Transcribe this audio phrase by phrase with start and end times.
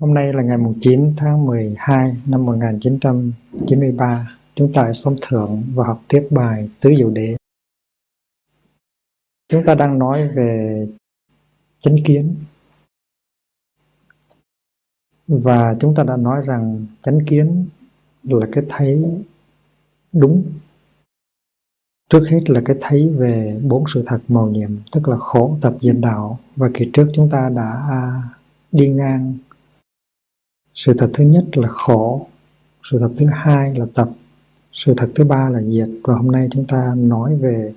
[0.00, 4.28] Hôm nay là ngày 9 tháng 12 năm 1993.
[4.54, 7.36] Chúng ta sống thượng và học tiếp bài Tứ Diệu Đế.
[9.48, 10.86] Chúng ta đang nói về
[11.80, 12.34] chánh kiến.
[15.26, 17.66] Và chúng ta đã nói rằng chánh kiến
[18.22, 19.04] là cái thấy
[20.12, 20.52] đúng.
[22.10, 25.74] Trước hết là cái thấy về bốn sự thật màu nhiệm, tức là khổ, tập,
[25.80, 26.38] diệt đạo.
[26.56, 27.88] Và kỳ trước chúng ta đã
[28.72, 29.38] đi ngang
[30.78, 32.28] sự thật thứ nhất là khổ.
[32.82, 34.08] Sự thật thứ hai là tập.
[34.72, 35.88] Sự thật thứ ba là diệt.
[36.04, 37.74] Và hôm nay chúng ta nói về,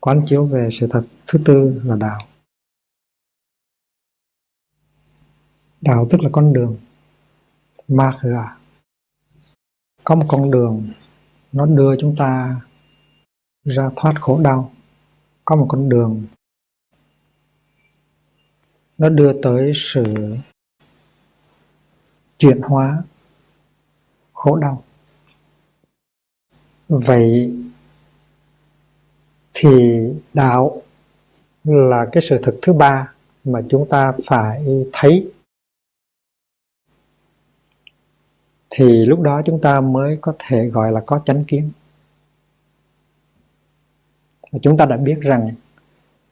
[0.00, 2.18] quán chiếu về sự thật thứ tư là đạo.
[5.80, 6.76] Đạo tức là con đường.
[7.88, 8.56] Ma marga à?
[10.04, 10.88] có một con đường,
[11.52, 12.60] nó đưa chúng ta
[13.64, 14.72] ra thoát khổ đau.
[15.44, 16.26] Có một con đường,
[18.98, 20.04] nó đưa tới sự
[22.44, 23.02] chuyển hóa
[24.32, 24.82] khổ đau.
[26.88, 27.52] Vậy
[29.54, 29.70] thì
[30.34, 30.82] đạo
[31.64, 33.12] là cái sự thực thứ ba
[33.44, 35.32] mà chúng ta phải thấy.
[38.70, 41.70] Thì lúc đó chúng ta mới có thể gọi là có chánh kiến.
[44.52, 45.54] Và chúng ta đã biết rằng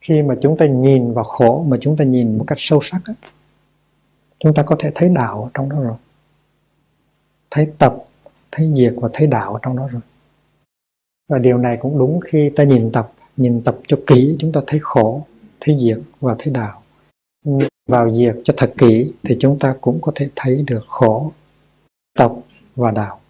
[0.01, 3.01] khi mà chúng ta nhìn vào khổ mà chúng ta nhìn một cách sâu sắc
[3.05, 3.17] ấy,
[4.43, 5.97] chúng ta có thể thấy đạo trong đó rồi.
[7.51, 7.97] Thấy tập,
[8.51, 10.03] thấy diệt và thấy đạo trong đó rồi.
[11.29, 14.61] Và điều này cũng đúng khi ta nhìn tập nhìn tập cho kỹ, chúng ta
[14.67, 15.27] thấy khổ,
[15.61, 16.83] thấy diệt và thấy đạo.
[17.45, 21.33] Nhìn vào diệt cho thật kỹ thì chúng ta cũng có thể thấy được khổ,
[22.19, 22.33] tập
[22.77, 23.21] và đạo.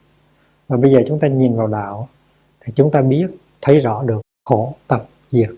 [0.69, 2.09] Và bây giờ chúng ta nhìn vào đạo
[2.61, 3.27] thì chúng ta biết,
[3.61, 5.51] thấy rõ được khổ, tập diệt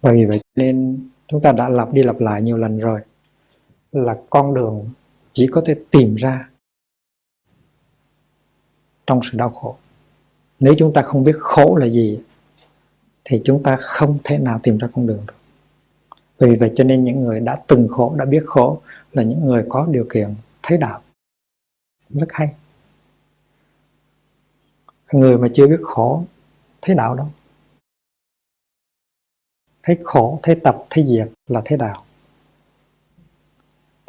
[0.00, 3.00] và vì vậy nên chúng ta đã lặp đi lặp lại nhiều lần rồi
[3.92, 4.90] là con đường
[5.32, 6.48] chỉ có thể tìm ra
[9.06, 9.76] trong sự đau khổ.
[10.60, 12.20] Nếu chúng ta không biết khổ là gì,
[13.24, 15.34] thì chúng ta không thể nào tìm ra con đường được.
[16.38, 18.80] Vì vậy cho nên những người đã từng khổ, đã biết khổ
[19.12, 21.02] là những người có điều kiện thấy đạo.
[22.08, 22.54] Rất hay.
[25.12, 26.24] Người mà chưa biết khổ,
[26.82, 27.28] thấy đạo đâu?
[29.82, 32.04] Thấy khổ, thấy tập, thấy diệt là thấy đạo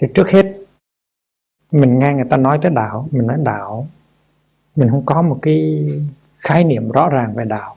[0.03, 0.57] thì trước hết,
[1.71, 3.87] mình nghe người ta nói tới đạo, mình nói đạo,
[4.75, 5.87] mình không có một cái
[6.37, 7.75] khái niệm rõ ràng về đạo.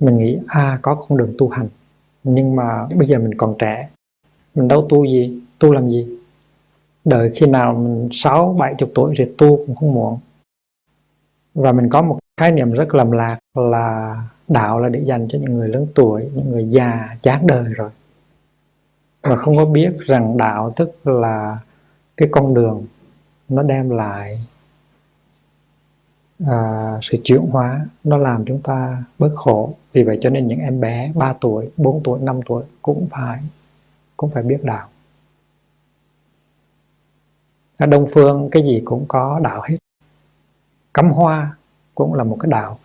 [0.00, 1.68] Mình nghĩ à có con đường tu hành.
[2.24, 3.88] Nhưng mà bây giờ mình còn trẻ,
[4.54, 6.18] mình đâu tu gì, tu làm gì?
[7.04, 10.18] Đợi khi nào mình sáu, bảy chục tuổi rồi tu cũng không muộn.
[11.54, 14.16] Và mình có một khái niệm rất lầm lạc là
[14.48, 17.90] đạo là để dành cho những người lớn tuổi, những người già, chán đời rồi
[19.24, 21.58] và không có biết rằng đạo tức là
[22.16, 22.86] cái con đường
[23.48, 24.46] nó đem lại
[26.46, 29.74] à, sự chuyển hóa nó làm chúng ta bớt khổ.
[29.92, 33.40] Vì vậy cho nên những em bé 3 tuổi 4 tuổi 5 tuổi cũng phải
[34.16, 34.88] cũng phải biết đạo.
[37.76, 39.76] Ở đông phương cái gì cũng có đạo hết.
[40.94, 41.56] Cắm hoa
[41.94, 42.78] cũng là một cái đạo.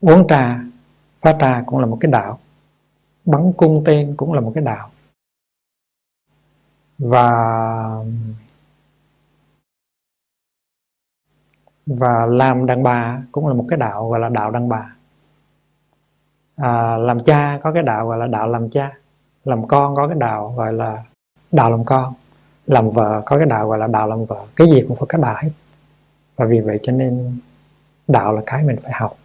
[0.00, 0.60] Uống trà
[1.20, 2.38] pha trà cũng là một cái đạo
[3.30, 4.90] bắn cung tên cũng là một cái đạo
[6.98, 7.30] và
[11.86, 14.96] và làm đàn bà cũng là một cái đạo gọi là đạo đàn bà.
[16.56, 18.92] À, làm cha có cái đạo gọi là đạo làm cha.
[19.44, 21.04] Làm con có cái đạo gọi là
[21.52, 22.14] đạo làm con.
[22.66, 24.46] Làm vợ có cái đạo gọi là đạo làm vợ.
[24.56, 25.50] Cái gì cũng phải có đạo hết.
[26.36, 27.38] Và vì vậy cho nên
[28.08, 29.16] đạo là cái mình phải học.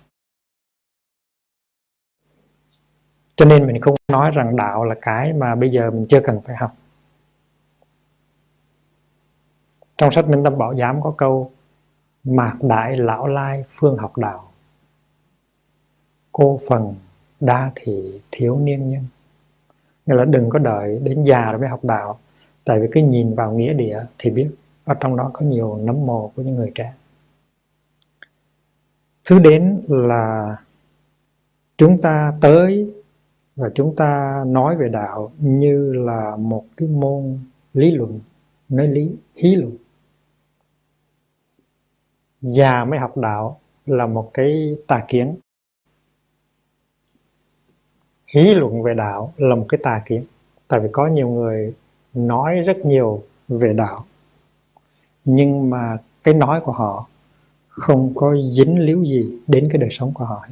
[3.35, 6.41] Cho nên mình không nói rằng đạo là cái mà bây giờ mình chưa cần
[6.41, 6.75] phải học.
[9.97, 11.49] Trong sách minh tâm bảo giám có câu,
[12.23, 14.51] mạc đại lão lai phương học đạo,
[16.31, 16.95] cô phần
[17.39, 19.03] đa thị thiếu niên nhân.
[20.05, 22.19] Nghĩa là đừng có đợi đến già rồi mới học đạo,
[22.63, 24.49] tại vì cái nhìn vào nghĩa địa thì biết
[24.83, 26.93] ở trong đó có nhiều nấm mồ của những người trẻ.
[29.25, 30.57] Thứ đến là
[31.77, 32.94] chúng ta tới
[33.55, 37.39] và chúng ta nói về đạo như là một cái môn
[37.73, 38.19] lý luận,
[38.69, 39.77] nói lý, hí luận.
[42.41, 45.35] Già mới học đạo là một cái tà kiến.
[48.27, 50.25] Hí luận về đạo là một cái tà kiến.
[50.67, 51.73] Tại vì có nhiều người
[52.13, 54.05] nói rất nhiều về đạo,
[55.25, 57.07] nhưng mà cái nói của họ
[57.67, 60.45] không có dính líu gì đến cái đời sống của họ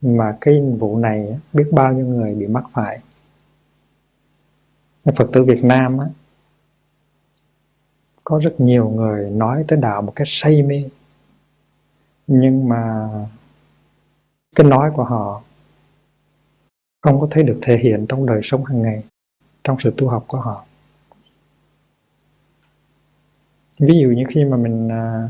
[0.00, 3.00] mà cái vụ này biết bao nhiêu người bị mắc phải.
[5.16, 6.06] Phật tử Việt Nam á,
[8.24, 10.84] có rất nhiều người nói tới đạo một cách say mê.
[12.26, 13.08] Nhưng mà
[14.56, 15.42] cái nói của họ
[17.00, 19.04] không có thấy được thể hiện trong đời sống hàng ngày
[19.64, 20.64] trong sự tu học của họ.
[23.78, 25.28] Ví dụ như khi mà mình à,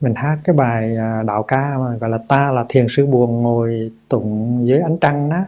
[0.00, 3.42] mình hát cái bài à, đạo ca mà gọi là ta là thiền sư buồn
[3.42, 5.40] ngồi tụng dưới ánh trăng đó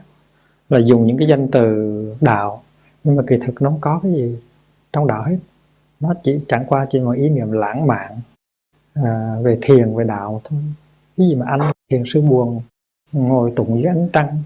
[0.69, 2.63] là dùng những cái danh từ đạo
[3.05, 4.39] nhưng mà kỳ thực nó không có cái gì
[4.93, 5.39] trong đạo hết.
[6.01, 8.21] Nó chỉ chẳng qua chỉ một ý niệm lãng mạn
[8.95, 10.61] à, về thiền về đạo thôi.
[11.17, 11.61] Cái gì mà anh
[11.91, 12.63] thiền sư buồn
[13.13, 14.43] ngồi tụng dưới ánh trăng?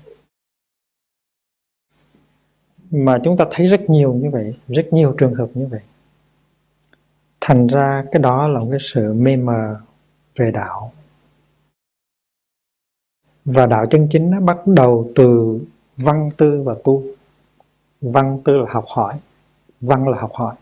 [2.90, 5.80] Mà chúng ta thấy rất nhiều như vậy rất nhiều trường hợp như vậy.
[7.40, 9.80] Thành ra cái đó là một cái sự mê mờ
[10.36, 10.92] về đạo.
[13.44, 15.60] Và đạo chân chính nó bắt đầu từ
[15.96, 17.02] văn tư và tu.
[18.00, 19.20] Văn tư là học hỏi,
[19.80, 20.56] văn là học hỏi.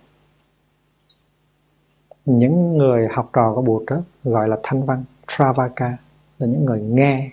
[2.24, 5.98] Những người học trò của Bụt đó gọi là thanh văn, Travaka,
[6.38, 7.30] là những người nghe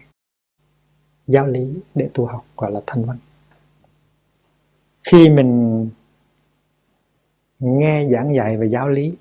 [1.28, 3.18] giáo lý để tu học, gọi là thanh văn.
[5.04, 5.90] Khi mình
[7.60, 9.16] nghe giảng dạy về giáo lý,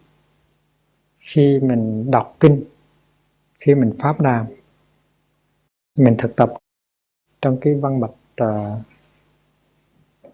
[1.19, 2.65] khi mình đọc kinh
[3.59, 4.47] khi mình pháp đàm
[5.99, 6.53] mình thực tập
[7.43, 8.11] trong cái văn bạch
[8.43, 8.83] uh,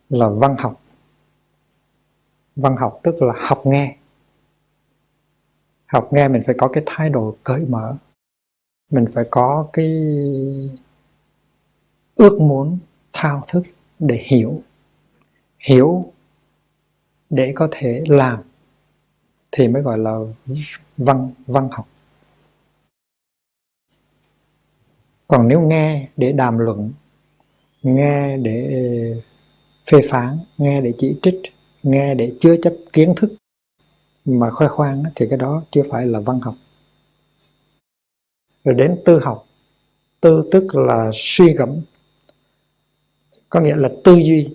[0.09, 0.81] là văn học.
[2.56, 3.97] Văn học tức là học nghe.
[5.87, 7.97] Học nghe mình phải có cái thái độ cởi mở.
[8.91, 9.87] Mình phải có cái
[12.15, 12.79] ước muốn
[13.12, 13.62] thao thức
[13.99, 14.62] để hiểu.
[15.59, 16.12] Hiểu
[17.31, 18.43] để có thể làm
[19.53, 20.19] thì mới gọi là
[20.97, 21.88] văn văn học.
[25.29, 26.93] Còn nếu nghe để đàm luận,
[27.82, 28.85] nghe để
[29.91, 31.43] phê phán, nghe để chỉ trích,
[31.82, 33.35] nghe để chứa chấp kiến thức
[34.25, 36.55] mà khoe khoang thì cái đó chưa phải là văn học.
[38.65, 39.47] Rồi đến tư học,
[40.21, 41.81] tư tức là suy gẫm,
[43.49, 44.49] có nghĩa là tư duy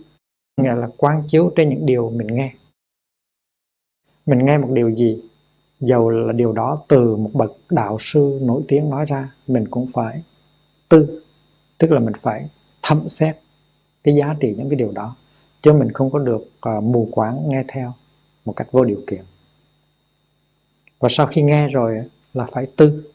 [0.57, 2.53] nghĩa là quán chiếu trên những điều mình nghe.
[4.25, 5.21] Mình nghe một điều gì,
[5.79, 9.87] dầu là điều đó từ một bậc đạo sư nổi tiếng nói ra, mình cũng
[9.93, 10.23] phải
[10.89, 11.23] tư.
[11.77, 12.49] Tức là mình phải
[12.81, 13.37] thẩm xét
[14.03, 15.15] cái giá trị những cái điều đó
[15.61, 17.93] chứ mình không có được uh, mù quáng nghe theo
[18.45, 19.23] một cách vô điều kiện.
[20.99, 21.99] Và sau khi nghe rồi
[22.33, 23.11] là phải tư.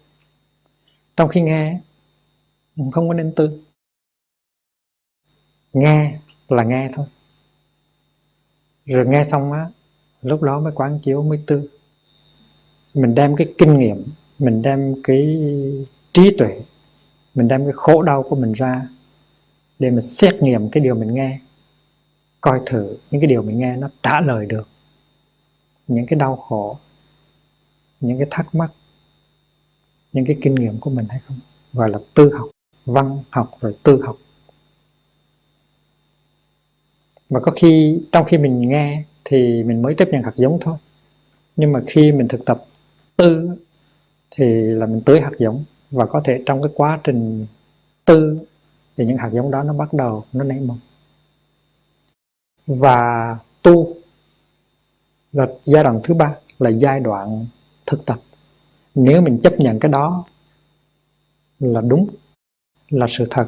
[1.17, 1.81] Trong khi nghe
[2.93, 3.61] không có nên tư.
[5.73, 6.19] Nghe
[6.49, 7.07] là nghe thôi.
[8.87, 9.71] Rồi nghe xong á
[10.23, 11.71] lúc đó mới quán chiếu mới tư.
[12.95, 14.05] Mình đem cái kinh nghiệm
[14.39, 15.39] mình đem cái
[16.13, 16.61] trí tuệ
[17.35, 18.89] mình đem cái khổ đau của mình ra
[19.79, 21.39] để mà xét nghiệm cái điều mình nghe,
[22.41, 24.69] coi thử những cái điều mình nghe nó trả lời được
[25.89, 26.79] những cái đau khổ,
[28.01, 28.71] những cái thắc mắc,
[30.13, 31.39] những cái kinh nghiệm của mình hay không?
[31.73, 32.49] Gọi là tư học,
[32.87, 34.17] văn học rồi tư học.
[37.31, 40.77] Mà có khi, trong khi mình nghe thì mình mới tiếp nhận hạt giống thôi.
[41.57, 42.65] Nhưng mà khi mình thực tập
[43.17, 43.51] tư
[44.31, 47.47] thì là mình tưới hạt giống và có thể trong cái quá trình
[48.05, 48.39] tư
[48.97, 50.79] thì những hạt giống đó nó bắt đầu nó nảy mầm.
[52.67, 53.95] Và tu
[55.33, 57.47] là giai đoạn thứ ba là giai đoạn
[57.87, 58.21] thực tập.
[58.95, 60.25] Nếu mình chấp nhận cái đó
[61.61, 62.07] là đúng
[62.91, 63.47] là sự thật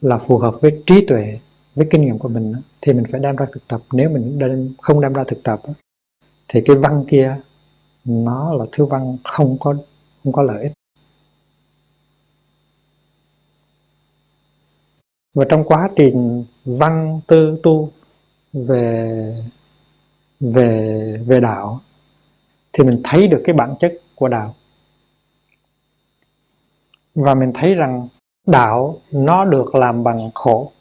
[0.00, 1.38] là phù hợp với trí tuệ
[1.74, 3.80] với kinh nghiệm của mình thì mình phải đem ra thực tập.
[3.92, 5.60] Nếu mình đem, không đem ra thực tập
[6.48, 7.36] thì cái văn kia
[8.04, 9.74] nó là thứ văn không có
[10.24, 10.72] không có lợi ích.
[15.36, 17.90] Và trong quá trình văn tư tu
[18.52, 19.34] về
[20.40, 21.80] về về đạo,
[22.72, 24.54] thì mình thấy được cái bản chất của đạo.
[27.14, 28.08] Và mình thấy rằng
[28.46, 30.72] đạo nó được làm bằng khổ.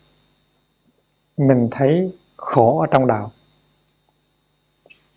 [1.38, 3.31] Mình thấy khổ ở trong đạo.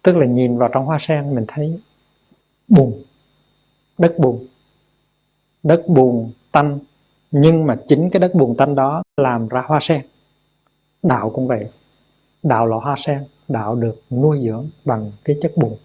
[0.02, 1.78] Tức là nhìn vào trong hoa sen, mình thấy
[2.68, 3.02] bùn,
[3.99, 4.47] đất bùn.
[5.62, 6.78] Đất bùn tanh
[7.31, 10.07] nhưng mà chính cái đất bùn tanh đó làm ra hoa sen.
[11.03, 11.71] Đạo cũng vậy.
[12.43, 15.77] Đạo là hoa sen, đạo được nuôi dưỡng bằng cái chất bùn.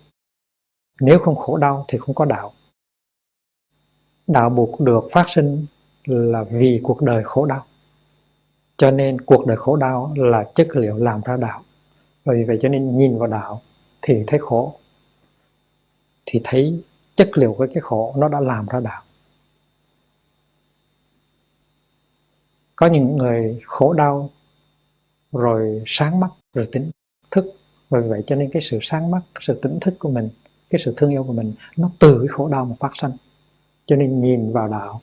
[1.01, 2.53] Nếu không khổ đau thì không có đạo.
[4.27, 5.65] Đạo buộc được phát sinh
[6.05, 7.63] là vì cuộc đời khổ đau.
[8.77, 11.61] Cho nên cuộc đời khổ đau là chất liệu làm ra đạo.
[12.23, 13.61] Và vì vậy cho nên nhìn vào đạo
[14.01, 14.73] thì thấy khổ.
[16.25, 16.83] Thì thấy
[17.15, 19.01] chất liệu của cái khổ nó đã làm ra đạo.
[22.75, 24.29] Có những người khổ đau,
[25.31, 26.91] rồi sáng mắt, rồi tỉnh
[27.31, 27.45] thức.
[27.89, 30.29] Bởi vậy cho nên cái sự sáng mắt, sự tỉnh thức của mình,
[30.69, 33.11] cái sự thương yêu của mình, nó từ cái khổ đau mà phát sinh
[33.85, 35.01] cho nên nhìn vào đạo,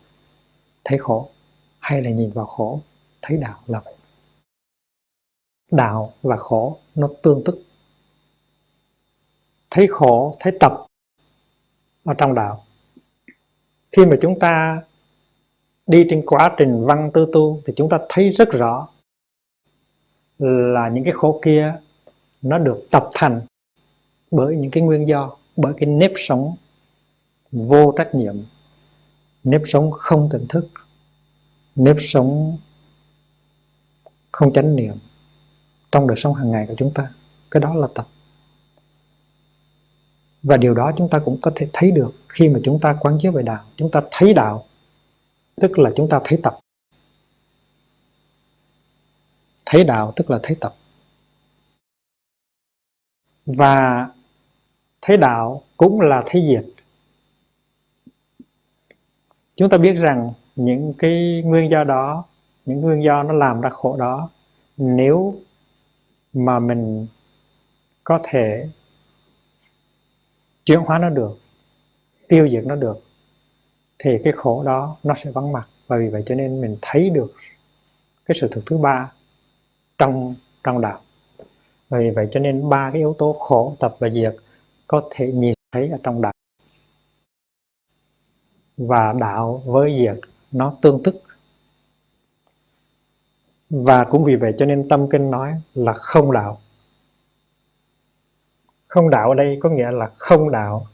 [0.84, 1.30] thấy khổ,
[1.78, 2.80] hay là nhìn vào khổ,
[3.22, 3.94] thấy đạo là vậy.
[5.70, 7.62] Đạo và khổ, nó tương tức.
[9.70, 10.72] Thấy khổ, thấy tập
[12.04, 12.64] ở trong đạo.
[13.96, 14.82] Khi mà chúng ta
[15.90, 18.88] đi trên quá trình văn tư tu thì chúng ta thấy rất rõ
[20.38, 21.74] là những cái khổ kia
[22.42, 23.40] nó được tập thành
[24.30, 26.54] bởi những cái nguyên do, bởi cái nếp sống
[27.52, 28.34] vô trách nhiệm,
[29.44, 30.68] nếp sống không tỉnh thức,
[31.76, 32.58] nếp sống
[34.32, 34.94] không chánh niệm
[35.92, 37.10] trong đời sống hàng ngày của chúng ta.
[37.50, 38.06] Cái đó là tập.
[40.42, 43.18] Và điều đó chúng ta cũng có thể thấy được khi mà chúng ta quán
[43.20, 43.64] chiếu về đạo.
[43.76, 44.64] Chúng ta thấy đạo
[45.60, 46.58] tức là chúng ta thấy tập.
[49.66, 50.74] Thấy đạo tức là thấy tập.
[53.46, 54.08] Và
[55.00, 56.64] thấy đạo cũng là thấy diệt.
[59.56, 62.24] Chúng ta biết rằng những cái nguyên do đó,
[62.66, 64.30] những nguyên do nó làm ra khổ đó,
[64.76, 65.34] nếu
[66.32, 67.06] mà mình
[68.04, 68.68] có thể
[70.64, 71.38] chuyển hóa nó được,
[72.28, 73.09] tiêu diệt nó được
[74.02, 75.68] thì cái khổ đó nó sẽ vắng mặt.
[75.86, 77.34] Và vì vậy cho nên mình thấy được
[78.26, 79.12] cái sự thực thứ ba
[79.98, 81.00] trong trong đạo.
[81.88, 84.34] Và vì vậy cho nên ba cái yếu tố khổ, tập và diệt
[84.86, 86.32] có thể nhìn thấy ở trong đạo.
[88.76, 90.16] Và đạo với diệt
[90.52, 91.22] nó tương tức.
[93.70, 96.60] Và cũng vì vậy cho nên tâm kinh nói là không đạo.
[98.88, 100.86] Không đạo ở đây có nghĩa là không đạo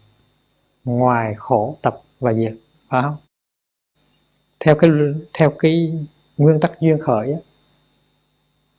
[0.84, 2.52] ngoài khổ, tập và diệt
[2.88, 3.16] phải không?
[4.60, 4.90] Theo cái
[5.34, 5.92] theo cái
[6.36, 7.38] nguyên tắc duyên khởi á,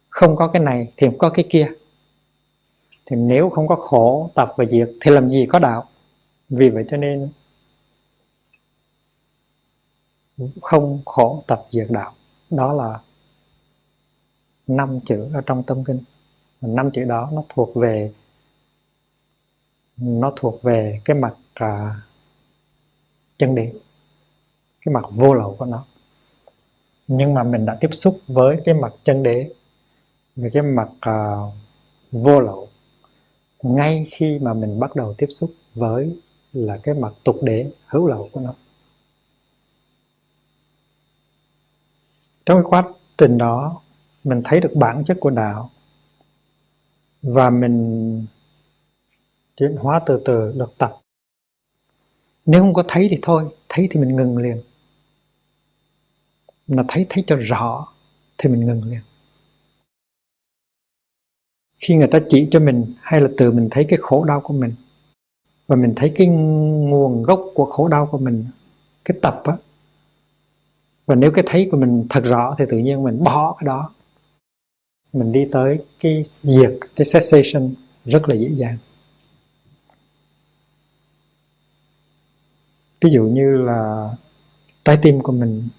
[0.09, 1.67] không có cái này thì không có cái kia.
[3.05, 5.89] Thì nếu không có khổ tập và diệt thì làm gì có đạo?
[6.49, 7.29] Vì vậy cho nên
[10.61, 12.13] không khổ tập diệt đạo.
[12.49, 12.99] Đó là
[14.67, 15.99] năm chữ ở trong tâm kinh.
[16.61, 18.11] Năm chữ đó nó thuộc về
[19.97, 21.95] nó thuộc về cái mặt à,
[23.37, 23.77] chân điện
[24.87, 25.85] cái mặt vô lậu của nó.
[27.07, 29.49] Nhưng mà mình đã tiếp xúc với cái mặt chân đế
[30.35, 31.53] với cái mặt uh,
[32.11, 32.67] vô lậu
[33.63, 36.19] ngay khi mà mình bắt đầu tiếp xúc với
[36.53, 38.53] là cái mặt tục đế hữu lậu của nó.
[42.45, 43.81] Trong cái quá trình đó
[44.23, 45.69] mình thấy được bản chất của đạo
[47.21, 48.25] và mình
[49.57, 50.97] chuyển hóa từ từ được tập.
[52.45, 54.61] Nếu không có thấy thì thôi thấy thì mình ngừng liền
[56.67, 57.87] mà thấy thấy cho rõ,
[58.37, 59.01] thì mình ngừng liền.
[61.79, 64.53] Khi người ta chỉ cho mình, hay là từ mình thấy cái khổ đau của
[64.53, 64.75] mình,
[65.67, 68.45] và mình thấy cái nguồn gốc của khổ đau của mình,
[69.05, 69.57] cái tập á,
[71.05, 73.93] và nếu cái thấy của mình thật rõ, thì tự nhiên mình bỏ cái đó.
[75.13, 77.73] Mình đi tới cái diệt cái cessation
[78.05, 78.77] rất là dễ dàng.
[83.01, 84.09] Ví dụ như là
[84.85, 85.69] trái tim của mình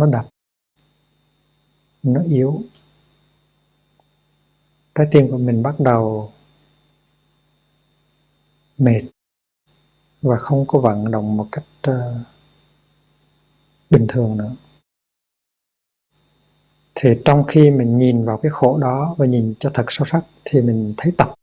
[0.00, 0.26] nó đập.
[2.02, 2.62] Nó yếu.
[4.94, 6.32] Trái tim của mình bắt đầu
[8.78, 9.02] mệt
[10.22, 12.26] và không có vận động một cách uh,
[13.90, 14.56] bình thường nữa.
[16.94, 20.24] Thì trong khi mình nhìn vào cái khổ đó và nhìn cho thật sâu sắc
[20.44, 21.34] thì mình thấy tập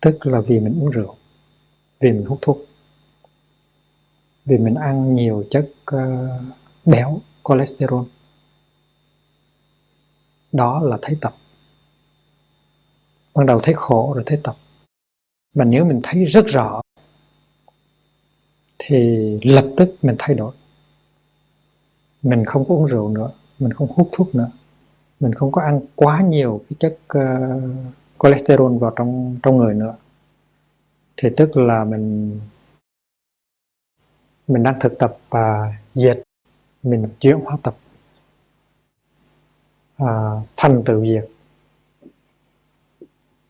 [0.00, 1.14] tức là vì mình uống rượu
[2.00, 2.58] vì mình hút thuốc
[4.44, 6.00] vì mình ăn nhiều chất uh,
[6.84, 8.04] béo cholesterol.
[10.52, 11.34] Đó là thấy tập.
[13.34, 14.56] Ban đầu thấy khổ rồi thấy tập.
[15.54, 16.80] Mà nếu mình thấy rất rõ
[18.78, 18.98] thì
[19.42, 20.54] lập tức mình thay đổi.
[22.22, 23.30] Mình không có uống rượu nữa
[23.62, 24.50] mình không hút thuốc nữa.
[25.20, 27.62] Mình không có ăn quá nhiều cái chất uh,
[28.22, 29.94] cholesterol vào trong trong người nữa.
[31.16, 32.40] Thì tức là mình
[34.48, 36.22] mình đang thực tập và uh, diệt
[36.82, 37.76] mình chuyển hóa tập
[39.96, 40.06] à,
[40.56, 41.28] thành tựu diệt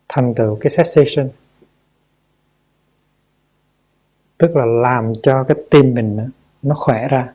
[0.08, 1.30] thành tựu cái cessation
[4.42, 6.30] tức là làm cho cái tim mình
[6.62, 7.32] nó khỏe ra.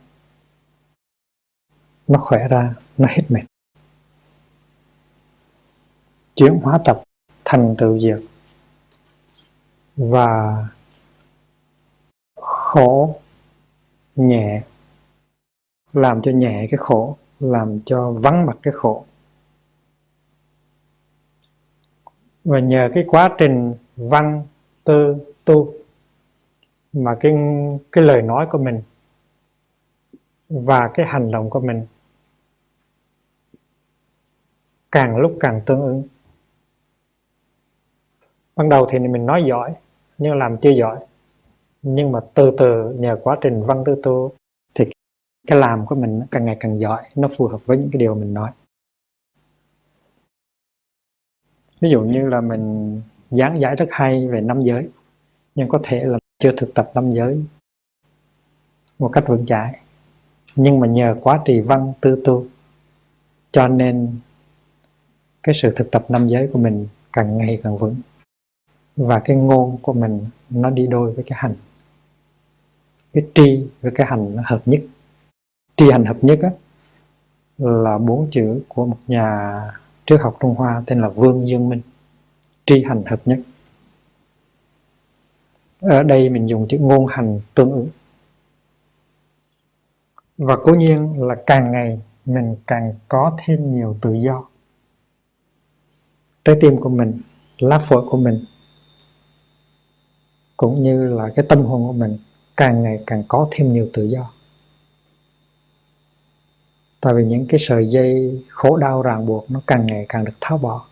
[2.08, 3.44] Nó khỏe ra nó hết mệt.
[6.36, 7.04] Chuyển hóa tập
[7.46, 8.20] thành tựu diệt
[9.96, 10.68] và
[12.42, 13.20] khổ
[14.16, 14.62] nhẹ
[15.98, 19.06] làm cho nhẹ cái khổ, làm cho vắng mặt cái khổ.
[22.44, 24.48] Và nhờ cái quá trình văn,
[24.84, 25.74] tư, tu
[26.94, 27.34] mà cái
[27.92, 28.82] cái lời nói của mình
[30.50, 31.86] và cái hành động của mình
[34.92, 36.04] càng lúc càng tương ứng.
[38.56, 39.74] Ban đầu thì mình nói giỏi,
[40.18, 41.00] nhưng làm chưa giỏi.
[41.82, 44.32] Nhưng mà từ từ nhờ quá trình văn, tư, tu
[45.48, 48.16] cái làm của mình càng ngày càng giỏi, nó phù hợp với những cái điều
[48.16, 48.52] mình nói.
[51.82, 53.02] Ví dụ như là mình
[53.32, 54.90] giảng giải rất hay về năm giới,
[55.56, 57.44] nhưng có thể là chưa thực tập năm giới
[59.00, 59.80] một cách vững chãi.
[60.56, 62.46] Nhưng mà nhờ quá trì văn, tư tu,
[63.52, 64.20] cho nên
[65.44, 67.96] cái sự thực tập năm giới của mình càng ngày càng vững,
[68.96, 71.56] và cái ngôn của mình nó đi đôi với cái hành.
[73.14, 74.82] Cái tri với cái hành nó hợp nhất
[75.78, 76.50] tri hành hợp nhất á,
[77.58, 79.62] là bốn chữ của một nhà
[80.06, 81.82] triết học Trung Hoa tên là Vương Dương Minh.
[82.66, 83.40] Tri hành hợp nhất.
[85.82, 87.90] Ở đây mình dùng chữ ngôn hành tương ứng.
[90.38, 94.44] Và cố nhiên là càng ngày mình càng có thêm nhiều tự do.
[96.46, 97.22] Trái tim của mình
[97.60, 98.40] lá phổi của mình
[100.58, 102.18] cũng như là cái tâm hồn của mình
[102.58, 104.32] càng ngày càng có thêm nhiều tự do
[107.08, 110.32] tại vì những cái sợi dây khổ đau ràng buộc nó càng ngày càng được
[110.42, 110.86] tháo bỏ.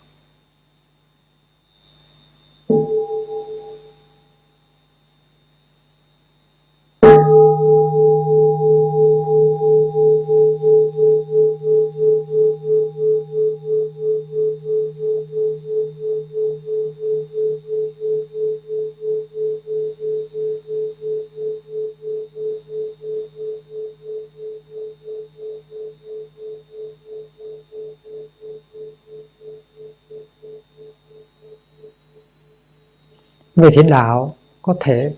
[33.55, 35.15] Về thiện đạo có thể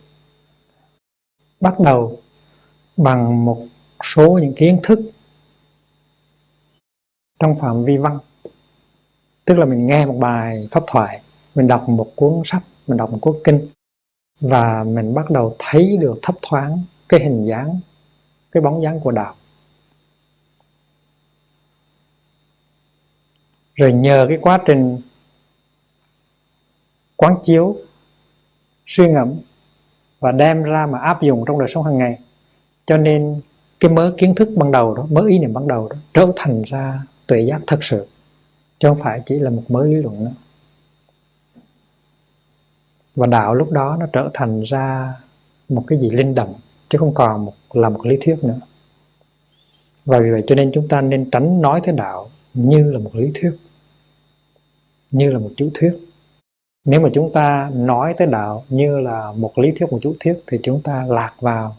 [1.60, 2.20] bắt đầu
[2.98, 3.68] bằng một
[4.04, 5.12] số những kiến thức
[7.40, 8.20] trong phạm vi văn.
[9.46, 11.22] Tức là mình nghe một bài pháp thoại,
[11.56, 13.68] mình đọc một cuốn sách, mình đọc một cuốn kinh,
[14.40, 17.80] và mình bắt đầu thấy được thấp thoáng cái hình dáng,
[18.52, 19.36] cái bóng dáng của đạo.
[23.76, 25.02] Rồi nhờ cái quá trình
[27.16, 27.78] quán chiếu
[28.88, 29.34] suy ngẫm
[30.20, 32.20] và đem ra mà áp dụng trong đời sống hàng ngày.
[32.86, 33.42] Cho nên
[33.80, 36.62] cái mớ kiến thức ban đầu đó, mớ ý niệm ban đầu đó, trở thành
[36.66, 38.08] ra tuệ giác thật sự,
[38.80, 40.32] chứ không phải chỉ là một mớ lý luận nữa.
[43.16, 45.14] Và đạo lúc đó nó trở thành ra
[45.70, 46.54] một cái gì linh động,
[46.90, 48.60] chứ không còn một, là một lý thuyết nữa.
[50.06, 53.16] Và vì vậy cho nên chúng ta nên tránh nói tới đạo như là một
[53.16, 53.52] lý thuyết,
[55.12, 56.07] như là một chú thuyết
[56.88, 60.44] nếu mà chúng ta nói tới đạo như là một lý thuyết, một chú thuyết,
[60.48, 61.76] thì chúng ta lạc vào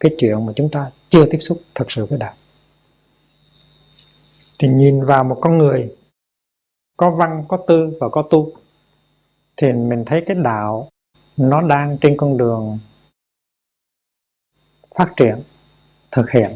[0.00, 2.34] cái chuyện mà chúng ta chưa tiếp xúc thật sự với đạo.
[4.58, 5.94] Thì nhìn vào một con người,
[6.96, 8.50] có văn, có tư và có tu,
[9.56, 10.88] thì mình thấy cái đạo
[11.36, 12.78] nó đang trên con đường
[14.94, 15.42] phát triển,
[16.10, 16.54] thực hiện.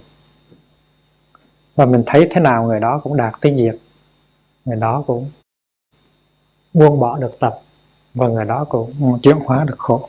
[1.74, 3.76] Và mình thấy thế nào người đó cũng đạt tới diệt,
[4.64, 5.30] người đó cũng
[6.74, 7.60] buông bỏ được tập
[8.14, 10.08] và người đó cũng chuyển hóa được khổ.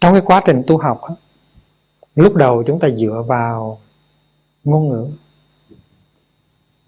[0.00, 1.00] Trong cái quá trình tu học
[2.14, 3.80] lúc đầu chúng ta dựa vào
[4.64, 5.08] ngôn ngữ,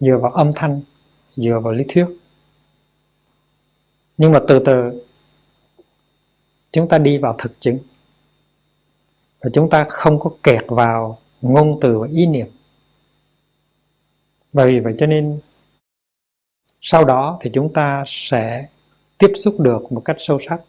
[0.00, 0.80] dựa vào âm thanh,
[1.36, 2.06] dựa vào lý thuyết.
[4.18, 5.04] Nhưng mà từ từ
[6.72, 7.78] chúng ta đi vào thực chứng.
[9.40, 12.46] Và chúng ta không có kẹt vào ngôn từ và ý niệm.
[14.52, 15.40] Bởi vì vậy cho nên
[16.82, 18.68] sau đó thì chúng ta sẽ
[19.18, 20.60] tiếp xúc được một cách sâu sắc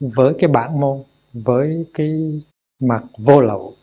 [0.00, 1.02] với cái bản môn,
[1.32, 2.42] với cái
[2.80, 3.74] mặt vô lậu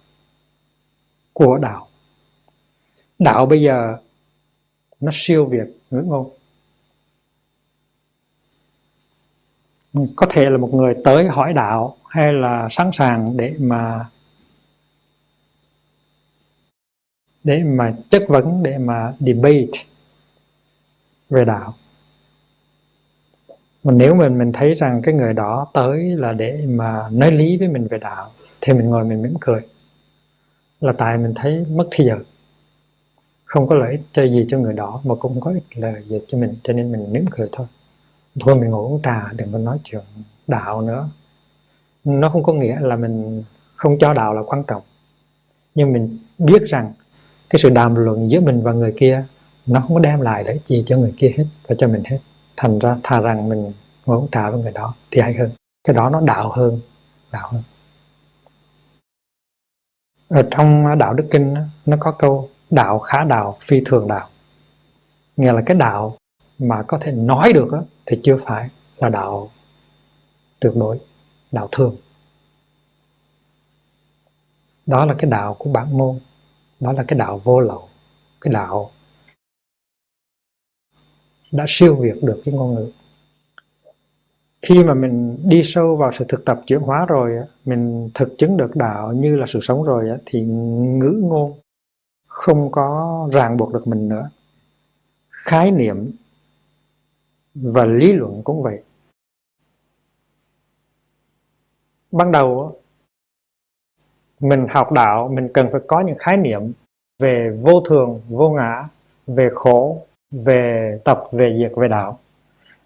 [1.34, 1.88] của đạo.
[3.19, 3.98] Đạo bây giờ
[5.00, 6.30] nó siêu việt ngữ ngôn.
[10.15, 14.10] Có thể là một người tới hỏi đạo hay là sẵn sàng để mà
[17.43, 19.94] để mà chất vấn, để mà debate
[21.30, 21.74] về đạo.
[23.84, 27.58] Mà nếu mình mình thấy rằng cái người đó tới là để mà nói lý
[27.58, 29.62] với mình về đạo, thì mình ngồi mình mỉm cười.
[30.82, 32.18] Là tại mình thấy mất thời giờ.
[33.46, 36.04] Không có lợi ích cho gì cho người đó, mà cũng không có ích lợi
[36.08, 37.68] gì cho mình, cho nên mình mỉm cười thôi.
[38.40, 40.02] Thôi mình ngồi uống trà, đừng có nói chuyện
[40.48, 41.10] đạo nữa.
[42.04, 43.44] Nó không có nghĩa là mình
[43.76, 44.82] không cho đạo là quan trọng.
[45.76, 46.94] Nhưng mình biết rằng
[47.50, 49.26] cái sự đàm luận giữa mình và người kia
[49.65, 52.19] nó không có đem lại lợi gì cho người kia hết và cho mình hết.
[52.58, 53.73] Thành ra thà rằng mình
[54.06, 55.51] ngồi uống trà với người đó thì hay hơn.
[55.84, 56.80] Cái đó nó đạo hơn
[57.32, 57.63] đạo hơn.
[60.28, 64.30] Ở trong đạo đức kinh nó có câu đạo khá đạo, phi thường đạo.
[65.38, 66.17] Nghĩa là cái đạo
[66.60, 67.69] mà có thể nói được
[68.06, 69.49] thì chưa phải là đạo
[70.60, 70.99] tuyệt đối,
[71.51, 71.95] đạo thường.
[74.86, 76.19] Đó là cái đạo của bản môn,
[76.80, 77.89] đó là cái đạo vô lậu,
[78.41, 78.91] cái đạo
[81.56, 82.91] đã siêu việt được cái ngôn ngữ.
[84.62, 87.32] Khi mà mình đi sâu vào sự thực tập chuyển hóa rồi
[87.65, 91.54] mình thực chứng được đạo như là sự sống rồi thì ngữ ngôn
[92.28, 94.30] không có ràng buộc được mình nữa.
[95.30, 96.12] Khái niệm
[97.56, 98.84] và lý luận cũng vậy.
[102.12, 102.80] Ban đầu
[104.39, 106.72] mình học đạo, mình cần phải có những khái niệm
[107.20, 108.89] về vô thường, vô ngã,
[109.28, 112.20] về khổ về tập, về diệt về đạo.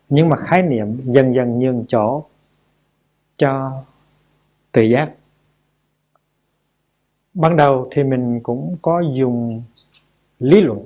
[0.09, 2.23] Nhưng mà khái niệm dần dần nhường chỗ
[3.37, 3.83] cho
[4.71, 5.13] tự giác.
[7.33, 9.63] Ban đầu thì mình cũng có dùng
[10.39, 10.85] lý luận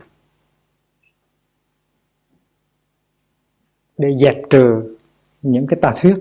[3.97, 4.97] để dẹp trừ
[5.41, 6.15] những cái tà thuyết.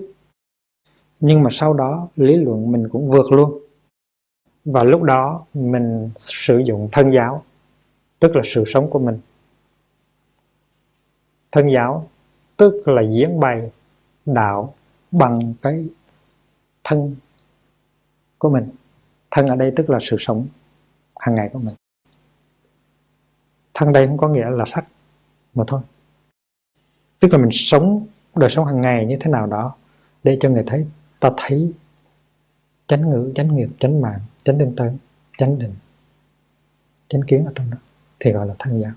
[1.21, 3.59] Nhưng mà sau đó lý luận mình cũng vượt luôn.
[4.65, 7.45] Và lúc đó mình sử dụng thân giáo,
[8.19, 9.21] tức là sự sống của mình
[11.53, 12.09] thân giáo,
[12.57, 13.71] tức là diễn bày
[14.27, 14.75] đạo
[15.11, 15.89] bằng cái
[16.85, 17.17] thân
[18.39, 18.71] của mình.
[19.31, 20.47] Thân ở đây tức là sự sống
[21.17, 21.75] hàng ngày của mình.
[23.75, 24.85] Thân đây không có nghĩa là sắc
[25.55, 25.81] mà thôi.
[27.21, 29.75] Tức là mình sống đời sống hàng ngày như thế nào đó
[30.25, 30.87] để cho người thấy,
[31.21, 31.73] ta thấy
[32.87, 34.99] chánh ngữ, chánh nghiệp, chánh mạng, chánh tinh tấn
[35.39, 35.75] chánh định,
[37.09, 37.77] chánh kiến ở trong đó,
[38.21, 38.93] thì gọi là thân giáo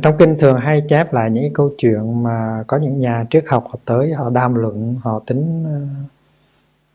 [0.00, 3.64] trong kinh thường hay chép lại những câu chuyện mà có những nhà triết học
[3.68, 5.64] họ tới họ đàm luận họ tính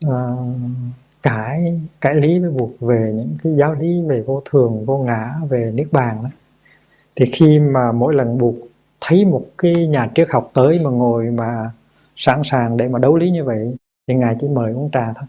[0.02, 0.38] ờ, ờ, uh,
[1.22, 5.34] cãi cãi lý với buộc về những cái giáo lý về vô thường vô ngã
[5.48, 6.30] về niết bàn đó.
[7.16, 8.54] Thì khi mà mỗi lần buộc
[9.00, 11.70] thấy một cái nhà triết học tới mà ngồi mà
[12.16, 13.74] sẵn sàng để mà đấu lý như vậy
[14.08, 15.28] thì ngài chỉ mời uống trà thôi.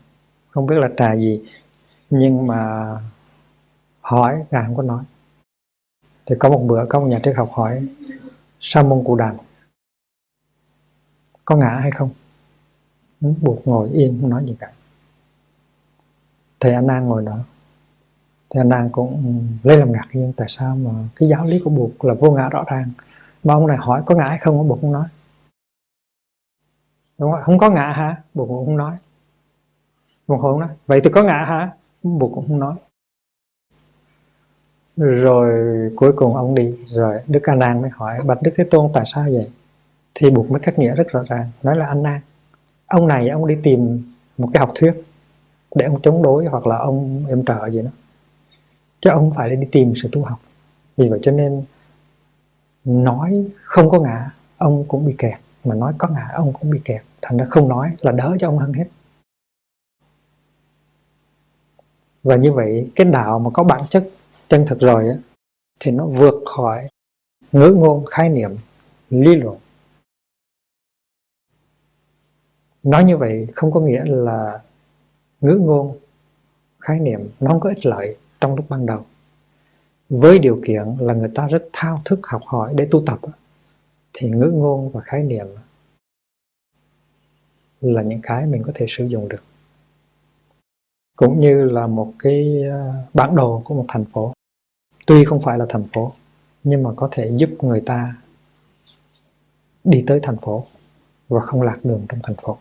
[0.50, 1.42] Không biết là trà gì
[2.10, 2.86] nhưng mà
[4.02, 5.04] hỏi ngài không có nói
[6.30, 7.88] thì có một bữa có một nhà triết học hỏi
[8.60, 9.36] sa môn cụ đàm
[11.46, 12.10] có ngã hay không?
[13.22, 14.72] Ừ, buộc ngồi yên, không nói gì cả.
[16.60, 17.38] Thầy anh an ngồi đó.
[18.50, 21.62] Thì anh an cũng ừ, lấy làm ngạc nhiên tại sao mà cái giáo lý
[21.64, 22.92] của buộc là vô ngã rõ ràng.
[23.44, 25.08] Mà ông này hỏi có ngã hay không buộc không nói.
[27.18, 27.42] Đúng không?
[27.44, 28.24] không có ngã hả?
[28.34, 28.98] Buộc cũng không nói.
[30.28, 31.72] Buộc không nói, vậy thì có ngã hả?
[32.04, 32.76] Buộc cũng không nói
[35.00, 35.52] rồi
[35.96, 39.04] cuối cùng ông đi, rồi đức a nan mới hỏi, bạch đức thế tôn, tại
[39.08, 39.52] sao vậy?
[40.16, 42.22] Thì buộc mới cắt nghĩa rất rõ ràng, nói là anh nan,
[42.88, 44.04] ông này ông đi tìm
[44.38, 44.94] một cái học thuyết
[45.76, 47.90] để ông chống đối hoặc là ông em trợ gì đó,
[49.00, 50.40] chứ ông phải đi tìm sự tu học.
[50.98, 51.64] Vì vậy cho nên
[52.86, 56.82] nói không có ngã, ông cũng bị kẹt, mà nói có ngã, ông cũng bị
[56.86, 58.86] kẹt, thành ra không nói là đỡ cho ông hơn hết.
[62.24, 64.10] Và như vậy, cái đạo mà có bản chất
[64.50, 65.16] chân thực rồi á,
[65.80, 66.88] thì nó vượt khỏi
[67.52, 68.58] ngữ ngôn khái niệm
[69.10, 69.58] lý luận.
[72.84, 74.62] Nói như vậy không có nghĩa là
[75.42, 75.98] ngữ ngôn
[76.80, 79.06] khái niệm nó không có ích lợi trong lúc ban đầu.
[80.10, 83.20] Với điều kiện là người ta rất thao thức học hỏi để tu tập
[84.14, 85.48] thì ngữ ngôn và khái niệm
[87.82, 89.44] là những cái mình có thể sử dụng được.
[91.16, 94.34] Cũng như là một cái à, bản đồ của một thành phố
[95.10, 96.14] tuy không phải là thành phố,
[96.64, 98.16] nhưng mà có thể giúp người ta
[99.84, 100.66] đi tới thành phố
[101.28, 102.58] và không lạc đường trong thành phố.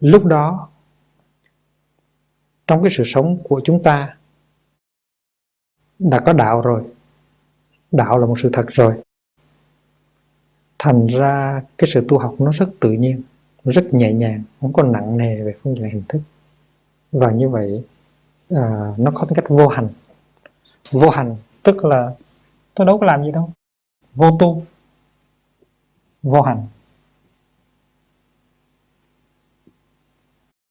[0.00, 0.68] Lúc đó,
[2.66, 4.16] trong cái sự sống của chúng ta
[5.98, 6.84] đã có đạo rồi.
[7.92, 9.02] Đạo là một sự thật rồi.
[10.78, 13.22] Thành ra cái sự tu học nó rất tự nhiên,
[13.64, 16.20] rất nhẹ nhàng, không có nặng nề về phương diện hình thức.
[17.12, 17.84] Và như vậy
[18.54, 19.88] À, nó có tính cách vô hành.
[20.90, 22.14] Vô hành, tức là
[22.74, 23.50] tôi đâu có làm gì đâu.
[24.14, 24.66] Vô tu.
[26.22, 26.66] Vô hành.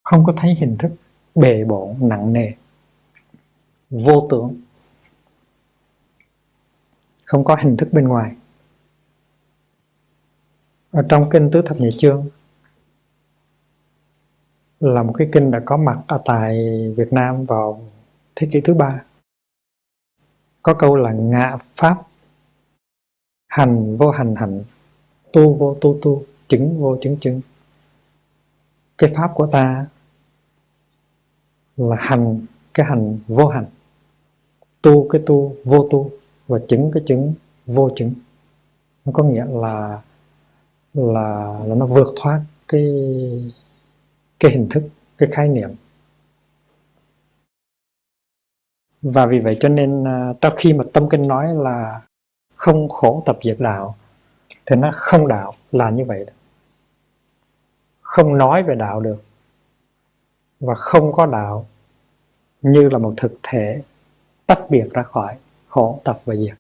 [0.04, 0.91] Không có thấy hình thức
[1.36, 2.52] bề bộn, nặng nề.
[3.89, 4.62] Vô tưởng.
[7.26, 8.36] Không có hình thức bên ngoài.
[10.91, 12.30] Ở trong kinh tứ thập nhị chương
[14.82, 16.58] là một cái kinh đã có mặt ở tại
[16.98, 17.82] Việt Nam vào
[18.36, 19.04] thế kỷ thứ ba.
[20.62, 22.02] Có câu là ngạ pháp
[23.48, 24.63] hành vô hành hành
[25.34, 27.41] tu vô tu tu, chứng vô chứng chứng.
[28.98, 29.86] Cái pháp của ta
[31.78, 33.65] là hành, cái hành vô hành.
[34.82, 36.12] Tu cái tu, vô tu,
[36.48, 37.34] và chứng cái chứng,
[37.65, 38.13] vô chứng.
[39.06, 40.02] Nó có nghĩa là
[40.94, 42.84] là là nó vượt thoát cái
[44.42, 44.84] cái hình thức,
[45.18, 45.70] cái khái niệm.
[49.02, 52.02] Và vì vậy cho nên à, trong khi mà tâm kinh nói là
[52.56, 53.96] không khổ tập diệt đạo,
[54.66, 56.34] thì nó không đạo là như vậy đó.
[58.02, 59.24] không nói về đạo được
[60.60, 61.66] và không có đạo
[62.62, 63.82] như là một thực thể
[64.48, 66.56] tách biệt ra khỏi khổ tập và diệt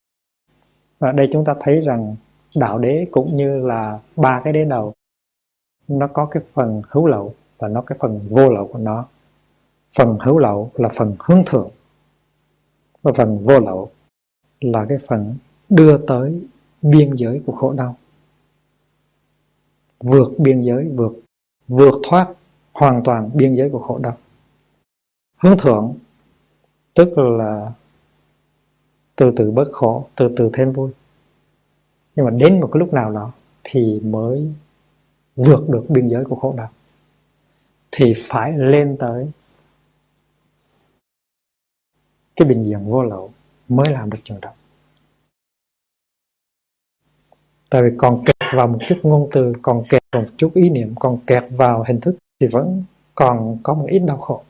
[1.01, 2.15] và đây chúng ta thấy rằng
[2.55, 4.93] đạo đế cũng như là ba cái đế đầu,
[5.87, 9.05] nó có cái phần hữu lậu và nó cái phần vô lậu của nó.
[9.95, 11.69] Phần hữu lậu là phần hướng thượng
[13.01, 13.91] và phần vô lậu
[14.61, 15.35] là cái phần
[15.69, 16.47] đưa tới
[16.81, 17.97] biên giới của khổ đau.
[19.99, 21.19] Vượt biên giới, vượt
[21.67, 22.27] vượt thoát
[22.73, 24.17] hoàn toàn biên giới của khổ đau.
[25.37, 25.95] Hướng thượng,
[26.93, 27.71] tức là
[29.15, 30.91] từ từ bớt khổ, từ từ thêm vui.
[32.15, 33.31] Nhưng mà đến một cái lúc nào đó
[33.63, 34.53] thì mới
[35.35, 36.69] vượt được biên giới của khổ đau
[37.91, 39.31] thì phải lên tới
[42.35, 43.31] cái bình diện vô lậu
[43.69, 44.51] mới làm được chuyện đó.
[47.69, 50.69] Tại vì còn kẹt vào một chút ngôn từ còn kẹt vào một chút ý
[50.69, 52.83] niệm còn kẹt vào hình thức thì vẫn
[53.15, 54.43] còn có một ít đau khổ.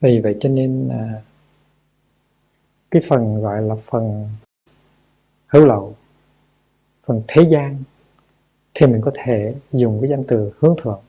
[0.00, 1.22] Vì vậy cho nên à,
[2.90, 4.28] cái phần gọi là phần
[5.46, 5.94] hữu lậu
[7.06, 7.82] phần thế gian
[8.74, 11.00] thì mình có thể dùng cái danh từ hướng thượng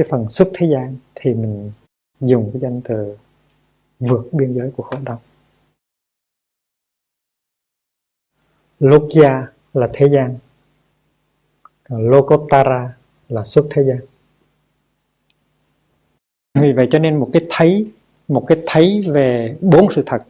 [0.00, 1.72] cái phần xuất thế gian thì mình
[2.20, 3.16] dùng cái danh từ
[3.98, 5.20] vượt biên giới của khổ đau
[8.78, 10.38] Lokya là thế gian
[11.88, 12.96] Lokotara
[13.28, 13.98] là xuất thế gian.
[16.54, 17.90] Vì vậy cho nên một cái thấy,
[18.28, 20.22] một cái thấy về bốn sự thật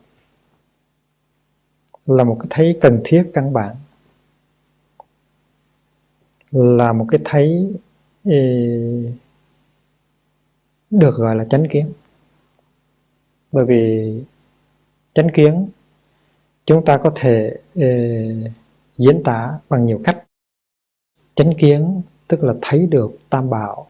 [2.06, 3.76] là một cái thấy cần thiết, căn bản.
[6.50, 7.72] Là một cái thấy
[10.90, 11.92] được gọi là chánh kiến.
[13.52, 14.12] Bởi vì
[15.14, 15.68] chánh kiến
[16.64, 17.88] chúng ta có thể ờ,
[18.98, 20.24] diễn tả bằng nhiều cách.
[21.34, 23.86] Chánh kiến tức là thấy được tam bảo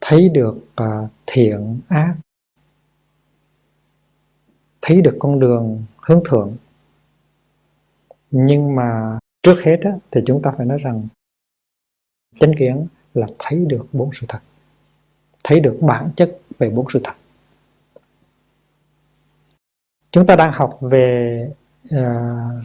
[0.00, 2.14] thấy được uh, thiện ác
[4.82, 6.56] thấy được con đường hướng thượng.
[8.30, 11.08] Nhưng mà trước hết á, thì chúng ta phải nói rằng
[12.40, 14.38] chánh kiến là thấy được bốn sự thật
[15.44, 17.14] thấy được bản chất về bốn sự thật.
[20.10, 21.38] Chúng ta đang học về
[21.94, 22.64] uh,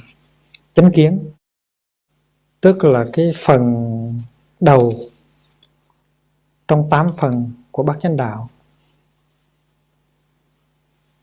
[0.74, 1.30] chánh kiến
[2.62, 3.64] tức là cái phần
[4.60, 4.94] đầu
[6.68, 8.50] trong 8 phần của bát chánh đạo.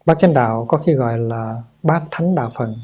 [0.06, 2.74] Bát chánh đạo có khi gọi là bát thánh đạo phần.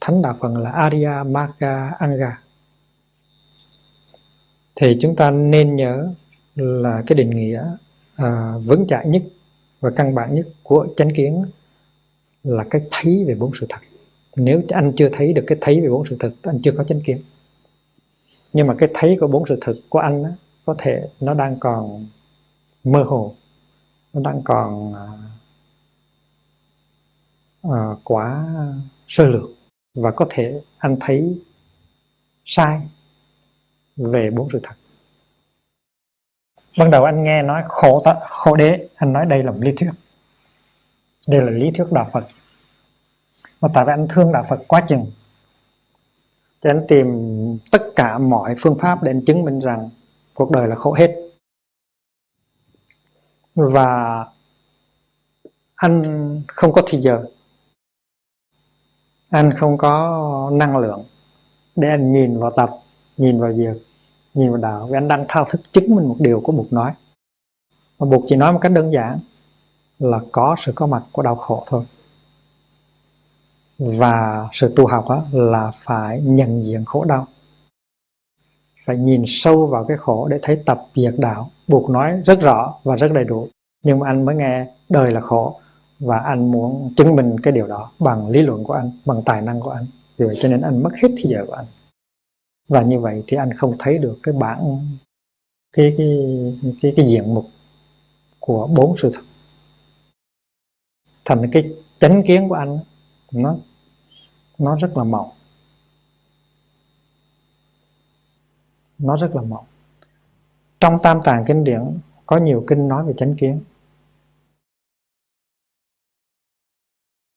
[0.00, 2.38] Thánh đạo phần là Arya Magga Anga.
[4.74, 6.14] Thì chúng ta nên nhớ
[6.56, 7.64] là cái định nghĩa
[8.16, 9.22] à, vững chãi nhất
[9.80, 11.44] và căn bản nhất của chánh kiến
[12.44, 13.80] là cái thấy về bốn sự thật.
[14.36, 17.00] Nếu anh chưa thấy được cái thấy về bốn sự thật anh chưa có chánh
[17.00, 17.22] kiến.
[18.52, 20.30] Nhưng mà cái thấy của bốn sự thật của anh á,
[20.64, 22.06] có thể nó đang còn
[22.84, 23.34] mơ hồ
[24.12, 25.06] nó đang còn à,
[27.62, 28.46] à, quá
[29.08, 29.50] sơ lược.
[29.94, 31.38] Và có thể anh thấy
[32.44, 32.80] sai
[33.96, 34.74] về bốn sự thật
[36.76, 38.88] ban đầu anh nghe nói khổ tận khổ đế.
[38.94, 39.90] Anh nói đây là một lý thuyết.
[41.28, 42.24] Đây là lý thuyết đạo phật.
[43.60, 45.06] Mà tại vì anh thương đạo phật quá chừng,
[46.60, 47.08] cho anh tìm
[47.72, 49.90] tất cả mọi phương pháp để anh chứng minh rằng
[50.34, 51.16] cuộc đời là khổ hết.
[53.54, 54.24] Và
[55.74, 57.24] anh không có thì giờ.
[59.30, 61.04] Anh không có năng lượng
[61.76, 62.70] để anh nhìn vào tập,
[63.16, 63.91] nhìn vào việc
[64.34, 66.92] nhìn vào đạo vì anh đang thao thức chứng minh một điều của Bụt nói.
[67.98, 69.18] Mà Bụt chỉ nói một cách đơn giản
[69.98, 71.84] là có sự có mặt của đau khổ thôi.
[73.78, 77.26] Và sự tu học đó là phải nhận diện khổ đau.
[78.84, 81.50] Phải nhìn sâu vào cái khổ để thấy tập diệt đạo.
[81.68, 83.48] Buộc nói rất rõ và rất đầy đủ.
[83.84, 85.60] Nhưng mà anh mới nghe đời là khổ
[86.00, 89.42] và anh muốn chứng minh cái điều đó bằng lý luận của anh, bằng tài
[89.42, 89.86] năng của anh.
[90.16, 91.66] Vì vậy cho nên anh mất hết thế giờ của anh
[92.68, 94.86] và như vậy thì anh không thấy được cái bản
[95.72, 96.08] cái cái
[96.82, 97.44] cái cái, diện mục
[98.40, 99.22] của bốn sự thật.
[101.24, 101.62] Thành cái
[102.00, 102.78] chánh kiến của anh
[103.32, 103.56] nó
[104.58, 105.30] nó rất là mỏng.
[108.98, 109.64] Nó rất là mỏng.
[110.80, 113.60] Trong tam tạng kinh điển có nhiều kinh nói về chánh kiến.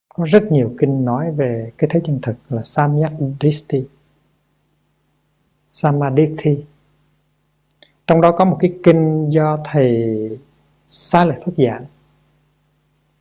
[0.10, 3.86] Có rất nhiều kinh nói về cái thế chân thực là samyak dristi
[5.76, 6.36] samadhi
[8.08, 10.06] trong đó có một cái kinh do thầy
[10.86, 11.86] xá lợi phất giảng,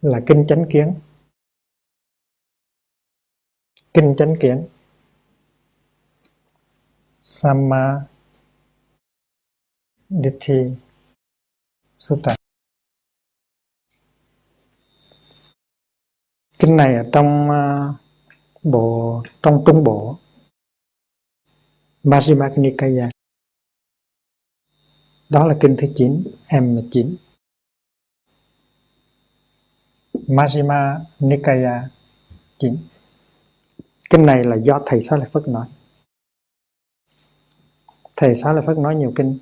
[0.03, 0.95] là kinh chánh kiến.
[3.95, 4.67] Kinh chánh kiến.
[7.21, 8.07] Samadhi
[11.97, 12.37] Sutta.
[16.59, 17.89] Kinh này ở trong à,
[18.63, 20.17] bộ, trong trung bộ.
[22.05, 23.11] Majjhima Nikaya
[25.31, 27.15] đó là kinh thứ 9 M9
[30.15, 31.89] Majjhima Nikaya
[32.59, 32.77] 9
[34.11, 35.67] Kinh này là do Thầy Xá Lợi Phất nói.
[38.17, 39.39] Thầy Xá Lợi Phất nói nhiều kinh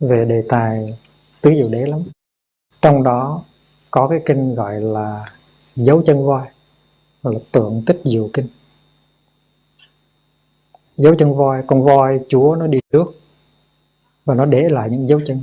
[0.00, 0.98] về đề tài
[1.40, 2.02] tứ diệu đế lắm.
[2.80, 3.44] Trong đó
[3.90, 5.36] có cái kinh gọi là
[5.76, 6.48] dấu chân voi
[7.22, 8.46] gọi là tượng tích diệu kinh
[11.02, 11.62] dấu chân voi.
[11.66, 13.14] Con voi, chúa nó đi trước
[14.24, 15.40] và nó để lại những dấu chân.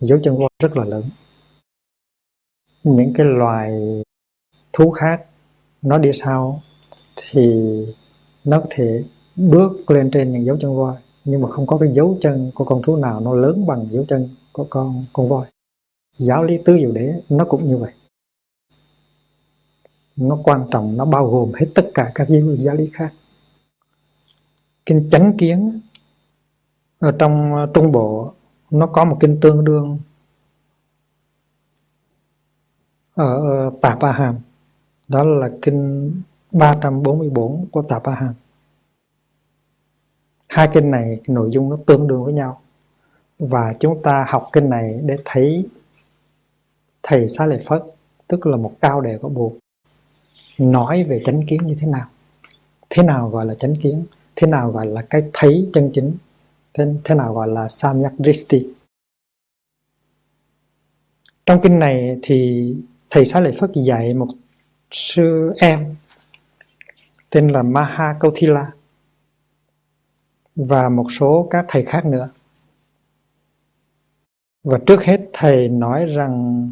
[0.00, 1.02] Dấu chân voi rất là lớn.
[2.82, 3.72] Những cái loài
[4.72, 5.24] thú khác
[5.82, 6.60] nó đi sau
[7.16, 7.66] thì
[8.44, 9.04] nó có thể
[9.36, 12.64] bước lên trên những dấu chân voi, nhưng mà không có cái dấu chân của
[12.64, 15.46] con thú nào nó lớn bằng dấu chân của con con voi.
[16.18, 17.92] Giáo lý tứ diệu đế nó cũng như vậy.
[20.16, 23.12] Nó quan trọng, nó bao gồm hết tất cả các giáo lý khác
[24.88, 25.80] kinh chánh kiến
[26.98, 28.32] ở trong ờ, trung bộ,
[28.70, 29.98] nó có một kinh tương đương
[33.14, 34.38] ở ờ, Tạp A Hàm.
[35.08, 36.12] Đó là kinh
[36.52, 38.34] 344 của Tạp A Hàm.
[40.48, 42.60] Hai kinh này nội dung nó tương đương với nhau.
[43.38, 45.68] Và chúng ta học kinh này để thấy
[47.02, 47.82] thầy xá lợi phất,
[48.28, 49.52] tức là một cao đề của buộc
[50.58, 52.06] nói về chánh kiến như thế nào.
[52.90, 54.04] Thế nào gọi là chánh kiến?
[54.38, 56.16] Thế nào gọi là cái thấy chân chính
[56.74, 58.66] thế, thế nào gọi là samyak dristi
[61.46, 62.74] trong kinh này thì
[63.10, 64.28] thầy xá lợi phất dạy một
[64.90, 65.94] sư em
[67.30, 68.72] tên là maha kautila
[70.56, 72.30] và một số các thầy khác nữa.
[74.62, 76.70] Và trước hết thầy nói rằng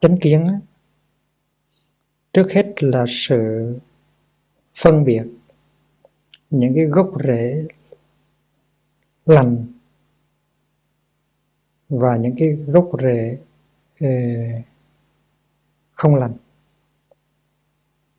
[0.00, 0.46] chánh kiến
[2.32, 3.34] trước hết là sự
[4.74, 5.22] phân biệt
[6.50, 7.66] những cái gốc rễ
[9.26, 9.66] lành
[11.88, 13.38] và những cái gốc rễ
[14.00, 14.08] ờ,
[15.92, 16.32] không lành.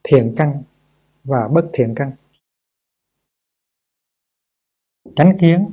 [0.04, 0.64] Thiện căn
[1.24, 2.12] và bất thiện căn.
[5.16, 5.72] Chánh kiến,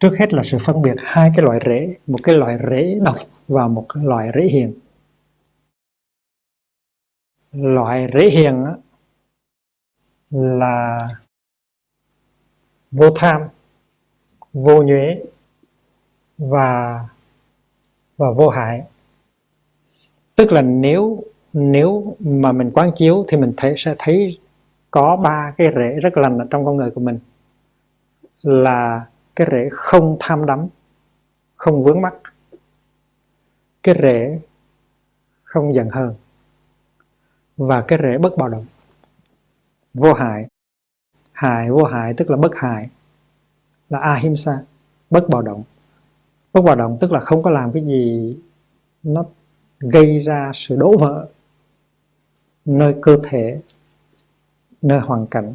[0.00, 3.16] trước hết là sự phân biệt hai cái loại rễ, một cái loại rễ độc
[3.48, 4.74] và một cái loại rễ hiền.
[7.52, 8.64] Loại rễ hiền
[10.32, 10.98] là
[12.90, 13.42] vô tham,
[14.52, 15.22] vô nhuế
[16.38, 17.00] và
[18.16, 18.84] và vô hại.
[20.36, 24.38] Tức là nếu nếu mà mình quán chiếu thì mình thấy, sẽ thấy
[24.90, 27.18] có ba cái rễ rất lành ở trong con người của mình.
[28.42, 30.68] Là cái rễ không tham đắm,
[31.56, 32.14] không vướng mắc.
[33.82, 34.40] Cái rễ
[35.42, 36.14] không giận hờn.
[37.56, 38.66] Và cái rễ bất bạo động
[39.94, 40.46] vô hại.
[41.32, 42.88] Hại, vô hại tức là bất hại.
[43.88, 44.62] Là ahimsa,
[45.10, 45.62] bất bạo động.
[46.52, 48.36] Bất bạo động tức là không có làm cái gì
[49.02, 49.24] nó
[49.78, 51.28] gây ra sự đổ vỡ
[52.64, 53.60] nơi cơ thể,
[54.82, 55.54] nơi hoàn cảnh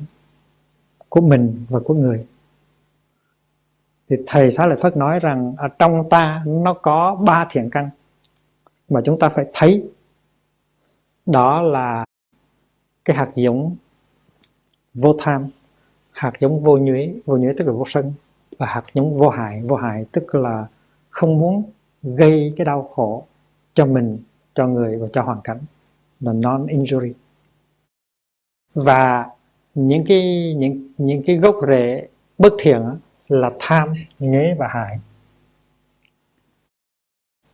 [1.09, 2.27] của mình và của người.
[4.09, 7.89] Thì thầy xá lợi phất nói rằng ở trong ta nó có ba thiện căn
[8.89, 9.89] mà chúng ta phải thấy.
[11.25, 12.05] Đó là
[13.05, 13.75] cái hạt giống
[15.01, 15.41] vô tham,
[16.11, 18.13] hạt giống vô nhuế vô nhuế tức là vô sân,
[18.57, 19.61] và hạt giống vô hại.
[19.61, 20.67] Vô hại tức là
[21.09, 21.63] không muốn
[22.03, 23.23] gây cái đau khổ
[23.73, 24.19] cho mình,
[24.53, 25.59] cho người và cho hoàn cảnh.
[26.19, 27.13] Là non injury
[28.73, 29.29] và
[29.75, 32.81] những cái, những những cái gốc rễ bất thiện
[33.27, 34.99] là tham, nhuế và hại.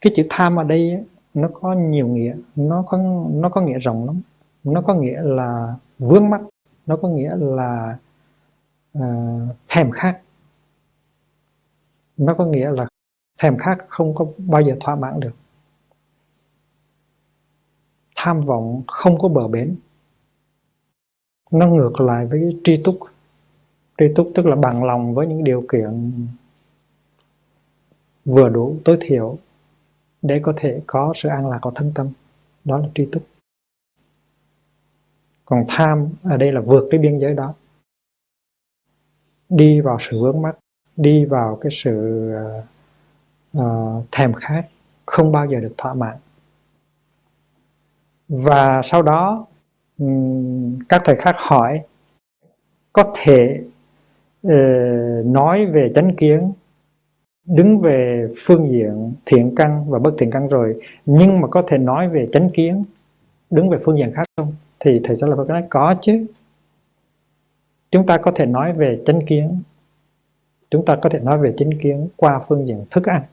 [0.02, 2.98] Cái chữ tham ở đây nó có nhiều nghĩa, nó có
[3.34, 4.22] nó có nghĩa rộng lắm.
[4.64, 6.41] Nó có nghĩa là vướng mắc
[6.86, 7.98] nó có nghĩa là
[8.98, 10.22] uh, thèm khát.
[12.18, 12.88] Nó có nghĩa là
[13.40, 15.36] thèm khát không có bao giờ thỏa mãn được.
[18.16, 19.76] Tham vọng không có bờ bến.
[21.52, 23.00] Nó ngược lại với tri túc.
[23.98, 26.12] Tri túc tức là bằng lòng với những điều kiện
[28.26, 29.38] vừa đủ tối thiểu
[30.22, 32.10] để có thể có sự an lạc của thân tâm.
[32.64, 33.24] Đó là tri túc
[35.46, 37.54] còn tham ở đây là vượt cái biên giới đó.
[39.50, 40.56] Đi vào sự vướng mắc
[40.98, 42.28] đi vào cái sự
[43.58, 43.64] uh,
[44.12, 44.64] thèm khát
[45.06, 46.18] không bao giờ được thỏa mãn.
[48.28, 49.46] Và sau đó
[50.00, 51.82] um, các thầy khác hỏi
[52.94, 53.62] có thể
[54.48, 56.54] uh, nói về chánh kiến
[57.46, 61.78] đứng về phương diện thiện căn và bất thiện căn rồi nhưng mà có thể
[61.78, 62.84] nói về chánh kiến
[63.50, 64.54] đứng về phương diện khác không?
[64.84, 66.26] Thì thầy giáo là Phật nói, có chứ.
[67.92, 69.62] Chúng ta có thể nói về chánh kiến.
[70.70, 73.24] Chúng ta có thể nói về chánh kiến qua phương diện thức ăn.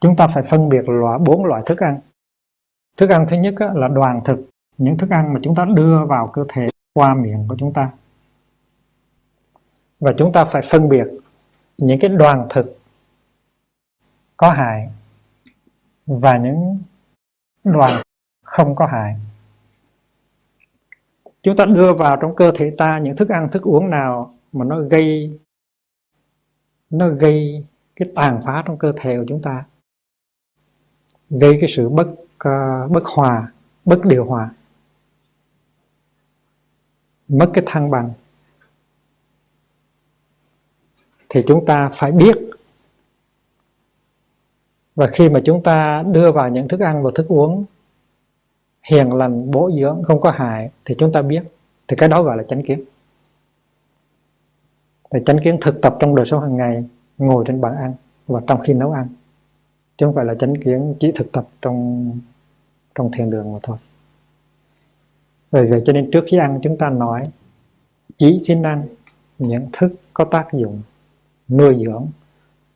[0.00, 2.00] Chúng ta phải phân biệt loại, bốn loại thức ăn.
[2.96, 4.48] Thức ăn thứ nhất là đoàn thực,
[4.78, 7.90] những thức ăn mà chúng ta đưa vào cơ thể qua miệng của chúng ta.
[10.00, 11.06] Và chúng ta phải phân biệt
[11.78, 12.78] những cái đoàn thực
[14.36, 14.90] có hại
[16.06, 16.78] và những
[17.64, 18.02] đoàn
[18.56, 19.16] không có hại.
[21.42, 24.64] Chúng ta đưa vào trong cơ thể ta những thức ăn thức uống nào mà
[24.64, 25.38] nó gây
[26.90, 27.64] nó gây
[27.96, 29.64] cái tàn phá trong cơ thể của chúng ta
[31.30, 32.08] gây cái sự bất
[32.48, 33.52] uh, bất hòa
[33.84, 34.50] bất điều hòa
[37.28, 38.12] mất cái thăng bằng
[41.28, 42.36] thì chúng ta phải biết.
[44.94, 47.64] Và khi mà chúng ta đưa vào những thức ăn và thức uống
[48.90, 51.42] hiền lành, bổ dưỡng, không có hại, thì chúng ta biết.
[51.88, 52.84] Thì cái đó gọi là chánh kiến.
[55.10, 56.84] Thì chánh kiến thực tập trong đời sống hàng ngày,
[57.18, 57.94] ngồi trên bàn ăn
[58.26, 59.08] và trong khi nấu ăn.
[59.96, 62.10] Chứ không phải là chánh kiến chỉ thực tập trong
[62.94, 63.76] trong thiền đường mà thôi.
[65.52, 67.30] Bởi vậy cho nên trước khi ăn, chúng ta nói,
[68.16, 68.82] chỉ xin ăn
[69.38, 70.82] những thức có tác dụng
[71.48, 72.06] nuôi dưỡng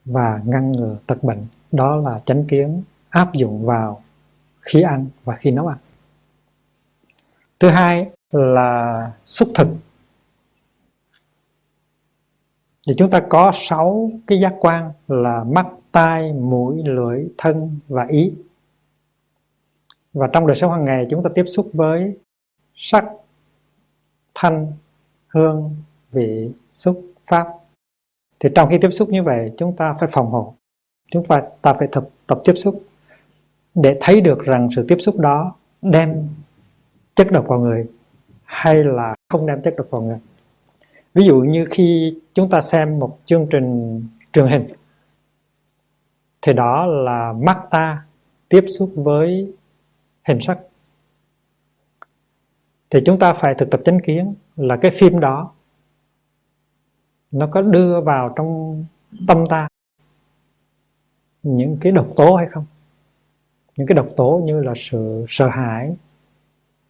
[0.05, 1.47] và ngăn ngừa tật bệnh.
[1.73, 4.03] Đó là chánh kiến áp dụng vào
[4.61, 5.79] khi ăn và khi nấu ăn
[7.61, 9.69] thứ hai là xúc thực.
[12.87, 18.07] Thì chúng ta có sáu cái giác quan là mắt, tai, mũi, lưỡi, thân và
[18.09, 18.35] ý.
[20.13, 22.19] Và trong đời sống hàng ngày, chúng ta tiếp xúc với
[22.75, 23.05] sắc,
[24.35, 24.73] thanh,
[25.29, 25.77] hương,
[26.13, 27.47] vị, xúc, pháp.
[28.41, 30.55] Thì trong khi tiếp xúc như vậy, chúng ta phải phòng hộ.
[31.11, 32.83] Chúng ta ta phải tập tập tiếp xúc
[33.75, 36.29] để thấy được rằng sự tiếp xúc đó đem
[37.21, 37.87] chất độc vào người
[38.45, 40.19] hay là không đem chất độc vào người?
[41.15, 44.01] Ví dụ như khi chúng ta xem một chương trình
[44.33, 44.67] truyền hình,
[46.43, 48.05] thì đó là mắt ta
[48.49, 49.55] tiếp xúc với
[50.25, 50.59] hình sắc.
[52.91, 55.53] Thì chúng ta phải thực tập chánh kiến là cái phim đó,
[57.31, 58.85] nó có đưa vào trong
[59.29, 59.69] tâm ta
[61.43, 62.65] những cái độc tố hay không?
[63.77, 65.97] Những cái độc tố như là sự sợ hãi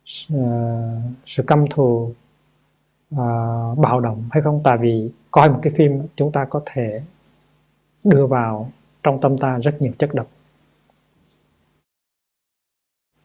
[0.05, 2.15] sự, căm thù
[3.15, 4.61] uh, bạo động hay không?
[4.65, 7.03] Tại vì coi một cái phim chúng ta có thể
[8.05, 8.71] đưa vào
[9.03, 10.27] trong tâm ta rất nhiều chất độc.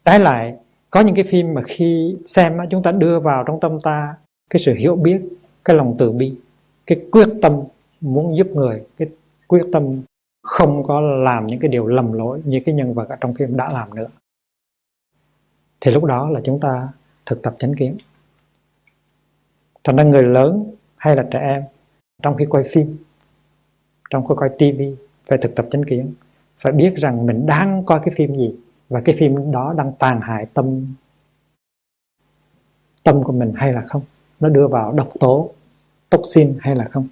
[0.04, 0.56] Trái lại
[0.90, 4.14] có những cái phim mà khi xem chúng ta đưa vào trong tâm ta
[4.50, 5.20] cái sự hiểu biết
[5.64, 6.38] cái lòng từ bi
[6.86, 7.60] cái quyết tâm
[8.00, 9.08] muốn giúp người cái
[9.46, 10.02] quyết tâm
[10.42, 13.56] không có làm những cái điều lầm lỗi như cái nhân vật ở trong phim
[13.56, 14.08] đã làm nữa
[15.80, 16.88] thì lúc đó là chúng ta
[17.26, 17.96] thực tập chánh kiến.
[19.84, 21.62] Thành ra người lớn hay là trẻ em
[22.22, 22.96] trong khi quay phim
[24.10, 24.94] trong khi coi tivi
[25.26, 26.14] phải thực tập chánh kiến
[26.58, 28.54] phải biết rằng mình đang coi cái phim gì
[28.88, 30.94] và cái phim đó đang tàn hại tâm
[33.02, 34.02] tâm của mình hay là không?
[34.40, 35.50] Nó đưa vào độc tố
[36.10, 37.08] toxin hay là không?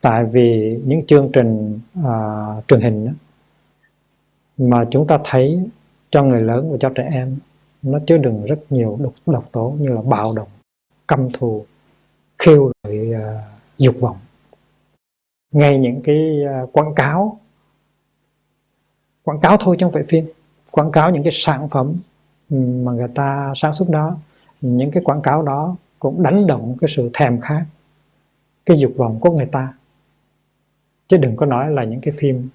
[0.00, 3.12] Tại vì những chương trình uh, truyền hình đó,
[4.58, 5.68] mà chúng ta thấy
[6.10, 7.38] cho người lớn và cho trẻ em
[7.92, 10.48] nó chứa đựng rất nhiều độc, độc tố như là bạo động
[11.08, 11.66] căm thù
[12.38, 13.20] khiêu gợi uh,
[13.78, 14.16] dục vọng.
[15.52, 17.40] Ngay những cái uh, quảng cáo
[19.22, 20.26] quảng cáo thôi chứ không phải phim
[20.72, 21.94] quảng cáo những cái sản phẩm
[22.50, 24.18] ừ, mà người ta sản xuất đó.
[24.60, 27.64] Những cái quảng cáo đó cũng đánh động cái sự thèm khát
[28.66, 29.74] cái dục vọng của người ta.
[31.06, 32.48] Chứ đừng có nói là những cái phim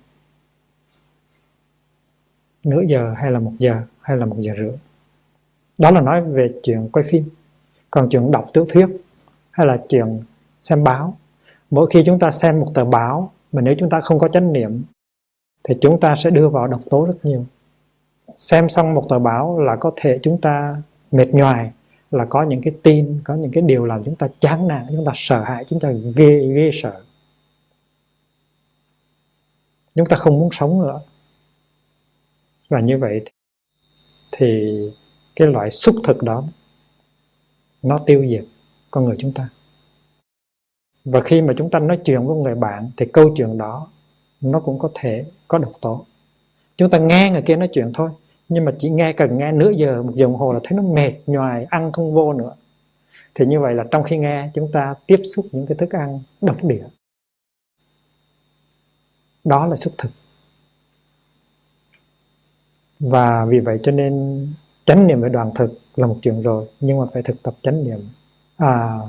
[2.63, 4.71] nửa giờ hay là một giờ hay là một giờ rưỡi
[5.83, 7.29] đó là nói về chuyện quay phim,
[7.91, 8.85] còn chuyện đọc tiểu thuyết
[9.51, 10.23] hay là chuyện
[10.61, 11.17] xem báo.
[11.71, 14.53] Mỗi khi chúng ta xem một tờ báo mà nếu chúng ta không có chánh
[14.53, 14.83] niệm
[15.63, 17.45] thì chúng ta sẽ đưa vào độc tố rất nhiều.
[18.35, 20.81] Xem xong một tờ báo là có thể chúng ta
[21.11, 21.71] mệt nhoài,
[22.11, 25.05] là có những cái tin, có những cái điều làm chúng ta chán nản, chúng
[25.05, 27.01] ta sợ hãi, chúng ta ghê ghê sợ.
[29.95, 31.01] Chúng ta không muốn sống nữa.
[32.69, 33.21] Và như vậy
[34.31, 34.79] thì
[35.35, 36.43] cái loại xúc thực đó,
[37.81, 38.45] nó tiêu diệt
[38.91, 39.49] con người chúng ta.
[41.05, 43.87] Và khi mà chúng ta nói chuyện với người bạn thì câu chuyện đó
[44.41, 46.05] nó cũng có thể có độc tố.
[46.77, 48.09] Chúng ta nghe người kia nói chuyện thôi,
[48.49, 50.83] nhưng mà chỉ nghe cần nghe nửa giờ, một giờ đồng hồ là thấy nó
[50.83, 52.55] mệt nhoài, ăn không vô nữa.
[53.35, 56.19] Thì như vậy là trong khi nghe, chúng ta tiếp xúc những cái thức ăn
[56.41, 56.85] độc địa.
[59.43, 60.11] Đó là xúc thực.
[62.99, 64.47] Và vì vậy cho nên
[64.85, 67.83] chánh niệm về đoàn thực là một chuyện rồi nhưng mà phải thực tập chánh
[67.83, 67.99] niệm
[68.57, 68.99] à,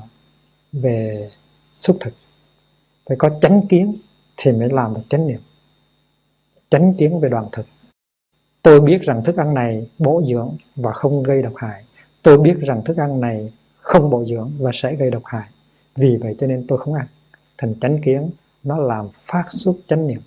[0.73, 1.29] về
[1.71, 2.15] xúc thực.
[3.07, 3.97] Phải có chánh kiến
[4.37, 5.41] thì mới làm được chánh niệm.
[6.71, 7.67] Chánh kiến về đoàn thực.
[8.63, 11.85] Tôi biết rằng thức ăn này bổ dưỡng và không gây độc hại.
[12.23, 15.49] Tôi biết rằng thức ăn này không bổ dưỡng và sẽ gây độc hại.
[15.97, 17.07] Vì vậy cho nên tôi không ăn.
[17.59, 18.31] Thành chánh kiến
[18.63, 20.21] nó làm phát xuất chánh niệm.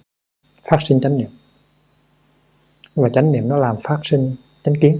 [0.63, 1.29] Phát sinh chánh niệm.
[2.95, 4.99] Và chánh niệm nó làm phát sinh chánh kiến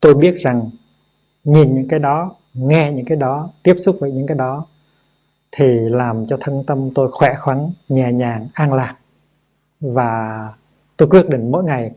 [0.00, 0.70] tôi biết rằng
[1.44, 4.66] nhìn những cái đó, nghe những cái đó, tiếp xúc với những cái đó
[5.52, 8.96] thì làm cho thân tâm tôi khỏe khoắn, nhẹ nhàng, an lạc.
[9.80, 10.48] Và
[10.96, 11.92] tôi quyết định mỗi ngày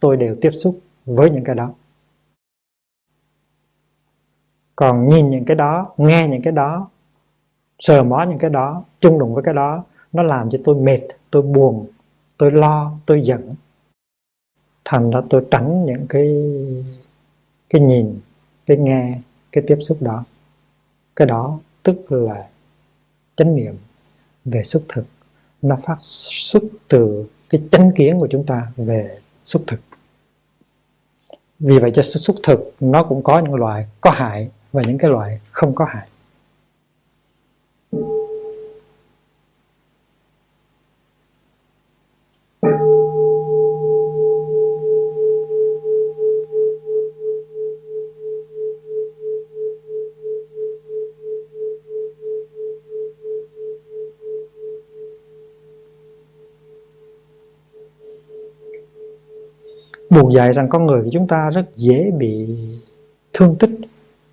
[0.00, 1.72] tôi đều tiếp xúc với những cái đó.
[4.76, 6.88] Còn nhìn những cái đó, nghe những cái đó,
[7.78, 11.00] sờ mó những cái đó, chung đụng với cái đó, nó làm cho tôi mệt,
[11.30, 11.86] tôi buồn,
[12.36, 13.54] tôi lo, tôi giận.
[14.84, 16.26] Thành ra tôi tránh những cái
[17.70, 18.20] cái nhìn
[18.66, 19.20] cái nghe
[19.52, 20.24] cái tiếp xúc đó.
[21.16, 22.48] Cái đó tức là
[23.36, 23.76] chánh niệm
[24.44, 25.04] về xuất thực.
[25.62, 29.80] Nó phát xuất từ cái chánh kiến của chúng ta về xuất thực.
[31.58, 35.10] Vì vậy cho xuất thực nó cũng có những loại có hại và những cái
[35.10, 36.08] loại không có hại.
[60.10, 62.48] Buồn dạy rằng con người của chúng ta rất dễ bị
[63.32, 63.70] thương tích,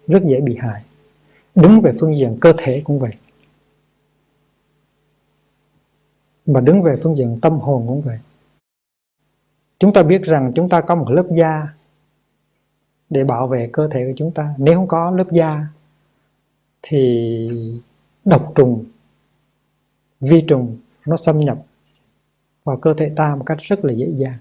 [0.07, 0.83] rất dễ bị hại.
[1.55, 3.11] Đứng về phương diện cơ thể cũng vậy.
[6.45, 8.19] Và đứng về phương diện tâm hồn cũng vậy.
[9.79, 11.67] Chúng ta biết rằng chúng ta có một lớp da
[13.09, 14.53] để bảo vệ cơ thể của chúng ta.
[14.57, 15.67] Nếu không có lớp da,
[16.81, 17.49] thì
[18.25, 18.85] độc trùng,
[20.19, 21.57] vi trùng nó xâm nhập
[22.63, 24.37] vào cơ thể ta một cách rất là dễ dàng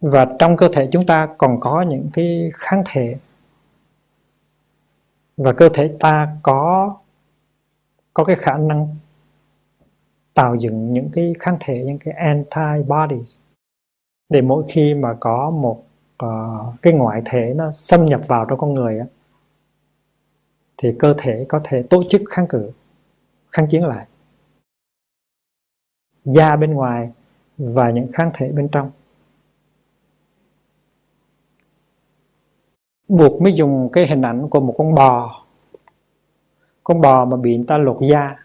[0.00, 3.16] và trong cơ thể chúng ta còn có những cái kháng thể.
[5.36, 6.96] Và cơ thể ta có
[8.14, 8.96] có cái khả năng
[10.34, 13.38] tạo dựng những cái kháng thể những cái antibodies.
[14.28, 15.84] Để mỗi khi mà có một
[16.24, 19.06] uh, cái ngoại thể nó xâm nhập vào trong con người á,
[20.76, 22.70] thì cơ thể có thể tổ chức kháng cự
[23.52, 24.06] kháng chiến lại.
[26.24, 27.10] Da bên ngoài
[27.58, 28.90] và những kháng thể bên trong.
[33.08, 35.42] Buộc mới dùng cái hình ảnh của một con bò.
[36.84, 38.36] Con bò mà bị người ta lột da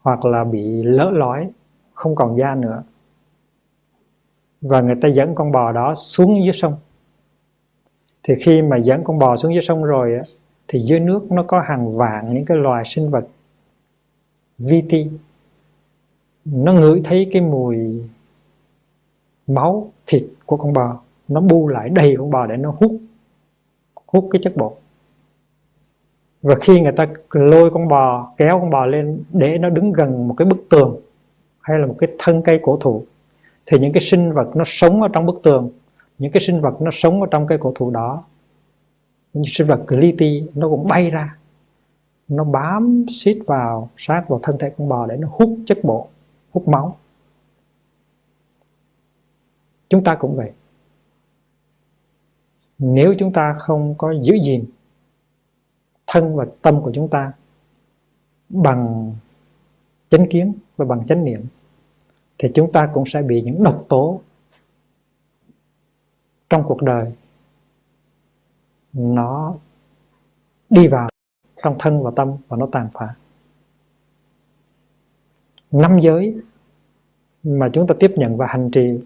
[0.00, 1.50] hoặc là bị lỡ lói
[1.92, 2.82] không còn da nữa.
[4.60, 6.76] Và người ta dẫn con bò đó xuống dưới sông.
[8.22, 10.22] Thì khi mà dẫn con bò xuống dưới sông rồi á,
[10.68, 13.28] thì dưới nước nó có hàng vạn những cái loài sinh vật
[14.58, 15.10] vi ti.
[16.44, 17.76] Nó ngửi thấy cái mùi
[19.46, 21.00] máu thịt của con bò.
[21.28, 22.92] Nó bu lại đầy con bò để nó hút
[24.12, 24.78] hút cái chất bột.
[26.42, 30.28] Và khi người ta lôi con bò, kéo con bò lên để nó đứng gần
[30.28, 31.00] một cái bức tường
[31.60, 33.04] hay là một cái thân cây cổ thụ,
[33.66, 35.70] thì những cái sinh vật nó sống ở trong bức tường,
[36.18, 38.24] những cái sinh vật nó sống ở trong cây cổ thụ đó,
[39.32, 41.36] những sinh vật li ti nó cũng bay ra,
[42.28, 46.08] nó bám xít vào, sát vào thân thể con bò để nó hút chất bộ
[46.50, 46.96] hút máu.
[49.88, 50.52] Chúng ta cũng vậy
[52.78, 54.64] nếu chúng ta không có giữ gìn
[56.06, 57.32] thân và tâm của chúng ta
[58.48, 59.12] bằng
[60.08, 61.44] chánh kiến và bằng chánh niệm,
[62.38, 64.20] thì chúng ta cũng sẽ bị những độc tố
[66.50, 67.12] trong cuộc đời.
[68.92, 69.54] Nó
[70.70, 71.08] đi vào
[71.62, 73.14] trong thân và tâm và nó tàn phá.
[75.70, 76.36] Năm giới
[77.42, 79.00] mà chúng ta tiếp nhận và hành trì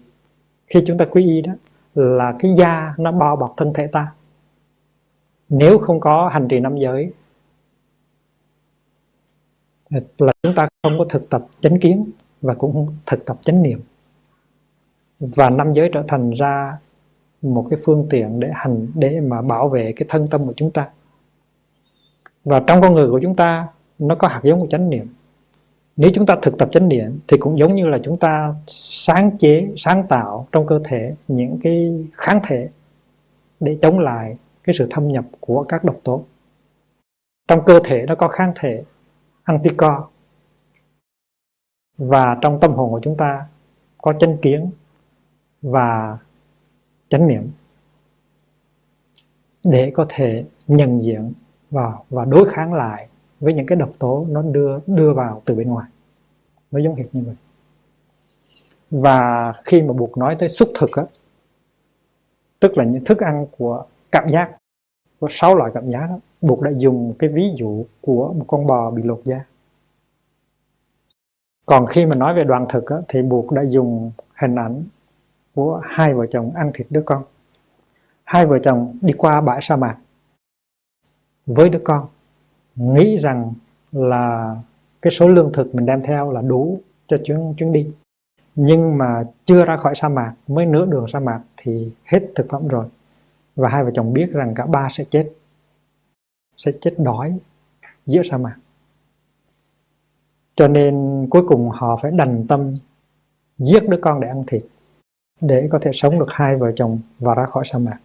[0.67, 1.53] khi chúng ta quy y đó
[1.95, 4.13] là cái da nó bao bọc thân thể ta.
[5.49, 7.13] Nếu không có hành trì năm giới,
[10.17, 13.63] là chúng ta không có thực tập chánh kiến và cũng không thực tập chánh
[13.63, 13.81] niệm.
[15.19, 16.77] Và năm giới trở thành ra
[17.41, 20.71] một cái phương tiện để hành, để mà bảo vệ cái thân tâm của chúng
[20.71, 20.89] ta.
[22.43, 23.67] Và trong con người của chúng ta,
[23.99, 25.13] nó có hạt giống của chánh niệm
[25.95, 29.37] nếu chúng ta thực tập chánh niệm thì cũng giống như là chúng ta sáng
[29.37, 32.69] chế, sáng tạo trong cơ thể những cái kháng thể
[33.59, 36.23] để chống lại cái sự thâm nhập của các độc tố.
[37.47, 38.83] Trong cơ thể nó có kháng thể
[39.43, 40.07] antico
[41.97, 43.45] và trong tâm hồn của chúng ta
[43.97, 44.71] có chánh kiến
[45.61, 46.17] và
[47.09, 47.51] chánh niệm
[49.63, 51.33] để có thể nhận diện
[51.71, 53.07] và và đối kháng lại
[53.43, 55.89] với những cái độc tố nó đưa đưa vào từ bên ngoài.
[56.71, 57.35] Nó giống hệt như vậy.
[58.91, 61.03] Và khi mà buộc nói tới xúc thực á
[62.59, 64.51] tức là những thức ăn của cảm giác
[65.19, 68.67] có sáu loại cảm giác đó buộc đã dùng cái ví dụ của một con
[68.67, 69.45] bò bị lột da.
[71.65, 74.83] Còn khi mà nói về đoàn thực á, thì buộc đã dùng hình ảnh
[75.55, 77.23] của hai vợ chồng ăn thịt đứa con.
[78.23, 79.97] Hai vợ chồng đi qua bãi sa mạc
[81.45, 82.07] với đứa con
[82.75, 83.53] nghĩ rằng
[83.91, 84.55] là
[85.01, 87.87] cái số lương thực mình đem theo là đủ cho chuyến chuyến đi.
[88.55, 92.49] Nhưng mà chưa ra khỏi sa mạc, mới nửa đường sa mạc thì hết thực
[92.49, 92.85] phẩm rồi.
[93.55, 95.31] Và hai vợ chồng biết rằng cả ba sẽ chết.
[96.57, 97.37] Sẽ chết đói
[98.05, 98.55] giữa sa mạc.
[100.55, 102.77] Cho nên cuối cùng họ phải đành tâm
[103.57, 104.65] giết đứa con để ăn thịt,
[105.41, 107.97] để có thể sống được hai vợ chồng và ra khỏi sa mạc.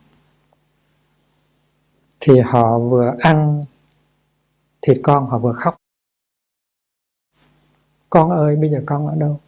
[2.20, 3.64] Thì họ vừa ăn
[4.82, 5.76] thịt con họ vừa khóc.
[8.10, 9.40] Con ơi, bây giờ con ở đâu?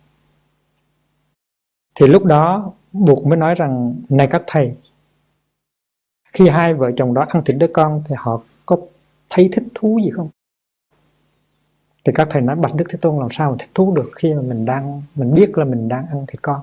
[1.94, 4.76] Thì lúc đó, buộc mới nói rằng, này các thầy,
[6.32, 8.76] khi hai vợ chồng đó ăn thịt đứa con thì họ có
[9.30, 10.28] thấy thích thú gì không?
[12.04, 14.34] Thì các thầy nói, bạch đức thế tôn, làm sao mà thích thú được khi
[14.34, 16.60] mà mình đang, mình biết là mình đang ăn thịt con?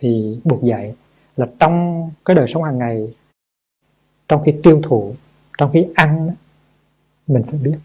[0.00, 0.94] Thì buộc dạy
[1.36, 3.14] là trong cái đời sống hàng ngày,
[4.28, 5.14] trong khi tiêu thụ,
[5.58, 6.34] trong khi ăn
[7.26, 7.78] mình phải biết.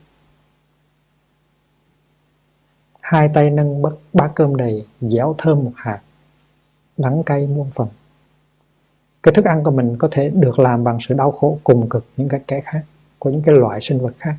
[3.01, 6.01] Hai tay nâng bát bát cơm đầy dẻo thơm một hạt
[6.97, 7.87] đắng cay muôn phần.
[9.23, 12.05] Cái thức ăn của mình có thể được làm bằng sự đau khổ cùng cực
[12.17, 12.85] những cái kẻ khác
[13.19, 14.35] của những cái loại sinh vật khác.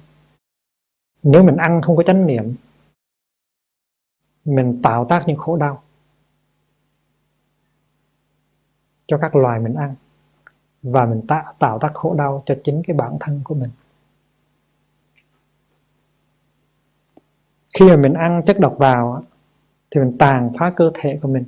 [1.22, 2.55] Nếu mình ăn không có chánh niệm
[4.44, 5.82] mình tạo tác những khổ đau
[9.07, 9.94] cho các loài mình ăn
[10.82, 13.70] và mình tạo, tạo tác khổ đau cho chính cái bản thân của mình.
[17.78, 19.22] Khi mà mình ăn chất độc vào
[19.90, 21.44] thì mình tàn phá cơ thể của mình.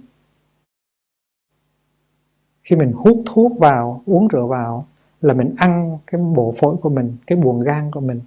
[2.63, 4.87] Khi mình hút thuốc vào, uống rượu vào,
[5.21, 8.21] là mình ăn cái bộ phổi của mình, cái buồng gan của mình,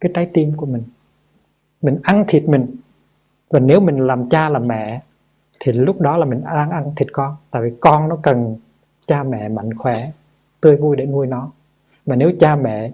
[0.00, 0.82] cái trái tim của mình.
[1.82, 2.76] Mình ăn thịt mình,
[3.50, 5.02] và nếu mình làm cha làm mẹ,
[5.60, 7.36] thì lúc đó là mình đang ăn thịt con.
[7.50, 8.56] Tại vì con nó cần
[9.06, 10.12] cha mẹ mạnh khỏe,
[10.60, 11.50] tươi vui để nuôi nó.
[12.06, 12.90] Mà nếu cha mẹ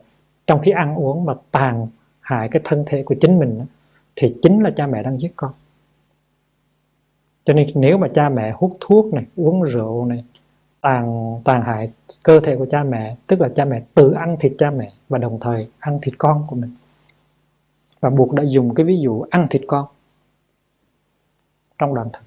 [0.46, 1.86] trong khi ăn uống mà tàn
[2.27, 3.66] hại cái thân thể của chính mình
[4.16, 5.53] thì chính là cha mẹ đang giết con.
[7.45, 10.24] Cho nên nếu mà cha mẹ hút thuốc này, uống rượu này,
[10.81, 14.53] tàn tàn hại cơ thể của cha mẹ, tức là cha mẹ tự ăn thịt
[14.59, 16.70] cha mẹ và đồng thời ăn thịt con của mình.
[18.01, 19.87] Và buộc đã dùng cái ví dụ ăn thịt con
[21.79, 22.22] trong đoàn thực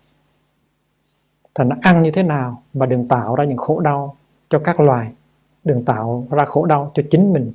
[1.56, 4.16] thành ăn như thế nào mà đừng tạo ra những khổ đau
[4.50, 5.12] cho các loài,
[5.64, 7.52] đừng tạo ra khổ đau cho chính mình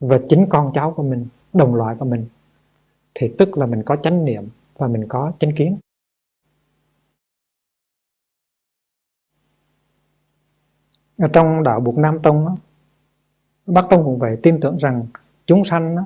[0.00, 2.26] và chính con cháu của mình, đồng loại của mình,
[3.14, 5.78] thì tức là mình có chánh niệm và mình có chánh kiến.
[11.18, 12.56] Ở trong đạo buộc Nam Tông
[13.66, 15.06] Bắc Tông cũng vậy, tin tưởng rằng
[15.46, 15.96] chúng sanh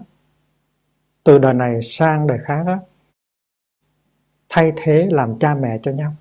[1.25, 2.65] từ đời này sang đời khác
[4.49, 6.13] thay thế làm cha mẹ cho nhau.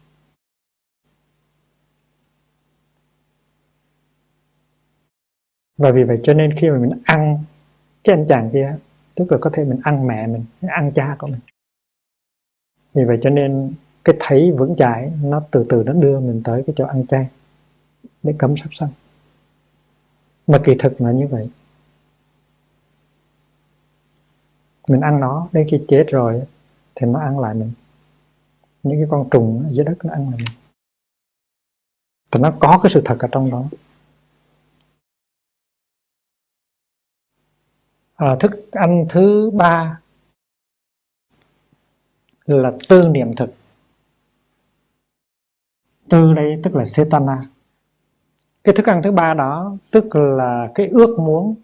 [5.77, 7.43] Và vì vậy cho nên khi mà mình ăn
[8.07, 8.75] cái anh chàng kia,
[9.15, 11.39] tức là có thể mình ăn mẹ mình, ăn cha của mình.
[12.93, 16.63] Vì vậy cho nên cái thấy vững chãi, nó từ từ nó đưa mình tới
[16.67, 17.27] cái chỗ ăn chay
[18.23, 18.89] để cấm sắp sanh.
[20.47, 21.49] Mà kỳ thực là như vậy.
[24.87, 26.43] Mình ăn nó, đến khi chết rồi
[26.95, 27.71] thì nó ăn lại mình.
[28.83, 30.55] Những cái con trùng ở dưới đất nó ăn lại mình.
[32.31, 33.63] Thì nó có cái sự thật ở trong đó.
[38.17, 39.99] À, thức ăn thứ ba
[42.45, 43.53] là tư niệm thực.
[46.09, 47.41] Tư đây tức là setana.
[48.63, 51.55] Cái thức ăn thứ ba đó tức là cái ước muốn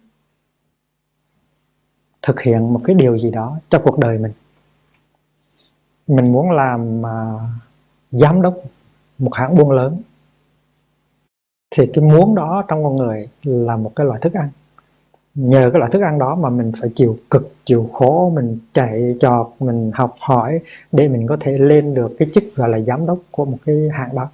[2.22, 4.32] thực hiện một cái điều gì đó cho cuộc đời mình.
[6.06, 7.40] Mình muốn làm uh,
[8.10, 8.54] giám đốc
[9.18, 10.02] một hãng buôn lớn.
[11.70, 14.50] Thì cái muốn đó trong con người là một cái loại thức ăn
[15.34, 19.16] nhờ cái loại thức ăn đó mà mình phải chịu cực, chịu khổ, mình chạy
[19.20, 20.60] trọt mình học hỏi
[20.92, 23.88] để mình có thể lên được cái chức gọi là giám đốc của một cái
[23.92, 24.30] hãng đó.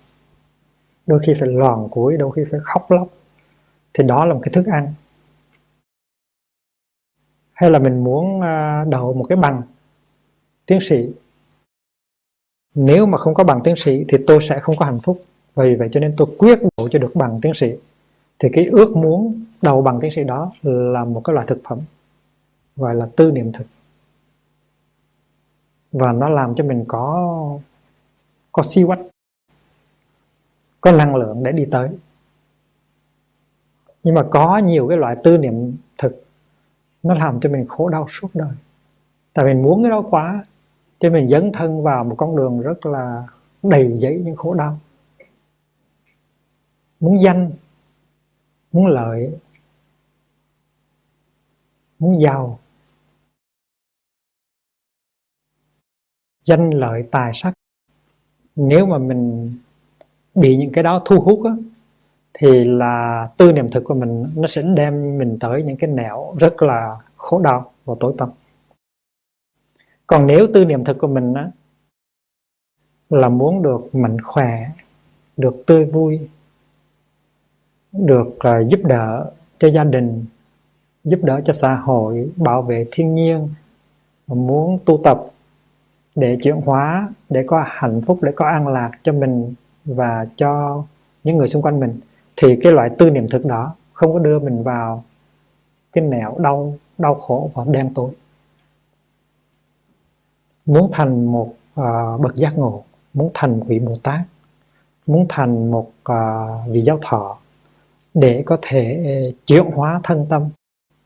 [1.06, 3.08] Đôi khi phải lòn cuối, đôi khi phải khóc lóc.
[3.94, 4.94] Thì đó là một cái thức ăn.
[7.52, 9.62] Hay là mình muốn à, đậu một cái bằng
[10.66, 11.08] tiến sĩ.
[12.74, 15.24] Nếu mà không có bằng tiến sĩ thì tôi sẽ không có hạnh phúc.
[15.54, 17.72] Vì vậy cho nên tôi quyết đậu cho được bằng tiến sĩ
[18.40, 21.78] thì cái ước muốn đầu bằng tiến sĩ đó là một cái loại thực phẩm,
[22.76, 23.66] gọi là tư niệm thực.
[25.92, 27.58] Và nó làm cho mình có
[28.52, 29.00] có si quách,
[30.80, 31.90] có năng lượng để đi tới.
[34.02, 36.24] Nhưng mà có nhiều cái loại tư niệm thực,
[37.02, 38.52] nó làm cho mình khổ đau suốt đời.
[39.32, 40.44] Tại mình muốn cái đó quá,
[40.98, 43.26] cho mình dấn thân vào một con đường rất là
[43.62, 44.78] đầy dẫy những khổ đau.
[47.00, 47.50] Muốn danh
[48.72, 49.38] muốn lợi
[51.98, 52.58] muốn giàu.
[56.42, 57.52] Danh lợi tài sắc.
[58.56, 59.50] Nếu mà mình
[60.34, 61.52] bị những cái đó thu hút á,
[62.32, 66.34] thì là tư niệm thực của mình nó sẽ đem mình tới những cái nẻo
[66.40, 68.28] rất là khổ đau và tối tâm
[70.06, 71.50] còn nếu tư niệm thực của mình á,
[73.10, 74.70] là muốn được mạnh khỏe
[75.36, 76.28] được tươi vui
[77.92, 80.24] được uh, giúp đỡ cho gia đình
[81.04, 83.48] giúp đỡ cho xã hội bảo vệ thiên nhiên
[84.26, 85.20] muốn tu tập
[86.14, 90.82] để chuyển hóa để có hạnh phúc để có an lạc cho mình và cho
[91.24, 92.00] những người xung quanh mình.
[92.36, 95.04] Thì cái loại tư niệm thực đó không có đưa mình vào
[95.92, 98.10] cái nẻo đau đau khổ và đen tối.
[100.66, 102.84] Muốn thành một uh, bậc giác ngộ
[103.14, 104.20] muốn thành vị bồ tát
[105.06, 106.16] muốn thành một uh,
[106.68, 107.38] vị giáo thọ
[108.14, 110.48] để có thể ờ, chuyển hóa thân tâm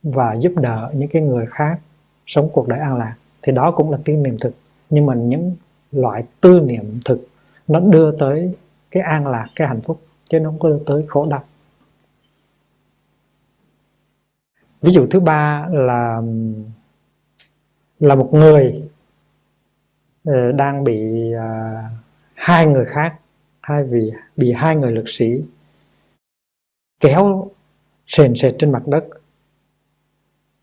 [0.02, 1.80] và giúp đỡ những cái người khác
[2.26, 3.14] sống cuộc đời an lạc.
[3.42, 4.54] Thì đó cũng là tư niệm thực.
[4.90, 5.56] Nhưng mà những
[5.92, 7.28] loại tư niệm thực
[7.68, 8.54] nó đưa tới
[8.90, 10.00] cái an lạc cái hạnh phúc
[10.30, 11.44] chứ nó không có đưa tới khổ đau.
[14.82, 16.22] Ví dụ thứ ba là
[18.00, 18.82] là một người
[20.24, 21.90] ờ, đang bị uh,
[22.34, 23.14] hai người khác
[23.62, 25.42] hai vị bị hai người lực sĩ
[27.04, 27.50] kéo
[28.06, 29.04] sền sệt trên mặt đất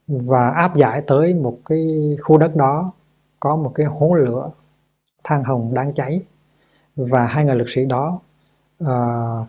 [0.08, 1.88] và áp giải tới một cái
[2.22, 2.92] khu đất đó
[3.40, 4.52] có một cái hố lửa
[5.24, 6.22] than hồng đang cháy.
[6.96, 8.20] Và hai người lực sĩ đó
[8.84, 8.90] uh,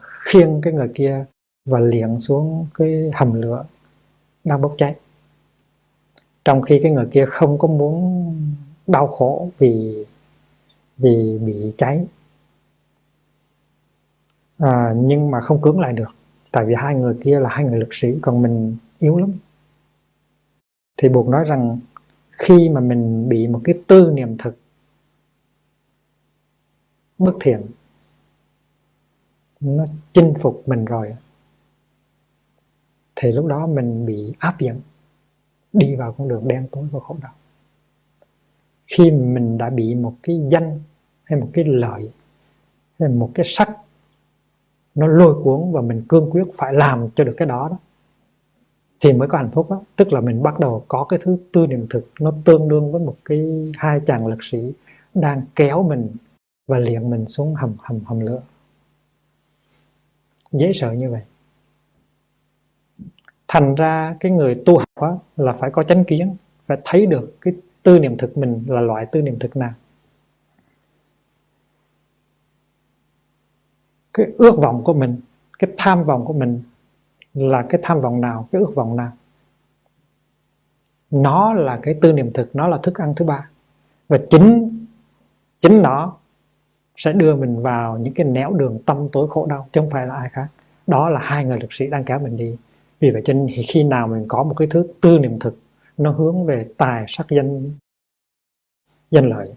[0.00, 1.24] khiêng cái người kia
[1.64, 3.64] và liệng xuống cái hầm lửa
[4.44, 4.94] đang bốc cháy.
[6.44, 8.34] Trong khi cái người kia không có muốn
[8.86, 10.04] đau khổ vì
[10.96, 12.06] vì bị cháy.
[14.58, 16.14] À, nhưng mà không cưỡng lại được
[16.52, 19.32] tại vì hai người kia là hai người lực sĩ, còn mình yếu lắm.
[20.96, 21.78] Thì buộc nói rằng
[22.30, 24.56] khi mà mình bị một cái tư niệm thực
[27.18, 27.66] bất thiện,
[29.60, 31.16] nó chinh phục mình rồi,
[33.16, 34.80] thì lúc đó mình bị áp dẫn
[35.72, 37.34] đi vào con đường đen tối và khổ đau.
[38.86, 40.80] Khi mình đã bị một cái danh
[41.24, 42.10] hay một cái lợi
[43.00, 43.70] hay một cái sắc
[44.94, 47.78] nó lôi cuốn và mình cương quyết phải làm cho được cái đó đó,
[49.00, 49.82] thì mới có hạnh phúc đó.
[49.96, 53.00] tức là mình bắt đầu có cái thứ tư niệm thực, nó tương đương với
[53.00, 54.72] một cái hai chàng lực sĩ
[55.14, 56.08] đang kéo mình
[56.66, 58.40] và liệng mình xuống hầm hầm hầm lửa.
[60.52, 61.22] Dễ sợ như vậy.
[63.48, 66.36] Thành ra cái người tu học là phải có chánh kiến,
[66.66, 69.74] phải thấy được cái tư niệm thực mình là loại tư niệm thực nào.
[74.14, 75.20] Cái ước vọng của mình,
[75.58, 76.62] cái tham vọng của mình
[77.34, 79.12] là cái tham vọng nào, cái ước vọng nào?
[81.10, 83.48] Nó là cái tư niệm thực, nó là thức ăn thứ ba.
[84.08, 84.78] Và chính
[85.60, 86.16] chính nó
[86.96, 90.06] sẽ đưa mình vào những cái nẻo đường tâm tối khổ đau, chứ không phải
[90.06, 90.46] là ai khác.
[90.86, 92.56] Đó là hai người lực sĩ đang kéo mình đi.
[93.00, 95.58] Vì vậy cho nên khi nào mình có một cái thứ tư niệm thực,
[95.96, 97.70] nó hướng về tài sắc danh
[99.10, 99.54] danh lợi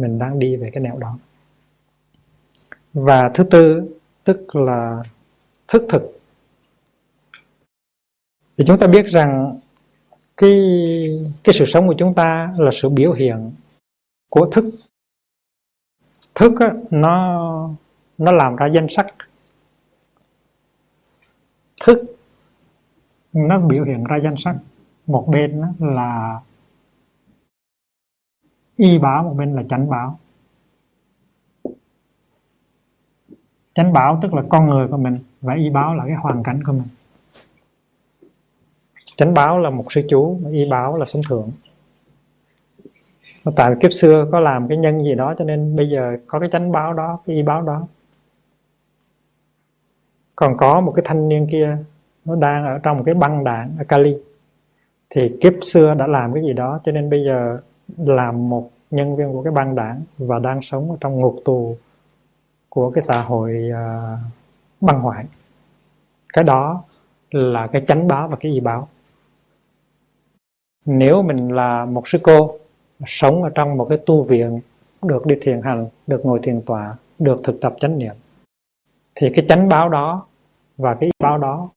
[0.00, 1.18] mình đang đi về cái nẻo đó.
[2.92, 3.88] Và thứ tư
[4.24, 5.02] tức là
[5.68, 6.20] thức thực.
[8.56, 9.58] Thì chúng ta biết rằng
[10.36, 10.60] cái
[11.44, 13.52] cái sự sống của chúng ta là sự biểu hiện
[14.28, 14.64] của thức.
[16.34, 17.70] Thức á, nó
[18.18, 19.06] nó làm ra danh sắc.
[21.84, 22.16] Thức
[23.32, 24.56] nó biểu hiện ra danh sắc.
[25.06, 26.40] Một bên là
[28.80, 30.18] y báo một bên là chánh báo.
[33.74, 36.62] Chánh báo tức là con người của mình và y báo là cái hoàn cảnh
[36.66, 36.88] của mình.
[39.16, 41.50] Chánh báo là một sư chú y báo là sống thượng.
[43.56, 46.48] Tại kiếp xưa có làm cái nhân gì đó cho nên bây giờ có cái
[46.52, 47.86] chánh báo đó, cái y báo đó.
[50.36, 51.76] Còn có một cái thanh niên kia,
[52.24, 54.16] nó đang ở trong một cái băng đảng ở Cali
[55.10, 57.60] thì kiếp xưa đã làm cái gì đó cho nên bây giờ
[57.96, 61.76] làm một nhân viên của cái băng đảng và đang sống ở trong ngục tù
[62.68, 64.18] của cái xã hội uh,
[64.80, 65.24] băng hoại.
[66.32, 66.84] Cái đó
[67.30, 68.88] là cái chánh báo và cái y báo.
[70.84, 72.58] Nếu mình là một sư cô
[73.06, 74.60] sống ở trong một cái tu viện
[75.02, 78.14] được đi thiền hành được ngồi thiền tọa được thực tập chánh niệm
[79.14, 80.26] thì cái chánh báo đó
[80.76, 81.70] và cái y báo đó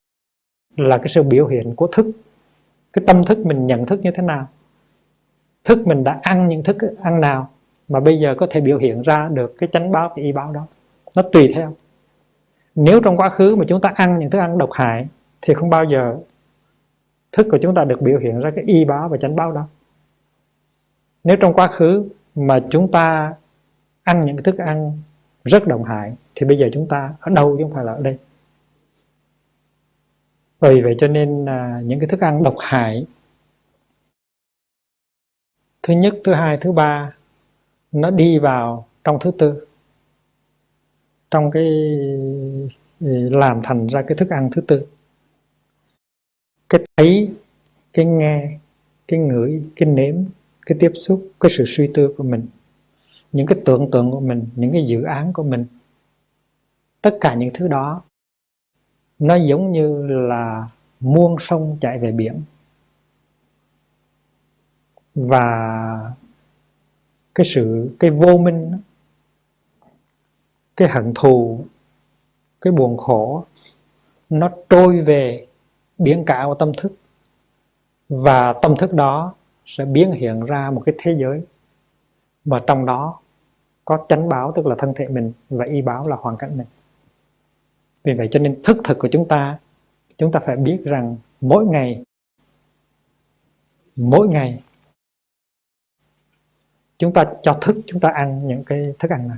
[0.78, 2.12] là cái sự biểu hiện của thức
[2.94, 4.48] cái tâm thức mình nhận thức như thế nào
[5.64, 7.50] thức mình đã ăn những thức ăn nào
[7.88, 10.52] mà bây giờ có thể biểu hiện ra được cái chánh báo, cái y báo
[10.52, 10.68] đó?
[11.16, 11.76] Nó tùy theo.
[12.76, 15.08] Nếu trong quá khứ mà chúng ta ăn những thức ăn độc hại
[15.42, 16.18] thì không bao giờ
[17.32, 19.68] thức của chúng ta được biểu hiện ra cái y báo và chánh báo đó.
[21.24, 23.34] Nếu trong quá khứ mà chúng ta
[24.04, 25.00] ăn những thức ăn
[25.44, 28.02] rất độc hại thì bây giờ chúng ta ở đâu chứ không phải là ở
[28.02, 28.18] đây?
[30.60, 33.06] Vì vậy cho nên à, những cái thức ăn độc hại
[35.84, 37.14] thứ nhất, thứ hai, thứ ba,
[37.92, 39.68] nó đi vào trong thứ tư.
[41.32, 41.64] Trong cái
[43.00, 44.86] ừ, làm thành ra cái thức ăn thứ tư.
[46.70, 47.34] Cái thấy,
[47.94, 48.60] cái nghe,
[49.08, 50.16] cái ngửi, cái nếm,
[50.66, 52.48] cái tiếp xúc, cái sự suy tư của mình,
[53.32, 55.66] những cái tưởng tượng của mình, những cái dự án của mình.
[57.02, 58.02] Tất cả những thứ đó,
[59.20, 60.68] nó giống như là
[61.00, 62.42] muôn sông chạy về biển
[65.16, 66.14] và
[67.36, 68.78] cái sự, cái vô minh
[70.78, 71.66] cái hận thù,
[72.62, 73.46] cái buồn khổ,
[74.30, 75.48] nó trôi về
[75.98, 76.94] biển cả của tâm thức.
[78.10, 79.34] Và tâm thức đó
[79.66, 81.42] sẽ biến hiện ra một cái thế giới.
[82.46, 83.20] Và trong đó
[83.86, 86.68] có chánh báo, tức là thân thể mình, và y báo là hoàn cảnh mình.
[88.04, 89.60] Vì vậy cho nên thức thực của chúng ta
[90.18, 92.04] chúng ta phải biết rằng mỗi ngày
[93.96, 94.64] mỗi ngày
[97.04, 99.38] chúng ta cho thức chúng ta ăn những cái thức ăn nào?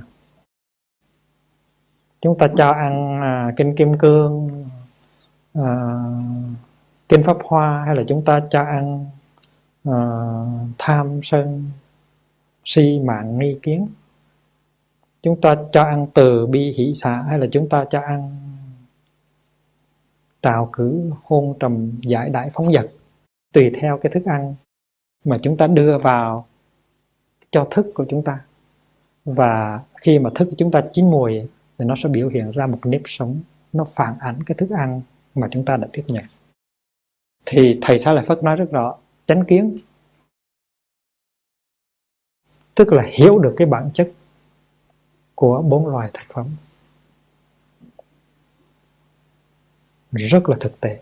[2.20, 4.64] Chúng ta cho ăn à, kinh kim cương
[5.54, 5.64] à,
[7.08, 9.06] kinh pháp hoa hay là chúng ta cho ăn
[9.84, 9.98] à,
[10.78, 11.70] tham sân
[12.64, 13.88] si mạng nghi kiến?
[15.22, 18.36] Chúng ta cho ăn từ bi hỷ xả hay là chúng ta cho ăn
[20.42, 22.90] trào cử hôn trầm giải đại phóng vật
[23.52, 24.54] tùy theo cái thức ăn
[25.24, 26.45] mà chúng ta đưa vào
[27.50, 28.40] cho thức của chúng ta.
[29.24, 31.40] Và khi mà thức của chúng ta chín mùi
[31.78, 33.40] thì nó sẽ biểu hiện ra một nếp sống,
[33.72, 35.02] nó phản ảnh cái thức ăn
[35.34, 36.24] mà chúng ta đã tiếp nhận.
[37.46, 39.78] Thì thầy sao Lợi Phất nói rất rõ, chánh kiến,
[42.74, 44.12] tức là hiểu được cái bản chất
[45.34, 46.46] của bốn loài thực phẩm,
[50.12, 51.00] rất là thực tế.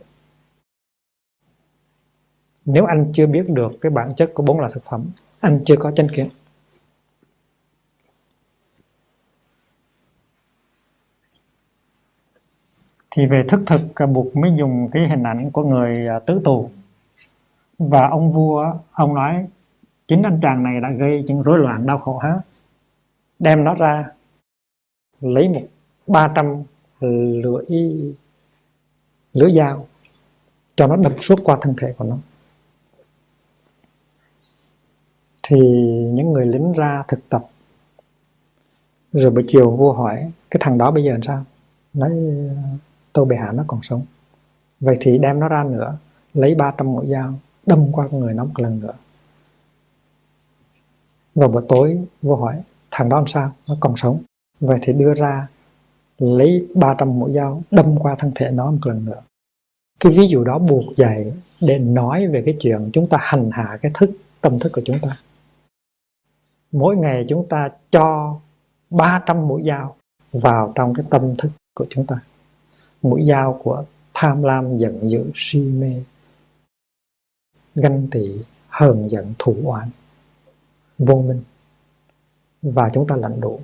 [2.64, 5.10] Nếu anh chưa biết được cái bản chất của bốn loại thực phẩm
[5.44, 6.28] anh chưa có chánh kiến.
[13.10, 13.80] Thì về thức thực
[14.12, 16.70] buộc mới dùng cái hình ảnh của người à, tứ tù.
[17.78, 19.46] Và ông vua, ông nói,
[20.06, 22.40] chính anh chàng này đã gây những rối loạn đau khổ hết.
[23.38, 24.04] Đem nó ra,
[25.20, 25.62] lấy một
[26.06, 26.62] ba trăm
[27.00, 27.64] lưỡi
[29.32, 29.86] lưỡi dao
[30.76, 32.18] cho nó đâm suốt qua thân thể của nó.
[35.48, 35.58] Thì
[36.12, 37.46] những người lính ra thực tập.
[39.12, 41.44] Rồi buổi chiều vua hỏi, cái thằng đó bây giờ làm sao?
[41.94, 42.10] Nói,
[43.12, 44.02] tô bệ hạ nó còn sống.
[44.80, 45.96] Vậy thì đem nó ra nữa,
[46.34, 47.34] lấy 300 mũi dao,
[47.66, 48.92] đâm qua con người nó một lần nữa.
[51.34, 53.52] Vào buổi tối, vua hỏi, thằng đó làm sao?
[53.68, 54.22] Nó còn sống.
[54.60, 55.48] Vậy thì đưa ra
[56.18, 59.20] lấy 300 mũi dao, đâm qua thân thể nó một lần nữa.
[60.00, 63.78] Cái ví dụ đó buộc dạy để nói về cái chuyện chúng ta hành hạ
[63.82, 65.16] cái thức, tâm thức của chúng ta
[66.74, 68.38] mỗi ngày chúng ta cho
[68.90, 69.96] 300 mũi dao
[70.32, 72.16] vào trong cái tâm thức của chúng ta.
[73.02, 76.02] Mũi dao của tham lam, giận dữ, si mê,
[77.74, 79.90] ganh tị, hờn giận, thủ oán,
[80.98, 81.42] vô minh.
[82.62, 83.60] Và chúng ta lãnh đủ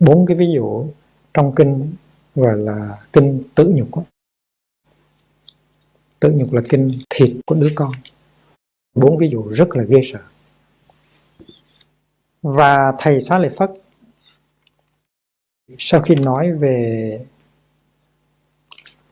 [0.00, 0.86] bốn cái ví dụ
[1.34, 1.92] trong kinh
[2.34, 4.02] gọi là kinh tử nhục đó.
[6.34, 7.92] nhục là kinh thịt của đứa con.
[8.94, 10.20] Bốn ví dụ rất là ghê sợ
[12.42, 13.70] và thầy xá lợi phất,
[15.78, 17.26] sau khi nói về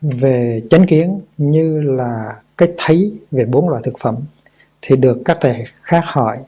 [0.01, 4.17] về chánh kiến như là cách thấy về bốn loại thực phẩm,
[4.83, 6.45] thì được các thầy khác hỏi.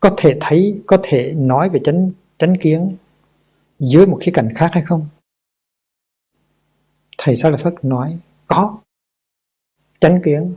[0.00, 2.96] Có thể thấy, có thể nói về chánh chánh kiến
[3.78, 5.08] dưới một khía cạnh khác hay không?
[7.18, 8.78] Thầy Sa Lợi Phất nói, có.
[10.00, 10.56] Chánh kiến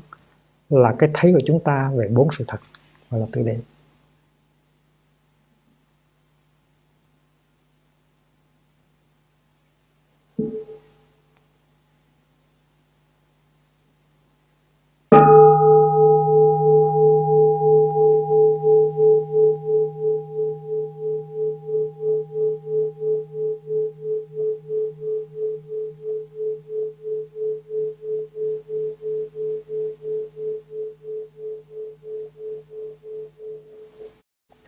[0.69, 2.59] là cái thấy của chúng ta về bốn sự thật,
[3.09, 3.59] gọi là tự đề.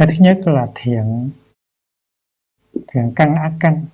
[0.01, 1.29] Cái thứ nhất là thiện
[2.87, 3.85] thiện căn ác căn.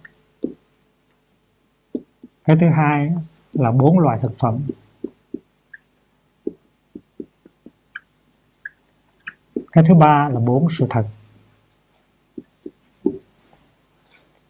[2.43, 3.11] Cái thứ hai
[3.53, 4.67] là bốn loại thực phẩm.
[9.71, 11.05] Cái thứ ba là bốn sự thật.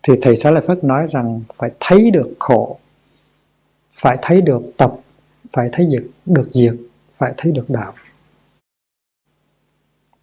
[0.03, 2.79] Thì thầy Xá Lợi Phất nói rằng phải thấy được khổ,
[3.93, 4.95] phải thấy được tập,
[5.53, 6.73] phải thấy được được diệt,
[7.17, 7.93] phải thấy được đạo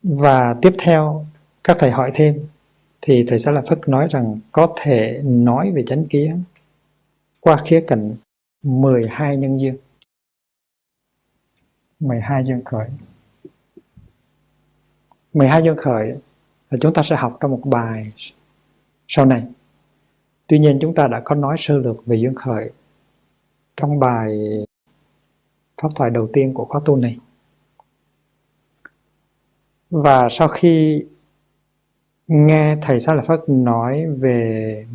[0.05, 1.26] và tiếp theo,
[1.64, 2.46] các thầy hỏi thêm,
[3.00, 6.42] thì thầy sẽ là Phất nói rằng có thể nói về chánh kiến
[7.40, 8.16] qua khía cạnh
[8.62, 9.76] 12 nhân duyên.
[12.00, 12.88] 12 duyên khởi.
[15.34, 16.09] 12 duyên khởi
[16.70, 18.12] là chúng ta sẽ học trong một bài
[19.09, 19.42] sau này.
[20.46, 22.70] Tuy nhiên, chúng ta đã có nói sơ lược về duyên khởi
[23.76, 24.38] trong bài
[25.82, 27.18] pháp thoại đầu tiên của khóa tu này
[29.95, 31.05] và sau khi
[32.28, 34.86] nghe thầy Sa Lợi Phất nói về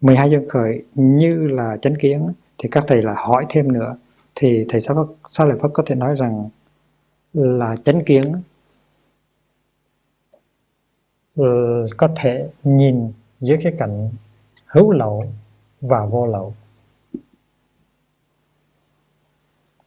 [0.00, 3.96] 12 duyên khởi như là chánh kiến thì các thầy lại hỏi thêm nữa.
[4.34, 6.48] Thì thầy Sa, Phất, Sa Lợi Phất có thể nói rằng
[7.34, 8.22] là chánh kiến
[11.36, 14.10] ừ, có thể nhìn dưới cái cạnh
[14.66, 15.24] hữu lậu
[15.80, 16.54] và vô lậu.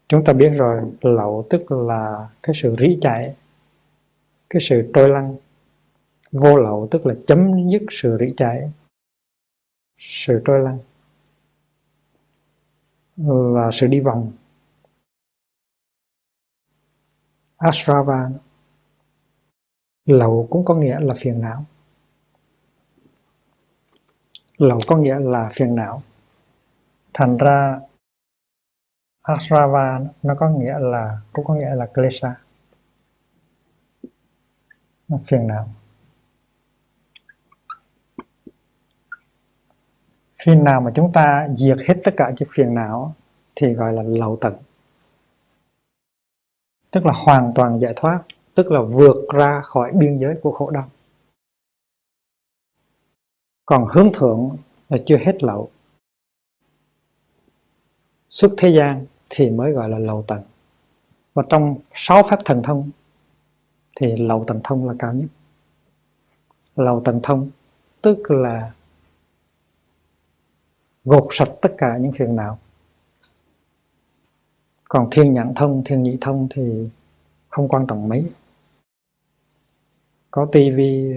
[0.08, 3.36] Chúng ta biết rồi lậu tức là cái sự rỉ chạy
[4.52, 5.36] cái sự trôi lăn
[6.32, 8.72] vô lậu tức là chấm dứt sự rỉ chảy,
[10.00, 10.80] sự trôi lăn
[13.56, 14.32] và sự đi vòng.
[17.58, 18.30] Asrava
[20.06, 21.66] lậu cũng có nghĩa là phiền não.
[24.58, 26.04] Lậu có nghĩa là phiền não.
[27.14, 27.80] Thành ra
[29.22, 32.36] Asrava nó có nghĩa là cũng có nghĩa là klesha
[35.26, 35.70] phiền não.
[40.34, 43.16] Khi nào mà chúng ta diệt hết tất cả những phiền não,
[43.56, 44.54] thì gọi là lậu tận.
[46.92, 48.24] Tức là hoàn toàn giải thoát,
[48.56, 50.90] tức là vượt ra khỏi biên giới của khổ đau.
[53.66, 54.58] Còn hướng thượng
[54.90, 55.72] là chưa hết lậu.
[58.30, 60.44] Xuất thế gian thì mới gọi là lậu tận.
[61.34, 62.90] Và trong sáu pháp thần thông
[64.02, 65.28] thì lậu tần thông là cao nhất.
[66.76, 67.50] Lậu tần thông,
[68.02, 68.72] tức là
[71.06, 72.60] gột sạch tất cả những phiền não.
[74.84, 76.90] Còn thiên nhãn thông, thiên nhị thông thì
[77.50, 78.32] không quan trọng mấy.
[80.32, 81.14] Có tivi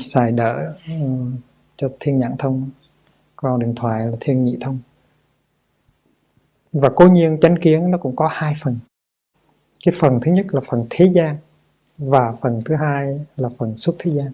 [0.00, 0.76] xài đỡ
[1.76, 2.70] cho thiên nhãn thông.
[3.36, 4.78] Còn điện thoại là thiên nhị thông.
[6.72, 8.78] Và cố nhiên chánh kiến nó cũng có hai phần
[9.84, 11.36] cái phần thứ nhất là phần thế gian,
[11.98, 14.32] và phần thứ hai là phần xuất thế gian.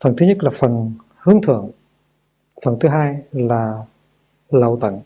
[0.00, 1.70] Phần thứ nhất là phần hướng thượng,
[2.64, 3.84] phần thứ hai là
[4.50, 5.00] lậu tận.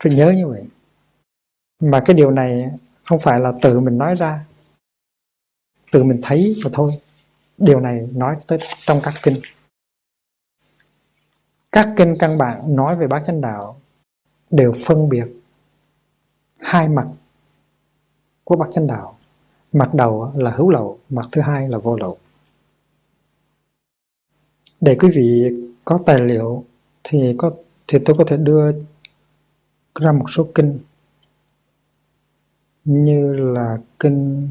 [0.00, 0.64] Phải nhớ như vậy.
[1.82, 2.70] Mà cái điều này
[3.04, 4.44] không phải là tự mình nói ra,
[5.92, 7.00] tự mình thấy mà thôi.
[7.58, 9.40] Điều này nói tới trong các kinh.
[11.72, 13.80] Các kinh căn bản nói về bát chánh đạo
[14.50, 15.26] đều phân biệt
[16.64, 17.06] hai mặt
[18.44, 19.18] của bát chánh đạo.
[19.72, 22.18] Mặt đầu là hữu lậu, mặt thứ hai là vô lậu.
[24.80, 25.50] Để quý vị
[25.84, 26.64] có tài liệu
[27.04, 27.50] thì có,
[27.86, 28.72] thì tôi có thể đưa
[29.94, 30.78] ra một số kinh
[32.84, 34.48] như là kinh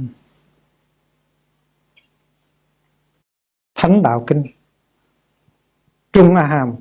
[3.75, 4.43] Thánh Đạo Kinh,
[6.13, 6.75] Trung A Hàm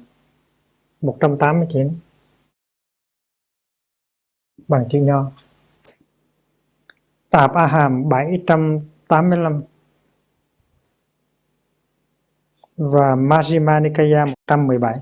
[1.01, 1.99] 189
[4.73, 5.31] bằng chữ nho.
[7.31, 9.63] Tạp A Hàm 785
[12.77, 15.01] và Majjhima Nikaya 117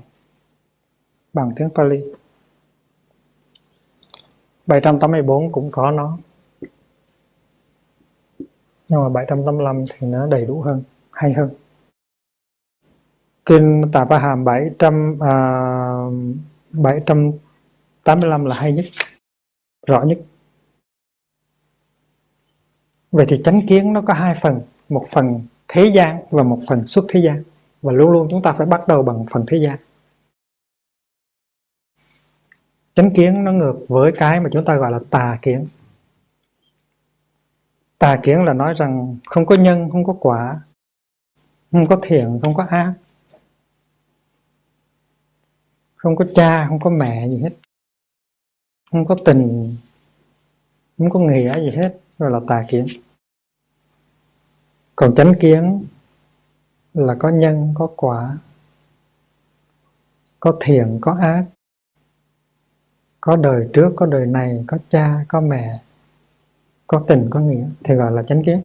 [1.33, 2.03] bằng tiếng Pali.
[4.67, 6.17] 784 cũng có nó.
[8.89, 11.49] Nhưng mà 785 thì nó đầy đủ hơn hay hơn.
[13.45, 15.35] Kinh Tạp A Hàm 700 à,
[16.71, 18.85] 785 là hay nhất
[19.87, 20.19] rõ nhất.
[23.11, 26.85] Vậy thì chánh kiến nó có hai phần, một phần thế gian và một phần
[26.85, 27.43] xuất thế gian.
[27.81, 29.79] Và luôn luôn chúng ta phải bắt đầu bằng phần thế gian.
[32.95, 35.67] Chánh kiến nó ngược với cái mà chúng ta gọi là tà kiến.
[37.97, 40.61] Tà kiến là nói rằng không có nhân, không có quả,
[41.71, 42.93] không có thiện, không có ác.
[45.95, 47.53] Không có cha, không có mẹ gì hết
[48.91, 49.75] không có tình,
[50.97, 52.87] không có nghĩa gì hết, rồi là tà kiến.
[54.95, 55.85] Còn chánh kiến
[56.93, 58.37] là có nhân, có quả,
[60.39, 61.45] có thiện, có ác,
[63.21, 65.81] có đời trước, có đời này, có cha, có mẹ,
[66.87, 68.61] có tình, có nghĩa, thì gọi là chánh kiến.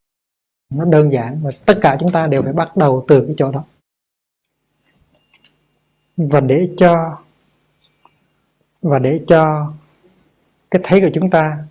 [0.71, 3.53] Nó đơn giản và tất cả chúng ta đều phải bắt đầu từ cái chỗ
[3.53, 3.65] đó.
[6.17, 7.19] Và để cho,
[8.83, 9.73] và để cho
[10.71, 11.65] cái thấy của chúng ta,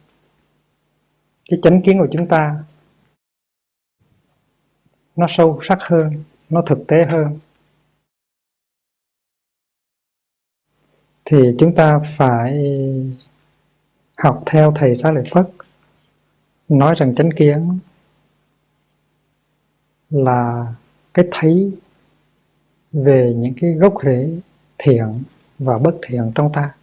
[1.49, 2.63] cái chánh kiến của chúng ta
[5.15, 7.39] nó sâu sắc hơn, nó thực tế hơn.
[11.25, 12.53] Thì chúng ta phải
[14.17, 15.49] học theo thầy xá lợi phất
[16.69, 17.79] nói rằng chánh kiến
[20.09, 20.73] là
[21.13, 21.79] cái thấy
[22.91, 24.41] về những cái gốc rễ
[24.77, 25.23] thiện
[25.59, 26.75] và bất thiện trong ta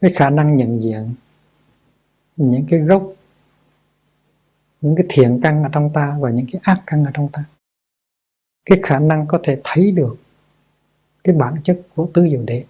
[0.00, 1.14] cái khả năng nhận diện,
[2.36, 3.12] những cái gốc,
[4.80, 7.44] những cái thiện căn ở trong ta và những cái ác căn ở trong ta.
[8.64, 10.16] Cái khả năng có thể thấy được
[11.24, 12.64] cái bản chất của tứ diệu đế.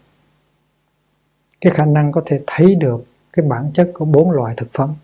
[1.60, 4.94] Cái khả năng có thể thấy được cái bản chất của bốn loại thực phẩm.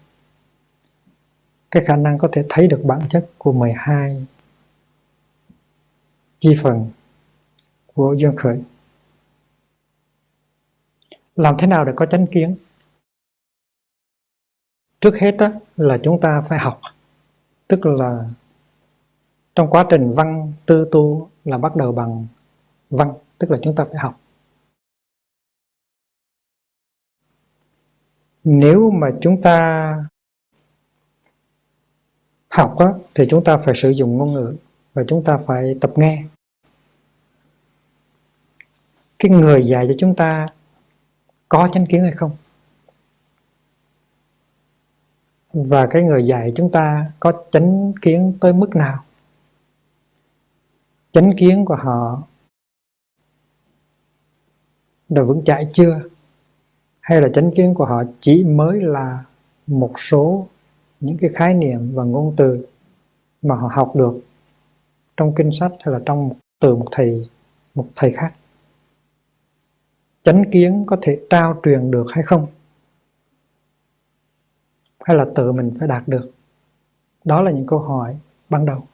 [1.71, 4.27] Cái khả năng có thể thấy được bản chất của 12
[6.39, 6.91] chi phần
[7.95, 8.63] của duyên khởi
[11.37, 12.57] làm thế nào để có chánh kiến?
[15.01, 16.81] Trước hết đó là chúng ta phải học.
[17.69, 18.31] Tức là
[19.55, 22.27] trong quá trình văn tư tu là bắt đầu bằng
[22.91, 24.21] văn tức là chúng ta phải học.
[28.45, 29.95] Nếu mà chúng ta
[32.51, 34.57] học đó, thì chúng ta phải sử dụng ngôn ngữ
[34.95, 36.25] và chúng ta phải tập nghe.
[39.19, 40.49] Cái người dạy cho chúng ta
[41.53, 42.31] có chánh kiến hay không?
[45.53, 49.05] Và cái người dạy chúng ta có chánh kiến tới mức nào?
[51.13, 52.23] Chánh kiến của họ
[55.09, 56.01] đã vững chãi chưa?
[57.01, 59.25] Hay là chánh kiến của họ chỉ mới là
[59.67, 60.49] một số
[61.01, 62.67] những cái khái niệm và ngôn từ
[63.43, 64.21] mà họ học được
[65.17, 67.29] trong kinh sách hay là trong một, từ một thầy
[67.75, 68.33] một thầy khác?
[70.23, 72.47] Chánh kiến có thể trao truyền được hay không?
[75.05, 76.31] Hay là tự mình phải đạt được?
[77.25, 78.17] Đó là những câu hỏi
[78.49, 78.87] ban đầu.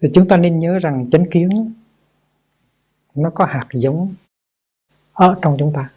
[0.00, 1.74] Thì chúng ta nên nhớ rằng chánh kiến
[3.14, 4.14] nó có hạt giống
[5.12, 5.90] ở trong chúng ta.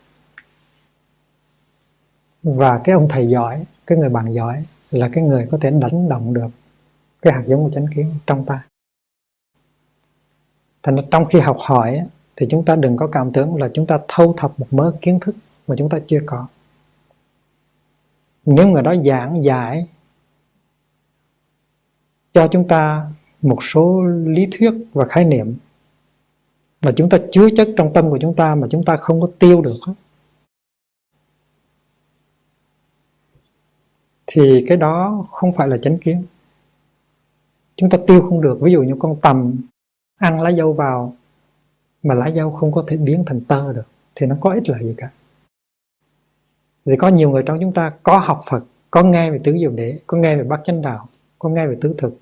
[2.43, 6.09] Và cái ông thầy giỏi, cái người bạn giỏi là cái người có thể đánh
[6.09, 6.49] động được
[7.21, 8.67] cái hạt giống của chánh kiến trong ta.
[10.83, 12.07] Thành ra trong khi học hỏi
[12.37, 15.19] thì chúng ta đừng có cảm tưởng là chúng ta thâu thập một mớ kiến
[15.21, 15.35] thức
[15.67, 16.47] mà chúng ta chưa có.
[18.45, 19.87] Nếu người đó giảng giải
[22.33, 23.11] cho chúng ta
[23.41, 25.57] một số lý thuyết và khái niệm
[26.81, 29.29] mà chúng ta chứa chất trong tâm của chúng ta mà chúng ta không có
[29.39, 29.79] tiêu được
[34.27, 36.23] thì cái đó không phải là chánh kiến.
[37.75, 38.57] Chúng ta tiêu không được.
[38.61, 39.61] Ví dụ như con tầm
[40.15, 41.15] ăn lá dâu vào
[42.03, 44.83] mà lá dâu không có thể biến thành tơ được, thì nó có ích lợi
[44.83, 45.11] gì cả?
[46.85, 49.71] Thì có nhiều người trong chúng ta có học Phật, có nghe về tứ diệu
[49.71, 51.09] đế, có nghe về bát chánh đạo,
[51.39, 52.17] có nghe về tứ thực,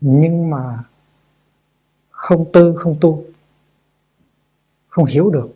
[0.00, 0.84] nhưng mà
[2.10, 3.24] không tư, không tu,
[4.88, 5.48] không hiểu được,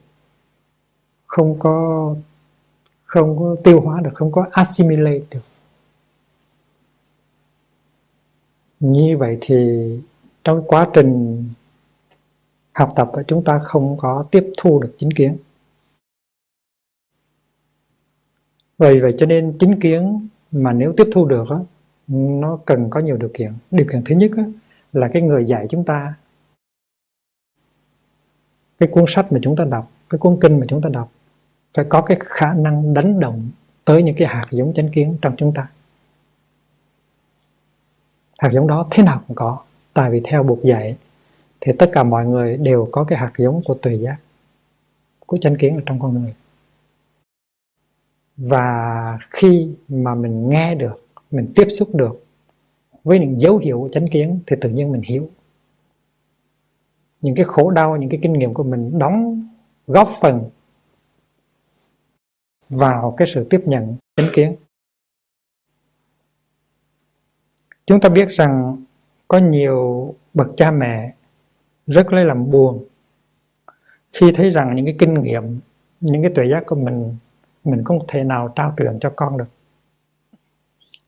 [1.27, 2.15] không có
[3.03, 5.43] không có tiêu hóa được, không có assimilate được.
[8.81, 9.57] Như vậy thì
[10.45, 11.45] trong quá trình
[12.81, 15.37] học tập chúng ta không có tiếp thu được chính kiến.
[18.79, 21.65] Vì vậy cho nên chính kiến mà nếu tiếp thu được đó,
[22.09, 23.53] nó cần có nhiều điều kiện.
[23.71, 24.43] Điều kiện thứ nhất đó,
[24.93, 26.15] là cái người dạy chúng ta
[28.79, 31.13] cái cuốn sách mà chúng ta đọc cái cuốn kinh mà chúng ta đọc
[31.75, 33.51] phải có cái khả năng đánh động
[33.85, 35.69] tới những cái hạt giống chánh kiến trong chúng ta.
[38.39, 39.59] Hạt giống đó thế nào cũng có
[39.95, 40.97] tại vì theo buộc dạy
[41.61, 44.17] thì tất cả mọi người đều có cái hạt giống của tùy giác,
[45.27, 46.35] của chánh kiến ở trong con người.
[48.37, 52.25] Và khi mà mình nghe được, mình tiếp xúc được
[53.05, 55.31] với những dấu hiệu của chánh kiến thì tự nhiên mình hiểu.
[57.21, 59.49] Những cái khổ đau, những cái kinh nghiệm của mình đóng
[59.87, 60.51] góp phần
[62.69, 64.57] vào cái sự tiếp nhận chánh kiến.
[67.87, 68.85] Chúng ta biết rằng
[69.29, 71.15] có nhiều bậc cha mẹ
[71.91, 72.85] rất lấy làm buồn.
[74.13, 75.61] Khi thấy rằng những cái kinh nghiệm,
[76.01, 77.17] những cái tuệ giác của mình
[77.65, 79.49] mình không thể nào trao truyền cho con được.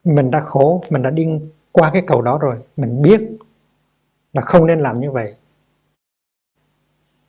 [0.04, 1.26] Mình đã khổ, mình đã đi
[1.72, 3.20] qua cái cầu đó rồi, mình biết
[4.32, 5.34] là không nên làm như vậy.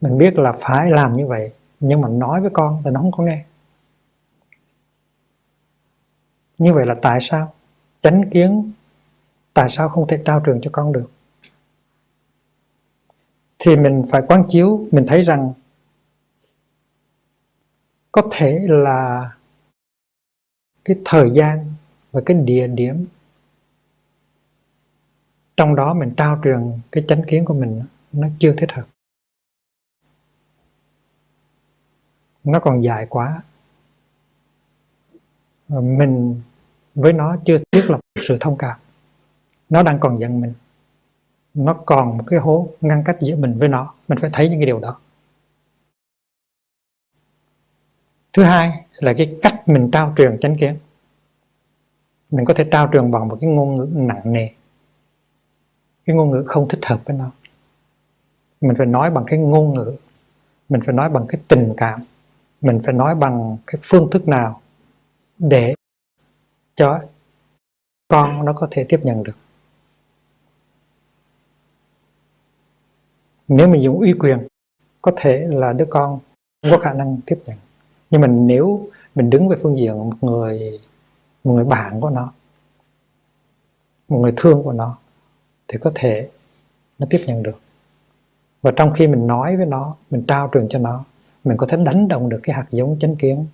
[0.00, 3.12] Mình biết là phải làm như vậy, nhưng mà nói với con thì nó không
[3.12, 3.44] có nghe.
[6.58, 7.54] Như vậy là tại sao?
[8.02, 8.72] Chánh kiến
[9.54, 11.10] tại sao không thể trao truyền cho con được?
[13.64, 15.52] Thì mình phải quán chiếu, mình thấy rằng
[18.12, 19.32] có thể là
[20.84, 21.72] cái thời gian
[22.12, 23.06] và cái địa điểm
[25.56, 27.82] trong đó mình trao truyền cái chánh kiến của mình
[28.12, 28.84] nó chưa thích hợp.
[32.44, 33.42] Nó còn dài quá.
[35.68, 36.42] Mình
[36.94, 38.78] với nó chưa thiết lập sự thông cảm.
[39.68, 40.54] Nó đang còn giận mình
[41.54, 43.94] nó còn một cái hố ngăn cách giữa mình với nó.
[44.08, 44.98] Mình phải thấy những cái điều đó.
[48.32, 50.76] Thứ hai là cái cách mình trao truyền chánh kiến.
[52.30, 54.48] Mình có thể trao truyền bằng một cái ngôn ngữ nặng nề.
[56.04, 57.30] Cái ngôn ngữ không thích hợp với nó.
[58.60, 59.96] Mình phải nói bằng cái ngôn ngữ.
[60.68, 62.04] Mình phải nói bằng cái tình cảm.
[62.60, 64.60] Mình phải nói bằng cái phương thức nào
[65.38, 65.74] để
[66.74, 67.00] cho
[68.08, 69.36] con nó có thể tiếp nhận được.
[73.48, 74.46] Nếu mình dùng uy quyền,
[75.02, 76.18] có thể là đứa con
[76.62, 77.56] không có khả năng tiếp nhận.
[78.10, 80.80] Nhưng mà nếu mình đứng về phương diện một người
[81.44, 82.32] một người bạn của nó,
[84.08, 84.98] một người thương của nó,
[85.68, 86.30] thì có thể
[86.98, 87.60] nó tiếp nhận được.
[88.62, 91.04] Và trong khi mình nói với nó, mình trao truyền cho nó,
[91.44, 93.46] mình có thể đánh động được cái hạt giống chánh kiến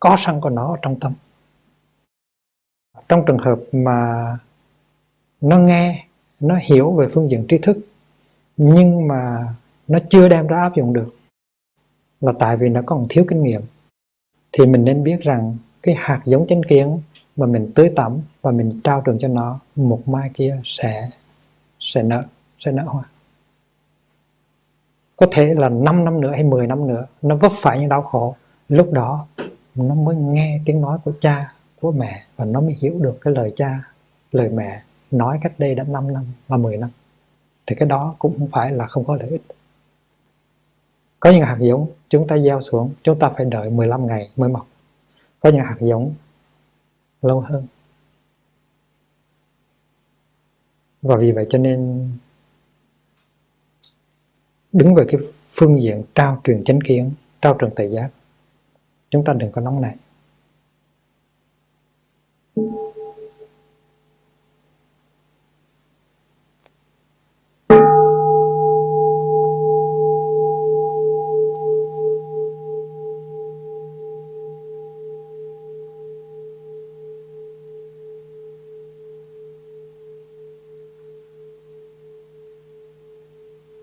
[0.00, 1.12] có sẵn của nó ở trong tâm.
[3.08, 4.38] Trong trường hợp mà
[5.40, 6.06] nó nghe,
[6.40, 7.78] nó hiểu về phương diện tri thức
[8.56, 9.54] nhưng mà
[9.88, 11.16] nó chưa đem ra áp dụng được.
[12.20, 13.62] Là tại vì nó còn thiếu kinh nghiệm.
[14.52, 17.00] Thì mình nên biết rằng cái hạt giống chánh kiến
[17.36, 21.10] mà mình tưới tẩm và mình trao trường cho nó một mai kia sẽ
[21.80, 22.22] sẽ nở
[22.58, 23.04] sẽ nở hoa.
[25.16, 28.02] Có thể là 5 năm nữa hay 10 năm nữa, nó vấp phải những đau
[28.02, 28.36] khổ.
[28.68, 29.26] Lúc đó,
[29.74, 33.34] nó mới nghe tiếng nói của cha, của mẹ và nó mới hiểu được cái
[33.34, 33.80] lời cha,
[34.32, 36.90] lời mẹ nói cách đây đã 5 năm và 10 năm
[37.72, 39.42] thì cái đó cũng không phải là không có lợi ích.
[41.20, 44.48] Có những hạt giống chúng ta gieo xuống, chúng ta phải đợi 15 ngày mới
[44.48, 44.66] mọc.
[45.40, 46.14] Có những hạt giống
[47.22, 47.66] lâu hơn.
[51.02, 52.10] Và vì vậy cho nên
[54.72, 55.20] đứng về cái
[55.50, 58.10] phương diện trao truyền chánh kiến, trao truyền tự giác,
[59.10, 59.96] chúng ta đừng có nóng này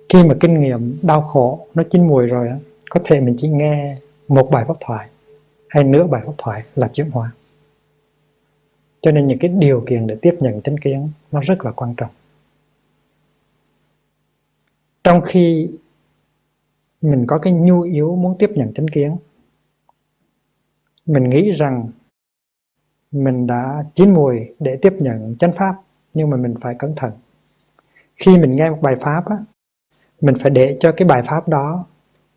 [0.09, 2.49] khi mà kinh nghiệm đau khổ nó chín mùi rồi
[2.89, 5.09] có thể mình chỉ nghe một bài pháp thoại
[5.69, 7.31] hay nửa bài pháp thoại là chuyển hóa.
[9.01, 11.93] Cho nên những cái điều kiện để tiếp nhận chánh kiến nó rất là quan
[11.97, 12.11] trọng.
[15.03, 15.71] Trong khi
[17.01, 19.15] mình có cái nhu yếu muốn tiếp nhận chánh kiến
[21.05, 21.89] mình nghĩ rằng
[23.11, 25.75] mình đã chín mùi để tiếp nhận chánh pháp
[26.13, 27.11] nhưng mà mình phải cẩn thận.
[28.15, 29.37] Khi mình nghe một bài pháp á,
[30.21, 31.85] mình phải để cho cái bài pháp đó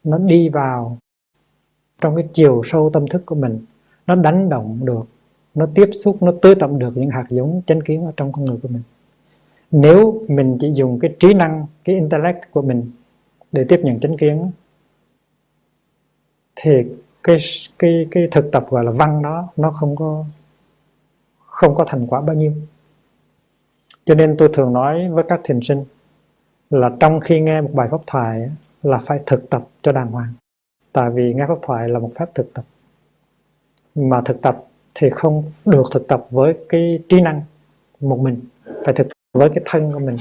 [0.05, 0.99] nó đi vào
[2.01, 3.65] trong cái chiều sâu tâm thức của mình.
[4.07, 5.03] Nó đánh động được,
[5.55, 8.45] nó tiếp xúc, nó tưới tẩm được những hạt giống chánh kiến ở trong con
[8.45, 8.83] người của mình.
[9.71, 12.91] Nếu mình chỉ dùng cái trí năng, cái intellect của mình
[13.53, 14.51] để tiếp nhận chánh kiến,
[16.57, 16.71] thì
[17.23, 17.37] cái
[17.79, 20.25] cái cái thực tập gọi là văn đó, nó không có
[21.47, 22.53] không có thành quả bao nhiêu.
[24.05, 25.85] Cho nên tôi thường nói với các thiền sinh
[26.73, 28.51] là trong khi nghe một bài pháp thoại
[28.83, 30.33] là phải thực tập cho đàng hoàng.
[30.93, 32.65] Tại vì nghe pháp thoại là một phép thực tập.
[33.95, 37.43] Mà thực tập thì không được thực tập với cái trí năng
[38.01, 38.41] một mình
[38.85, 40.17] phải thực tập với cái thân của mình.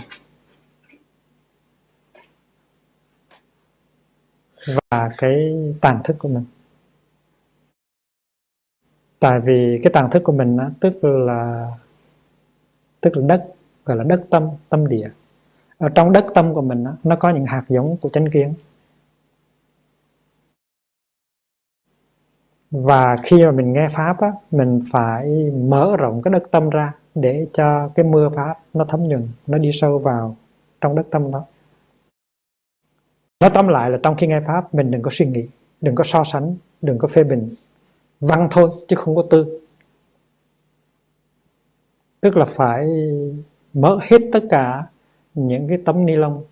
[4.67, 6.45] Và cái tàn thức của mình.
[9.19, 11.71] Tại vì cái tàn thức của mình đó, tức là
[13.01, 13.53] tức là đất
[13.85, 15.09] gọi là đất tâm tâm địa
[15.81, 18.53] ở trong đất tâm của mình đó, nó có những hạt giống của chánh kiến.
[22.71, 26.93] Và khi mà mình nghe pháp á, mình phải mở rộng cái đất tâm ra
[27.15, 30.35] để cho cái mưa pháp nó thấm nhuần nó đi sâu vào
[30.81, 31.45] trong đất tâm đó.
[33.39, 35.47] Nói tóm lại là trong khi nghe pháp mình đừng có suy nghĩ
[35.81, 37.55] đừng có so sánh đừng có phê bình.
[38.19, 39.59] Văn thôi chứ không có tư.
[42.21, 42.87] Tức là phải
[43.73, 44.87] mở hết tất cả
[45.33, 46.43] những cái tấm ni lông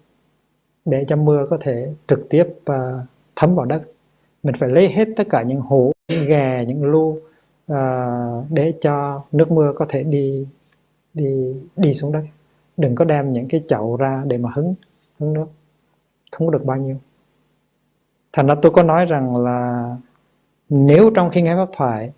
[0.86, 2.76] để cho mưa có thể trực tiếp uh,
[3.36, 3.84] thấm vào đất.
[4.44, 7.20] Mình phải lấy hết tất cả những hũ những ghè những lu
[7.72, 7.78] uh,
[8.50, 10.48] để cho nước mưa có thể đi
[11.14, 12.24] đi đi xuống đất.
[12.78, 14.76] Đừng có đem những cái chậu ra để mà hứng
[15.20, 15.46] hứng nước.
[16.32, 16.96] Không có được bao nhiêu.
[18.34, 19.96] Thành ra tôi có nói rằng là
[20.70, 22.12] nếu trong khi nghe pháp thoại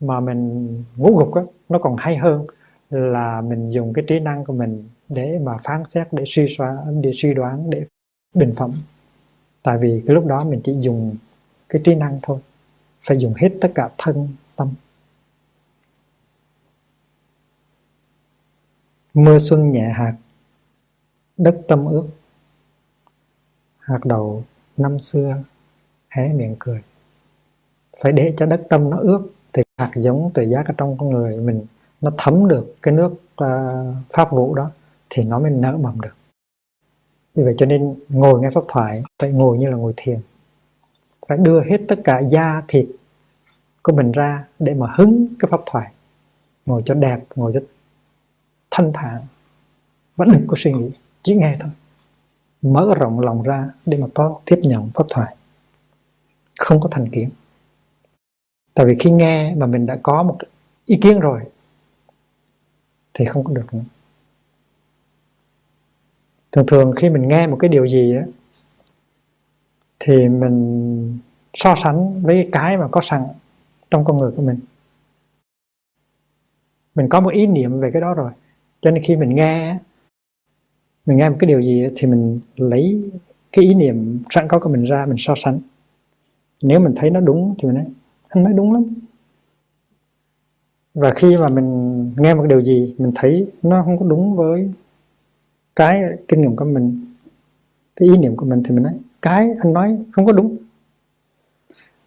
[0.00, 2.46] mà mình ngủ gục á, nó còn hay hơn
[2.90, 7.02] là mình dùng cái trí năng của mình để mà phán xét để suy đoán
[7.02, 7.86] để suy đoán để
[8.34, 8.82] bình phẩm.
[9.62, 11.16] Tại vì cái lúc đó mình chỉ dùng
[11.68, 12.38] cái trí năng thôi
[13.00, 14.74] phải dùng hết tất cả thân tâm.
[19.14, 20.16] Mưa xuân nhẹ hạt
[21.36, 22.08] đất tâm ước,
[23.78, 24.44] hạt đầu
[24.76, 25.42] năm xưa
[26.08, 26.82] hé miệng cười.
[28.00, 31.10] Phải để cho đất tâm nó ướt thì hạt giống tuệ giác ở trong con
[31.10, 31.66] người mình
[32.00, 33.12] nó thấm được cái nước
[33.44, 34.70] uh, pháp vũ đó
[35.14, 36.16] thì nó mới nở mầm được.
[37.34, 40.20] Vì vậy cho nên ngồi nghe pháp thoại, phải ngồi như là ngồi thiền.
[41.28, 42.86] Phải đưa hết tất cả da thịt
[43.82, 45.92] của mình ra để mà hứng cái pháp thoại.
[46.66, 47.60] Ngồi cho đẹp, ngồi cho
[48.70, 49.22] thanh thản.
[50.16, 50.90] Vẫn đừng có suy nghĩ,
[51.22, 51.70] chỉ nghe thôi.
[52.62, 55.36] Mở rộng lòng ra để mà có tiếp nhận pháp thoại.
[56.58, 57.30] Không có thành kiến.
[58.74, 60.38] Tại vì khi nghe mà mình đã có một
[60.86, 61.40] ý kiến rồi,
[63.14, 63.80] thì không có được nữa
[66.52, 68.24] thường thường khi mình nghe một cái điều gì á,
[70.00, 71.18] thì mình
[71.54, 73.22] so sánh với cái mà có sẵn
[73.90, 74.58] trong con người của mình.
[76.94, 78.30] Mình có một ý niệm về cái đó rồi.
[78.80, 79.78] Cho nên khi mình nghe
[81.06, 83.12] mình nghe một cái điều gì thì mình lấy
[83.52, 85.60] cái ý niệm sẵn có của mình ra, mình so sánh.
[86.62, 87.86] Nếu mình thấy nó đúng thì mình nói,
[88.28, 88.84] anh nói đúng lắm.
[90.94, 94.70] Và khi mà mình nghe một điều gì, mình thấy nó không có đúng với
[95.76, 97.14] cái kinh nghiệm của mình,
[97.96, 98.92] cái ý niệm của mình thì mình nói,
[99.22, 100.56] cái anh nói không có đúng.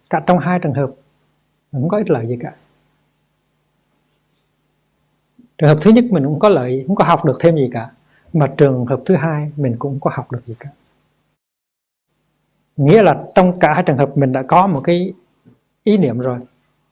[0.09, 0.91] Cả trong hai trường hợp
[1.71, 2.55] không có ích lợi gì cả.
[5.57, 7.91] Trường hợp thứ nhất mình cũng có lợi, không có học được thêm gì cả,
[8.33, 10.69] mà trường hợp thứ hai mình cũng có học được gì cả.
[12.77, 15.13] Nghĩa là trong cả hai trường hợp mình đã có một cái
[15.83, 16.39] ý niệm rồi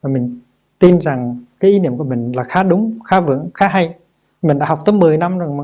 [0.02, 0.40] và mình
[0.80, 3.96] tin rằng cái ý niệm của mình là khá đúng, khá vững, khá hay.
[4.42, 5.64] Mình đã học tới 10 năm rồi mà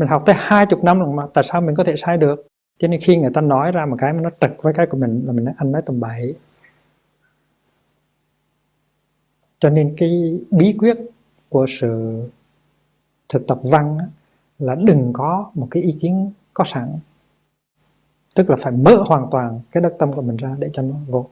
[0.00, 2.46] mình học tới hai chục năm rồi mà, tại sao mình có thể sai được?
[2.78, 4.98] Cho nên khi người ta nói ra một cái mà nó trật với cái của
[4.98, 6.36] mình là mình nói, anh nói tầm bậy.
[9.58, 10.96] Cho nên cái bí quyết
[11.48, 12.22] của sự
[13.28, 13.98] thực tập văn
[14.58, 16.98] là đừng có một cái ý kiến có sẵn.
[18.36, 20.94] Tức là phải mở hoàn toàn cái đất tâm của mình ra để cho nó
[21.06, 21.30] vô.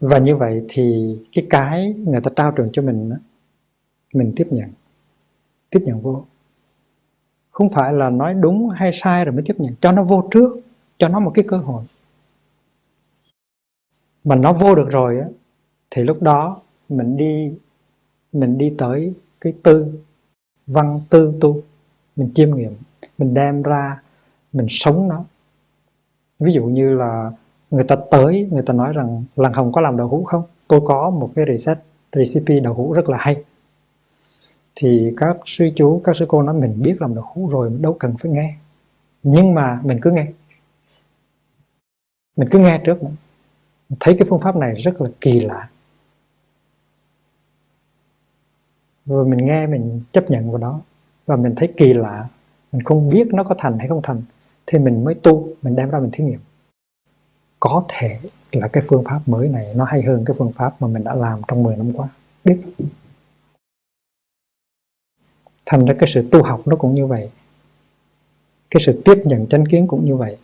[0.00, 3.10] Và như vậy thì cái cái người ta trao truyền cho mình
[4.14, 4.70] mình tiếp nhận
[5.72, 6.24] tiếp nhận vô.
[7.50, 9.74] Không phải là nói đúng hay sai rồi mới tiếp nhận.
[9.80, 10.60] Cho nó vô trước,
[10.98, 11.84] cho nó một cái cơ hội.
[14.24, 15.26] Mà nó vô được rồi á,
[15.90, 17.52] thì lúc đó mình đi
[18.32, 20.00] mình đi tới cái tư,
[20.66, 21.60] văn tư tu.
[22.16, 22.74] Mình chiêm nghiệm,
[23.18, 24.02] mình đem ra,
[24.52, 25.24] mình sống nó.
[26.38, 27.32] Ví dụ như là
[27.70, 30.42] người ta tới, người ta nói rằng, làng hồng có làm đậu hũ không?
[30.68, 31.78] Tôi có một cái reset,
[32.12, 33.44] recipe đậu hũ rất là hay
[34.82, 37.82] thì các sư chú, các sư cô nói mình biết làm được hũ rồi, mình
[37.82, 38.54] đâu cần phải nghe.
[39.22, 40.26] Nhưng mà mình cứ nghe.
[42.36, 43.02] Mình cứ nghe trước.
[43.02, 43.12] Mình
[44.00, 45.68] thấy cái phương pháp này rất là kỳ lạ.
[49.06, 50.80] Rồi mình nghe, mình chấp nhận vào đó.
[51.26, 52.28] Và mình thấy kỳ lạ.
[52.72, 54.22] Mình không biết nó có thành hay không thành.
[54.66, 56.40] Thì mình mới tu, mình đem ra mình thí nghiệm.
[57.60, 58.18] Có thể
[58.52, 61.14] là cái phương pháp mới này nó hay hơn cái phương pháp mà mình đã
[61.14, 62.08] làm trong 10 năm qua.
[62.44, 62.62] Biết
[65.66, 67.30] thành ra cái sự tu học nó cũng như vậy.
[68.70, 70.38] Cái sự tiếp nhận chánh kiến cũng như vậy.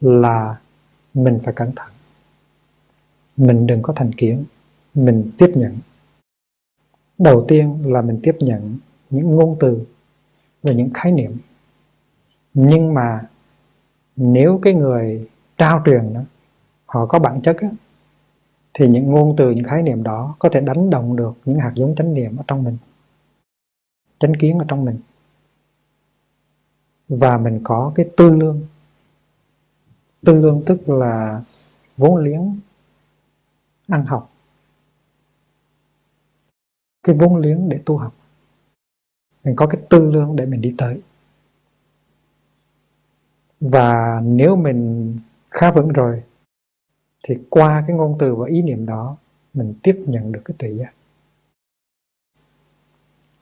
[0.00, 0.56] Là
[1.14, 1.88] mình phải cẩn thận.
[3.36, 4.44] Mình đừng có thành kiến.
[4.94, 5.78] Mình tiếp nhận.
[7.18, 8.78] Đầu tiên là mình tiếp nhận
[9.10, 9.86] những ngôn từ
[10.62, 11.36] và những khái niệm.
[12.54, 13.20] Nhưng mà
[14.16, 15.28] nếu cái người
[15.58, 16.20] trao truyền đó
[16.86, 17.68] họ có bản chất á,
[18.74, 21.72] thì những ngôn từ những khái niệm đó có thể đánh động được những hạt
[21.74, 22.76] giống chánh niệm ở trong mình
[24.18, 24.98] chánh kiến ở trong mình.
[27.08, 28.66] Và mình có cái tư lương.
[30.24, 31.42] Tư lương tức là
[31.96, 32.60] vốn liếng,
[33.86, 34.32] ăn học.
[37.02, 38.14] Cái vốn liếng để tu học.
[39.44, 41.00] Mình có cái tư lương để mình đi tới.
[43.60, 45.12] Và nếu mình
[45.50, 46.22] khá vững rồi,
[47.22, 49.16] thì qua cái ngôn từ và ý niệm đó,
[49.54, 50.95] mình tiếp nhận được cái tuệ giác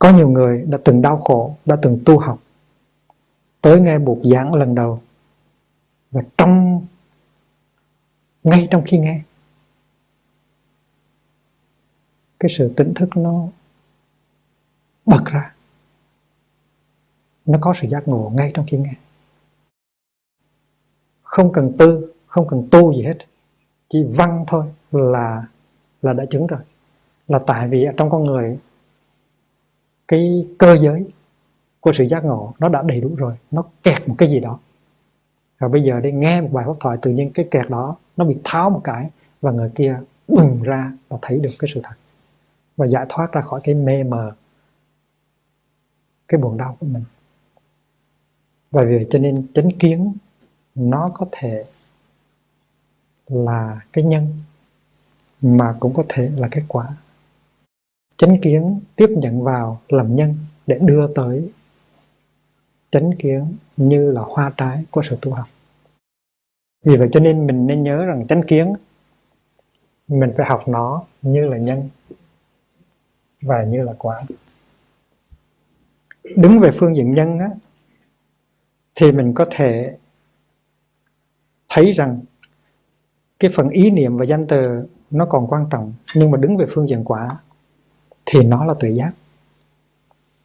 [0.05, 2.39] có nhiều người đã từng đau khổ, đã từng tu học.
[3.61, 5.03] Tới nghe buộc giảng lần đầu.
[6.11, 6.87] Và trong,
[8.43, 9.21] ngay trong khi nghe,
[12.41, 13.49] cái sự tỉnh thức nó
[15.07, 15.55] bật ra.
[17.47, 18.95] Nó có sự giác ngộ ngay trong khi nghe.
[21.23, 23.19] Không cần tư, không cần tu gì hết.
[23.89, 25.47] Chỉ văn thôi là
[26.03, 26.61] là đã chứng rồi.
[27.29, 28.59] Là tại vì ở trong con người
[30.09, 31.05] cái cơ giới
[31.81, 34.59] của sự giác ngộ nó đã đầy đủ rồi, nó kẹt một cái gì đó.
[35.59, 38.25] Và bây giờ đi nghe một bài pháp thoại tự nhiên cái kẹt đó nó
[38.25, 39.11] bị tháo một cái
[39.41, 39.99] và người kia
[40.29, 41.95] bừng ra và thấy được cái sự thật
[42.77, 44.33] và giải thoát ra khỏi cái mê mờ,
[46.29, 47.05] cái buồn đau của mình.
[48.71, 50.15] Và vì vậy cho nên chánh kiến
[50.75, 51.65] nó có thể
[53.27, 54.29] là cái nhân
[55.43, 56.97] mà cũng có thể là kết quả
[58.17, 60.37] chánh kiến tiếp nhận vào làm nhân
[60.67, 61.51] để đưa tới.
[62.91, 65.47] Chánh kiến như là hoa trái của sự tu học.
[66.85, 68.75] Vì vậy cho nên mình nên nhớ rằng chánh kiến,
[70.09, 71.89] mình phải học nó như là nhân
[73.43, 74.23] và như là quả.
[76.37, 77.49] Đứng về phương diện nhân á,
[78.95, 79.97] thì mình có thể
[81.69, 82.21] thấy rằng
[83.39, 86.67] cái phần ý niệm và danh từ nó còn quan trọng, nhưng mà đứng về
[86.69, 87.39] phương diện quả
[88.27, 89.13] thì nó là tự giác.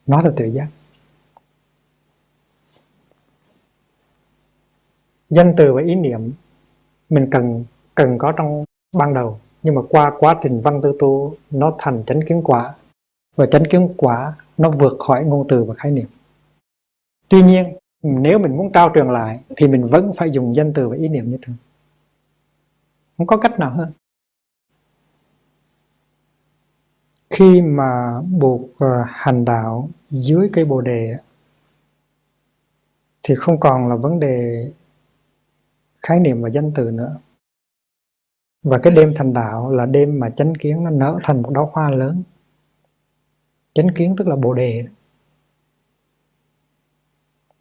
[0.07, 0.67] Nó là tự giác.
[5.29, 6.31] Danh từ và ý niệm
[7.09, 7.65] mình cần
[7.95, 8.65] cần có trong
[8.97, 9.39] ban đầu.
[9.63, 12.75] Nhưng mà qua quá trình văn tư tu, nó thành chánh kiến quả.
[13.35, 16.07] Và chánh kiến quả nó vượt khỏi ngôn từ và khái niệm.
[17.29, 20.89] Tuy nhiên, nếu mình muốn trao truyền lại, thì mình vẫn phải dùng danh từ
[20.89, 21.55] và ý niệm như thường.
[23.17, 23.91] Không có cách nào hơn.
[27.39, 31.17] Khi mà buộc ờ, hành đạo dưới cây bồ đề
[33.23, 34.67] thì không còn là vấn đề
[36.01, 37.17] khái niệm và danh từ nữa.
[38.63, 41.65] Và cái đêm thành đạo là đêm mà chánh kiến nó nở thành một đóa
[41.71, 42.23] hoa lớn.
[43.73, 44.85] Chánh kiến tức là bồ đề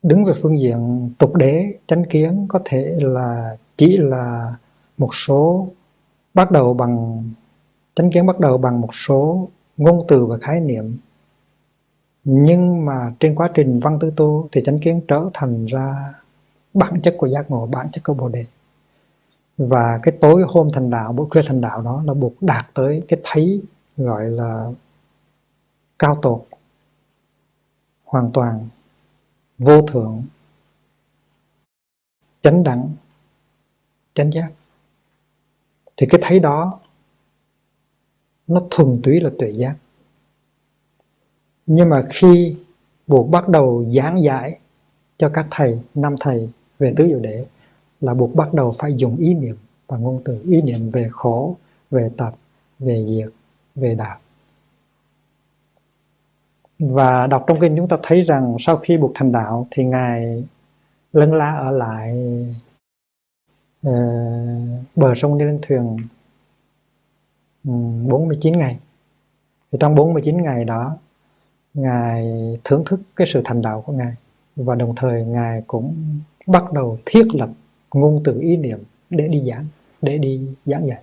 [0.03, 4.55] đứng về phương diện tục đế, chánh kiến có thể là chỉ là
[4.99, 5.69] một số,
[6.35, 7.25] bắt đầu bằng,
[7.95, 9.49] chánh kiến bắt đầu bằng một số
[9.79, 10.99] ngôn từ và khái niệm.
[12.25, 16.15] Nhưng mà trên quá trình văn tư tu thì chánh kiến trở thành ra
[16.75, 18.47] bản chất của giác ngộ, bản chất của bồ đề.
[19.59, 23.03] Và cái tối hôm thành đạo, buổi khuya thành đạo đó là buộc đạt tới
[23.09, 23.63] cái thấy
[23.97, 24.71] gọi là
[25.99, 26.45] cao tột,
[28.05, 28.69] hoàn toàn,
[29.59, 30.25] vô thượng,
[32.43, 32.91] chánh đẳng,
[34.15, 34.51] chánh giác.
[35.97, 36.81] Thì cái thấy đó
[38.49, 39.75] nó thuần túy là tuệ giác.
[41.67, 42.57] Nhưng mà khi
[43.07, 44.59] buộc bắt đầu giảng giải
[45.17, 46.49] cho các thầy năm thầy
[46.79, 47.47] về tứ diệu đế
[48.01, 49.57] là buộc bắt đầu phải dùng ý niệm
[49.87, 51.57] và ngôn từ ý niệm về khổ
[51.91, 52.35] về tập
[52.79, 53.29] về diệt
[53.75, 54.19] về đạo.
[56.79, 60.45] Và đọc trong kinh chúng ta thấy rằng sau khi buộc thành đạo thì ngài
[61.13, 62.15] lân la ở lại
[63.89, 63.93] uh,
[64.97, 65.97] bờ sông đi lên thuyền
[68.09, 68.79] 49 ngày.
[69.73, 70.97] Thì trong 49 ngày đó,
[71.75, 72.33] ngài
[72.65, 74.15] thưởng thức cái sự thành đạo của ngài
[74.57, 75.95] và đồng thời ngài cũng
[76.47, 77.51] bắt đầu thiết lập
[77.95, 78.79] ngôn từ ý niệm
[79.11, 79.67] để đi giảng,
[80.03, 81.03] để đi giảng dạy.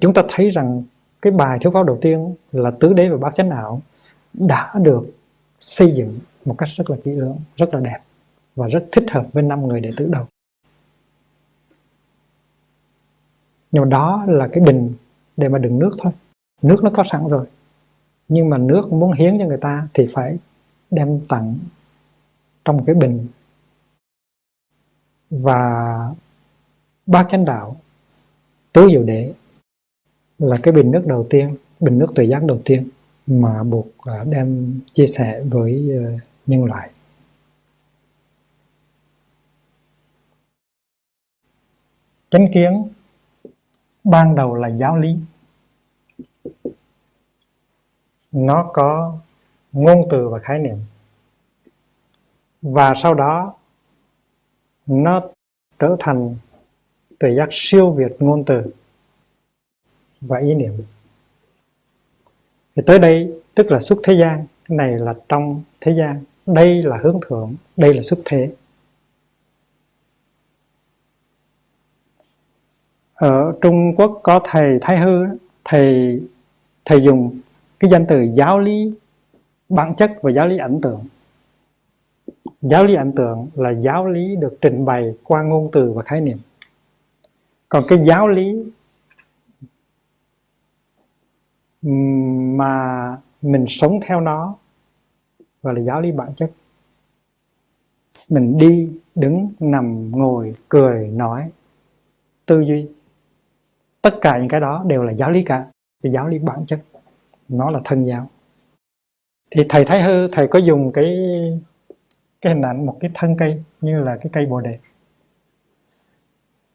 [0.00, 0.82] Chúng ta thấy rằng
[1.22, 3.82] cái bài thuyết pháp đầu tiên là tứ đế và bát chánh đạo
[4.32, 5.02] đã được
[5.60, 7.98] xây dựng một cách rất là kỹ lưỡng, rất là đẹp
[8.56, 10.26] và rất thích hợp với năm người đệ tử đầu.
[13.72, 14.94] Nhưng mà đó là cái bình
[15.36, 16.12] để mà đựng nước thôi.
[16.62, 17.46] Nước nó có sẵn rồi.
[18.28, 20.38] Nhưng mà nước muốn hiến cho người ta thì phải
[20.90, 21.58] đem tặng
[22.64, 23.26] trong một cái bình.
[25.30, 25.60] Và
[27.06, 27.76] bát chánh đạo,
[28.72, 29.34] tứ diệu đế
[30.38, 32.88] là cái bình nước đầu tiên, bình nước tuệ giác đầu tiên
[33.26, 36.12] mà buộc à, đem chia sẻ với ờ,
[36.46, 36.90] nhân loại.
[42.30, 42.88] Chánh kiến
[44.04, 45.16] ban đầu là giáo lý.
[48.32, 49.18] Nó có
[49.72, 50.76] ngôn từ và khái niệm.
[52.62, 53.54] Và sau đó,
[54.86, 55.22] nó
[55.78, 56.36] trở thành
[57.18, 58.62] tuệ giác siêu việt ngôn từ
[60.20, 60.72] và ý niệm.
[62.76, 66.24] Thì tới đây, tức là xuất thế gian, cái này là trong thế gian.
[66.46, 68.52] Đây là hướng thượng, đây là xuất thế.
[73.20, 75.26] Ở Trung Quốc có thầy Thái Hư
[75.64, 76.20] thầy
[76.84, 77.40] thầy dùng
[77.80, 78.94] cái danh từ giáo lý
[79.68, 81.04] bản chất và giáo lý ảnh tượng.
[82.62, 86.20] Giáo lý ảnh tượng là giáo lý được trình bày qua ngôn từ và khái
[86.20, 86.38] niệm.
[87.68, 88.64] Còn cái giáo lý
[92.56, 94.56] mà mình sống theo nó
[95.62, 96.50] gọi là giáo lý bản chất.
[98.28, 101.50] Mình đi, đứng, nằm, ngồi, cười, nói,
[102.46, 102.88] tư duy
[104.02, 105.66] tất cả những cái đó đều là giáo lý cả
[106.02, 106.80] cái giáo lý bản chất.
[107.48, 108.30] Nó là thân giáo.
[109.50, 111.16] Thì thầy thái hư, thầy có dùng cái
[112.40, 114.78] cái hình ảnh một cái thân cây như là cái cây bồ đề.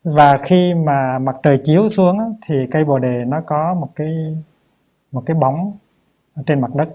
[0.03, 4.37] Và khi mà mặt trời chiếu xuống thì cây bồ đề nó có một cái
[5.11, 5.77] một cái bóng
[6.45, 6.89] trên mặt đất.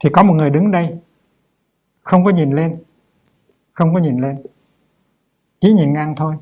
[0.00, 0.98] Thì có một người đứng đây,
[2.02, 2.82] không có nhìn lên,
[3.72, 4.42] không có nhìn lên
[5.64, 6.34] chỉ nhìn ngang thôi.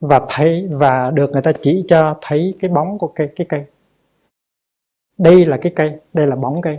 [0.00, 3.64] Và thấy, và được người ta chỉ cho thấy cái bóng của cây, cái cây.
[5.18, 6.78] Đây là cái cây, đây là bóng cây.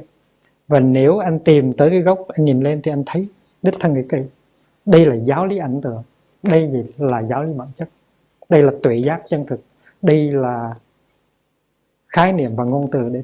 [0.67, 3.29] Và nếu anh tìm tới cái gốc, anh nhìn lên thì anh thấy
[3.61, 4.29] đích thân cái cây.
[4.85, 6.03] Đây là giáo lý ảnh tượng.
[6.43, 7.89] Đây gì là giáo lý bản chất.
[8.49, 9.61] Đây là tuệ giác chân thực.
[10.01, 10.75] Đây là
[12.07, 13.23] khái niệm và ngôn từ để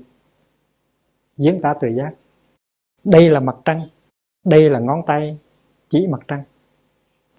[1.37, 2.13] diễn tả tuệ giác.
[3.03, 3.87] Đây là mặt trăng.
[4.43, 5.37] Đây là ngón tay
[5.89, 6.43] chỉ mặt trăng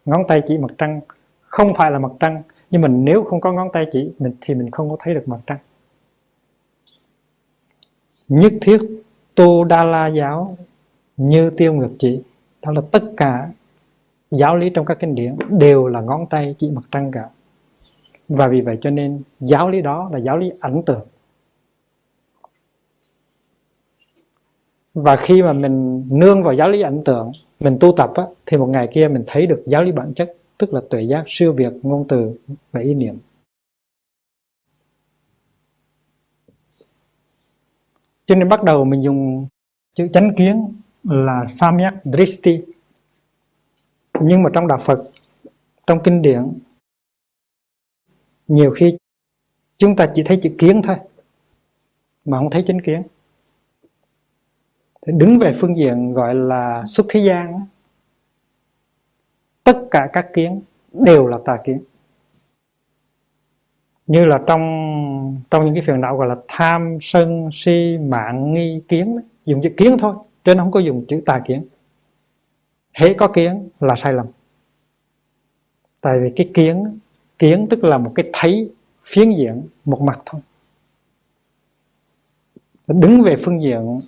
[0.05, 1.01] ngón tay chỉ mặt trăng.
[1.41, 4.55] Không phải là mặt trăng, nhưng mà nếu không có ngón tay chỉ, mình thì
[4.55, 5.59] mình không có thấy được mặt trăng.
[8.29, 8.79] Nhất thiết
[9.35, 10.57] tu đa la giáo
[11.17, 12.23] như tiêu ngược chỉ.
[12.63, 13.51] Đó là tất cả
[14.31, 17.29] giáo lý trong các kinh điển đều là ngón tay chỉ mặt trăng cả.
[18.29, 21.07] Và vì vậy cho nên giáo lý đó là giáo lý ảnh tượng.
[24.95, 28.57] Và khi mà mình nương vào giáo lý ảnh tượng mình tu tập á, thì
[28.57, 31.53] một ngày kia mình thấy được giáo lý bản chất tức là tuệ giác siêu
[31.53, 32.35] việt ngôn từ
[32.73, 33.19] và ý niệm.
[38.27, 39.47] Cho nên bắt đầu mình dùng
[39.95, 40.73] chữ chánh kiến
[41.03, 42.63] là samyak drishti.
[44.21, 45.11] Nhưng mà trong đạo Phật
[45.87, 46.59] trong kinh điển
[48.49, 48.97] nhiều khi
[49.79, 50.97] chúng ta chỉ thấy chữ kiến thôi
[52.25, 53.03] mà không thấy chánh kiến
[55.07, 57.67] thì đứng về phương diện gọi là xuất thế gian
[59.65, 60.63] tất cả các kiến
[60.93, 61.83] đều là tà kiến.
[64.07, 64.63] Như là trong
[65.51, 69.71] trong những cái phiền não gọi là tham, sân, si, mạng, nghi, kiến dùng chữ
[69.77, 70.15] kiến thôi,
[70.45, 71.65] trên không có dùng chữ tà kiến.
[72.93, 74.27] Hễ có kiến là sai lầm.
[76.01, 76.99] Tại vì cái kiến
[77.39, 78.73] kiến tức là một cái thấy
[79.03, 80.41] phiến diện một mặt thôi.
[82.87, 84.01] Đứng về phương diện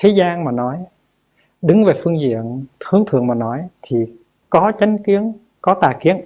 [0.00, 0.84] thế gian mà nói,
[1.62, 4.06] đứng về phương diện hướng thượng mà nói thì
[4.50, 6.24] có chánh kiến, có tà kiến.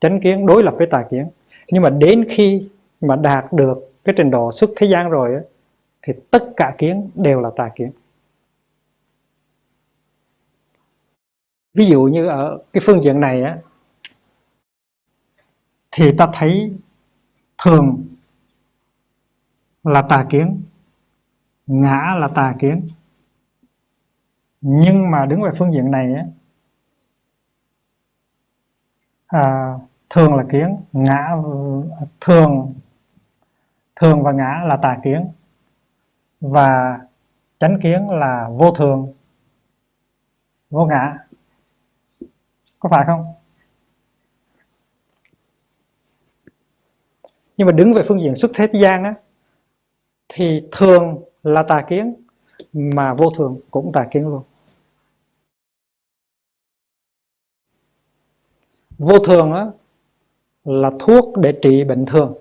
[0.00, 1.26] Chánh kiến đối lập với tà kiến.
[1.68, 2.68] Nhưng mà đến khi
[3.00, 5.40] mà đạt được cái trình độ xuất thế gian rồi
[6.02, 7.92] thì tất cả kiến đều là tà kiến.
[11.74, 13.58] Ví dụ như ở cái phương diện này á,
[15.90, 16.72] thì ta thấy
[17.64, 18.04] thường
[19.84, 20.62] là tà kiến
[21.70, 22.88] ngã là tà kiến.
[24.60, 26.24] Nhưng mà đứng về phương diện này á
[29.26, 29.74] à,
[30.10, 31.36] thường là kiến ngã
[32.20, 32.74] thường
[33.96, 35.28] thường và ngã là tà kiến.
[36.40, 37.00] Và
[37.58, 39.12] chánh kiến là vô thường
[40.70, 41.18] vô ngã.
[42.78, 43.34] Có phải không?
[47.56, 49.14] Nhưng mà đứng về phương diện xuất thế gian á
[50.28, 52.14] thì thường là tà kiến,
[52.72, 54.42] mà vô thường cũng tà kiến luôn.
[58.98, 59.66] Vô thường á,
[60.64, 62.38] là thuốc để trị bệnh thường.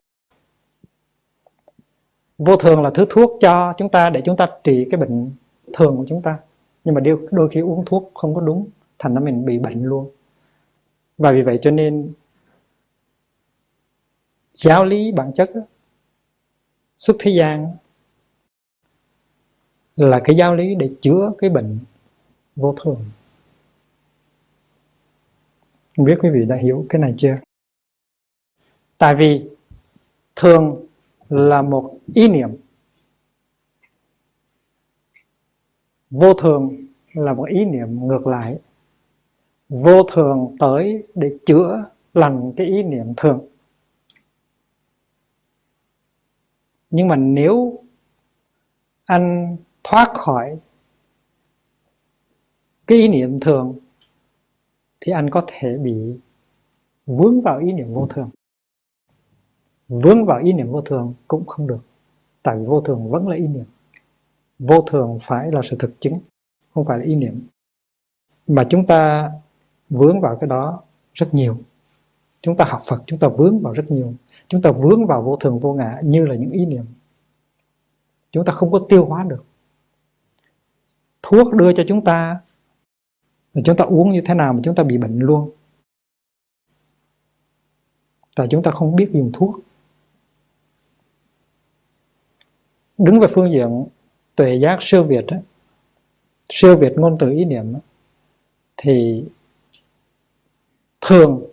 [2.37, 5.31] Vô thường là thứ thuốc cho chúng ta để chúng ta trị cái bệnh
[5.73, 6.39] thường của chúng ta.
[6.83, 7.01] Nhưng mà
[7.31, 8.67] đôi khi uống thuốc không có đúng,
[8.99, 10.11] thành ra mình bị bệnh luôn.
[11.17, 12.13] Và vì vậy cho nên,
[14.51, 15.51] giáo lý bản chất
[16.95, 17.75] xuất thế gian
[19.99, 21.79] là cái giáo lý để chữa cái bệnh
[22.55, 23.05] vô thường.
[25.97, 27.37] Không biết quý vị đã hiểu cái này chưa?
[28.97, 29.49] Tại vì
[30.35, 30.85] thường
[31.29, 32.49] là một ý niệm.
[36.09, 38.59] Vô thường là một ý niệm ngược lại.
[39.69, 43.47] Vô thường tới để chữa lành cái ý niệm thường.
[46.89, 47.83] Nhưng mà nếu
[49.05, 49.57] anh
[49.89, 50.59] thoát khỏi
[52.87, 53.75] cái ý niệm thường,
[55.01, 56.19] thì anh có thể bị
[57.05, 58.29] vướng vào ý niệm vô thường.
[59.87, 61.79] Vướng vào ý niệm vô thường cũng không được,
[62.43, 63.65] tại vì vô thường vẫn là ý niệm.
[64.59, 66.19] Vô thường phải là sự thực chứng,
[66.73, 67.47] không phải là ý niệm.
[68.47, 69.31] Mà chúng ta
[69.89, 70.81] vướng vào cái đó
[71.13, 71.57] rất nhiều.
[72.41, 74.13] Chúng ta học Phật, chúng ta vướng vào rất nhiều.
[74.47, 76.85] Chúng ta vướng vào vô thường vô ngã như là những ý niệm.
[78.31, 79.43] Chúng ta không có tiêu hóa được
[81.29, 82.39] thuốc đưa cho chúng ta.
[83.63, 85.51] Chúng ta uống như thế nào mà chúng ta bị bệnh luôn.
[88.35, 89.59] Tại chúng ta không biết dùng thuốc.
[92.97, 93.85] Đứng về phương diện
[94.35, 95.39] tuệ giác siêu việt ấy,
[96.49, 97.81] siêu việt ngôn từ ý niệm ấy,
[98.77, 99.25] thì
[101.01, 101.45] thường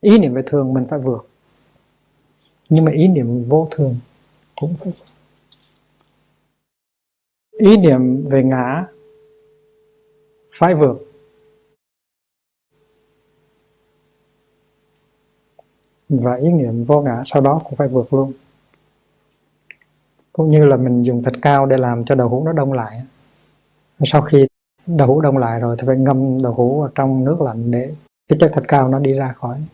[0.00, 1.28] ý niệm về thường mình phải vượt.
[2.68, 3.96] Nhưng mà ý niệm vô thường
[4.56, 5.06] cũng phải vượt.
[7.50, 8.86] Ý niệm về ngã
[10.54, 11.10] phải vượt
[16.08, 18.32] và ý niệm vô ngã sau đó cũng phải vượt luôn.
[20.32, 22.98] Cũng như là mình dùng thịt cao để làm cho đậu hũ nó đông lại.
[24.04, 24.46] Sau khi
[24.86, 27.94] đậu hũ đông lại rồi thì phải ngâm đậu hũ vào trong nước lạnh để
[28.28, 29.64] cái chất thịt cao nó đi ra khỏi.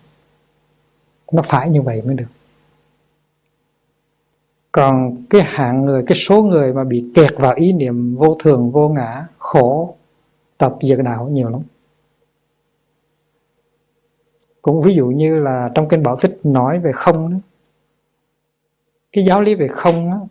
[1.33, 2.31] Nó phải như vậy mới được.
[4.73, 8.71] Còn cái hạng người, cái số người mà bị kẹt vào ý niệm vô thường,
[8.71, 9.97] vô ngã, khổ
[10.61, 11.61] tập diệt đạo nhiều lắm.
[14.63, 17.39] Cũng ví dụ như là trong kinh bảo tích nói về không đó.
[19.13, 20.27] cái giáo lý về không đó,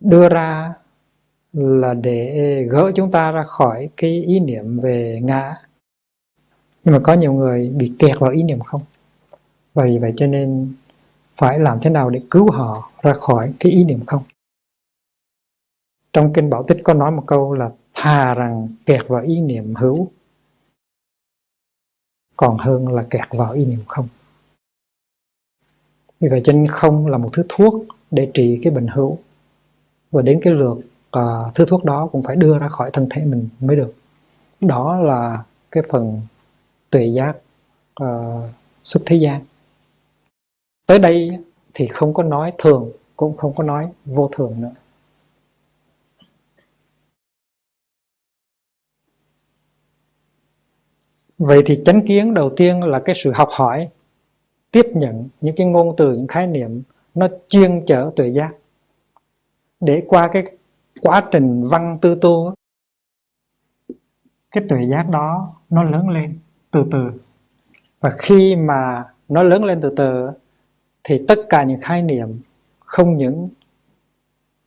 [0.00, 0.74] đưa ra
[1.52, 5.54] là để gỡ chúng ta ra khỏi cái ý niệm về ngã.
[6.84, 8.82] Nhưng mà có nhiều người bị kẹt vào ý niệm không?
[9.74, 10.74] Vì vậy cho nên
[11.32, 14.22] phải làm thế nào để cứu họ ra khỏi cái ý niệm không?
[16.12, 17.70] Trong kinh bảo tích có nói một câu là
[18.06, 20.10] thà rằng kẹt vào ý niệm hữu
[22.36, 24.08] còn hơn là kẹt vào ý niệm không.
[26.20, 27.74] Vì vậy cho nên không là một thứ thuốc
[28.10, 29.18] để trị cái bệnh hữu.
[30.10, 30.78] Và đến cái lượt
[31.18, 33.94] uh, thứ thuốc đó cũng phải đưa ra khỏi thân thể mình mới được.
[34.60, 36.20] Đó là cái phần
[36.90, 37.36] tuệ giác
[38.02, 38.50] uh,
[38.84, 39.44] xuất thế gian.
[40.86, 41.38] Tới đây
[41.74, 44.72] thì không có nói thường cũng không có nói vô thường nữa.
[51.38, 53.88] Vậy thì chánh kiến đầu tiên là cái sự học hỏi
[54.70, 56.82] tiếp nhận những cái ngôn từ những khái niệm
[57.14, 58.54] nó chuyên chở tuệ giác.
[59.80, 60.44] Để qua cái
[61.00, 62.54] quá trình văn tư tu
[64.50, 66.38] cái tuệ giác đó nó lớn lên
[66.70, 67.10] từ từ.
[68.00, 70.30] Và khi mà nó lớn lên từ từ
[71.04, 72.40] thì tất cả những khái niệm
[72.80, 73.48] không những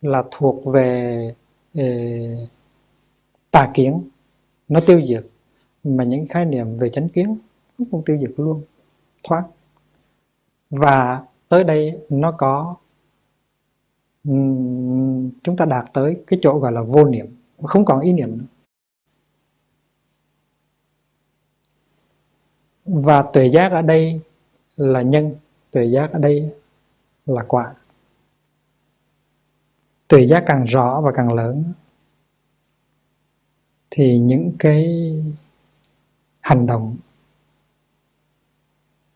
[0.00, 1.34] là thuộc về
[1.74, 2.38] eh,
[3.52, 4.08] tà kiến
[4.68, 5.24] nó tiêu diệt
[5.84, 7.38] mà những khái niệm về chánh kiến
[7.78, 8.64] nó cũng tiêu diệt luôn,
[9.24, 9.44] thoát.
[10.70, 12.76] Và tới đây nó có
[15.42, 17.26] chúng ta đạt tới cái chỗ gọi là vô niệm
[17.62, 18.44] không còn ý niệm nữa.
[22.84, 24.20] Và tuệ giác ở đây
[24.76, 25.34] là nhân,
[25.70, 26.54] tuệ giác ở đây
[27.26, 27.74] là quả.
[30.08, 31.64] Tuệ giác càng rõ và càng lớn,
[33.90, 35.12] thì những cái
[36.50, 36.96] hành động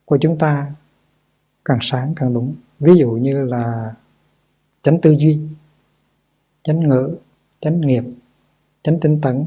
[0.04, 0.72] của chúng ta
[1.64, 2.54] càng sáng càng đúng.
[2.80, 3.94] Ví dụ như là
[4.82, 5.40] chánh tư duy,
[6.62, 7.16] chánh ngữ,
[7.60, 8.04] chánh nghiệp,
[8.82, 9.44] chánh tinh tấn,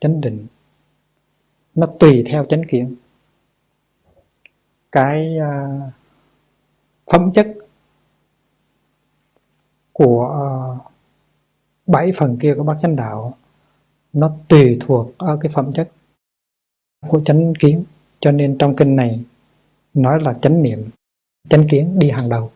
[0.00, 0.46] chánh định,
[1.74, 2.96] nó tùy theo chánh kiến.
[4.92, 5.80] Cái à,
[7.12, 7.56] phẩm chất
[9.92, 10.48] của à,
[11.86, 13.34] bảy phần kia của bác chánh đạo,
[14.12, 15.90] nó tùy thuộc ở cái phẩm chất
[17.08, 17.84] của chánh kiến.
[18.20, 19.24] Cho nên trong kinh này
[19.94, 20.78] nói là chánh niệm
[21.48, 22.50] chánh kiến đi hàng đầu.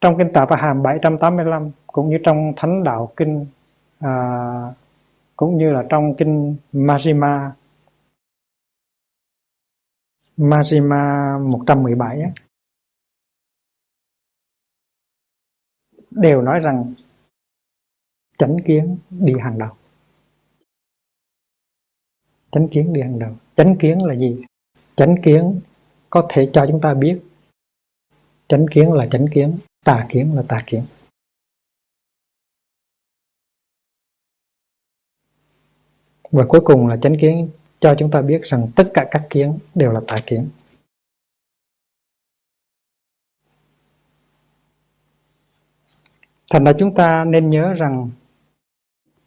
[0.00, 3.46] Trong kinh Tạp Hàm 785 cũng như trong Thánh Đạo Kinh
[3.98, 4.10] à,
[5.36, 7.50] cũng như là trong kinh Majima
[10.36, 12.30] Majima 117 á,
[16.10, 16.94] đều nói rằng
[18.40, 19.70] chánh kiến đi hàng đầu.
[22.50, 23.36] Chánh kiến đi hàng đầu.
[23.56, 24.42] Chánh kiến là gì?
[24.96, 25.60] Chánh kiến
[26.10, 27.20] có thể cho chúng ta biết.
[28.48, 30.86] Chánh kiến là chánh kiến, tà kiến là tà kiến.
[36.30, 37.50] Và cuối cùng là chánh kiến
[37.80, 40.50] cho chúng ta biết rằng tất cả các kiến đều là tà kiến.
[46.50, 48.10] Thành ra chúng ta nên nhớ rằng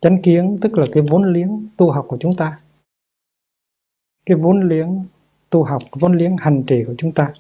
[0.04, 2.60] chánh kiến, tức là cái vốn liếng tu học của chúng ta.
[4.26, 5.06] Cái vốn liếng
[5.50, 7.34] tu học vốn liếng hành trì của chúng ta.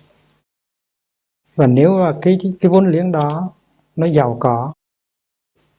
[1.55, 1.91] Và nếu
[2.21, 3.51] cái cái vốn liếng đó
[3.95, 4.73] nó giàu có,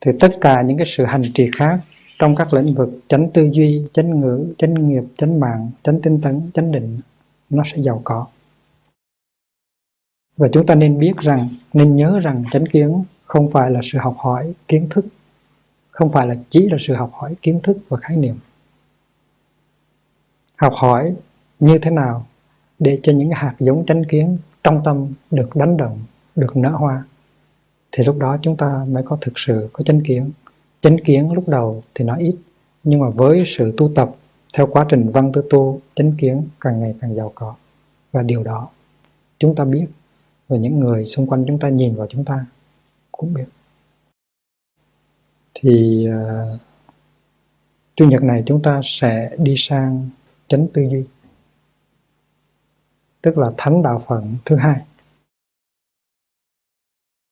[0.01, 1.79] thì tất cả những cái sự hành trì khác
[2.19, 6.21] trong các lĩnh vực chánh tư duy, chánh ngữ, chánh nghiệp, chánh mạng, chánh tinh
[6.21, 6.99] tấn, chánh định,
[7.49, 8.27] nó sẽ giàu có.
[10.37, 13.99] Và chúng ta nên biết rằng, nên nhớ rằng chánh kiến không phải là sự
[13.99, 15.05] học hỏi, kiến thức
[15.95, 18.39] không phải là chỉ là sự học hỏi, kiến thức và khái niệm.
[20.55, 21.15] Học hỏi
[21.59, 22.25] như thế nào
[22.79, 25.99] để cho những hạt giống chánh kiến trong tâm được đánh động,
[26.35, 27.03] được nở hoa?
[27.91, 30.31] Thì lúc đó chúng ta mới có thực sự có chánh kiến.
[30.81, 32.35] Chánh kiến lúc đầu thì nó ít,
[32.83, 34.15] nhưng mà với sự tu tập
[34.57, 37.55] theo quá trình văn tư tu, chánh kiến càng ngày càng giàu có.
[38.11, 38.67] Và điều đó
[39.39, 39.85] chúng ta biết
[40.47, 42.45] và những người xung quanh chúng ta nhìn vào chúng ta
[43.11, 43.45] cũng biết
[45.55, 46.59] thì uh,
[47.95, 50.09] chủ nhật này chúng ta sẽ đi sang
[50.47, 51.03] chánh tư duy
[53.21, 54.81] tức là thánh đạo phận thứ hai.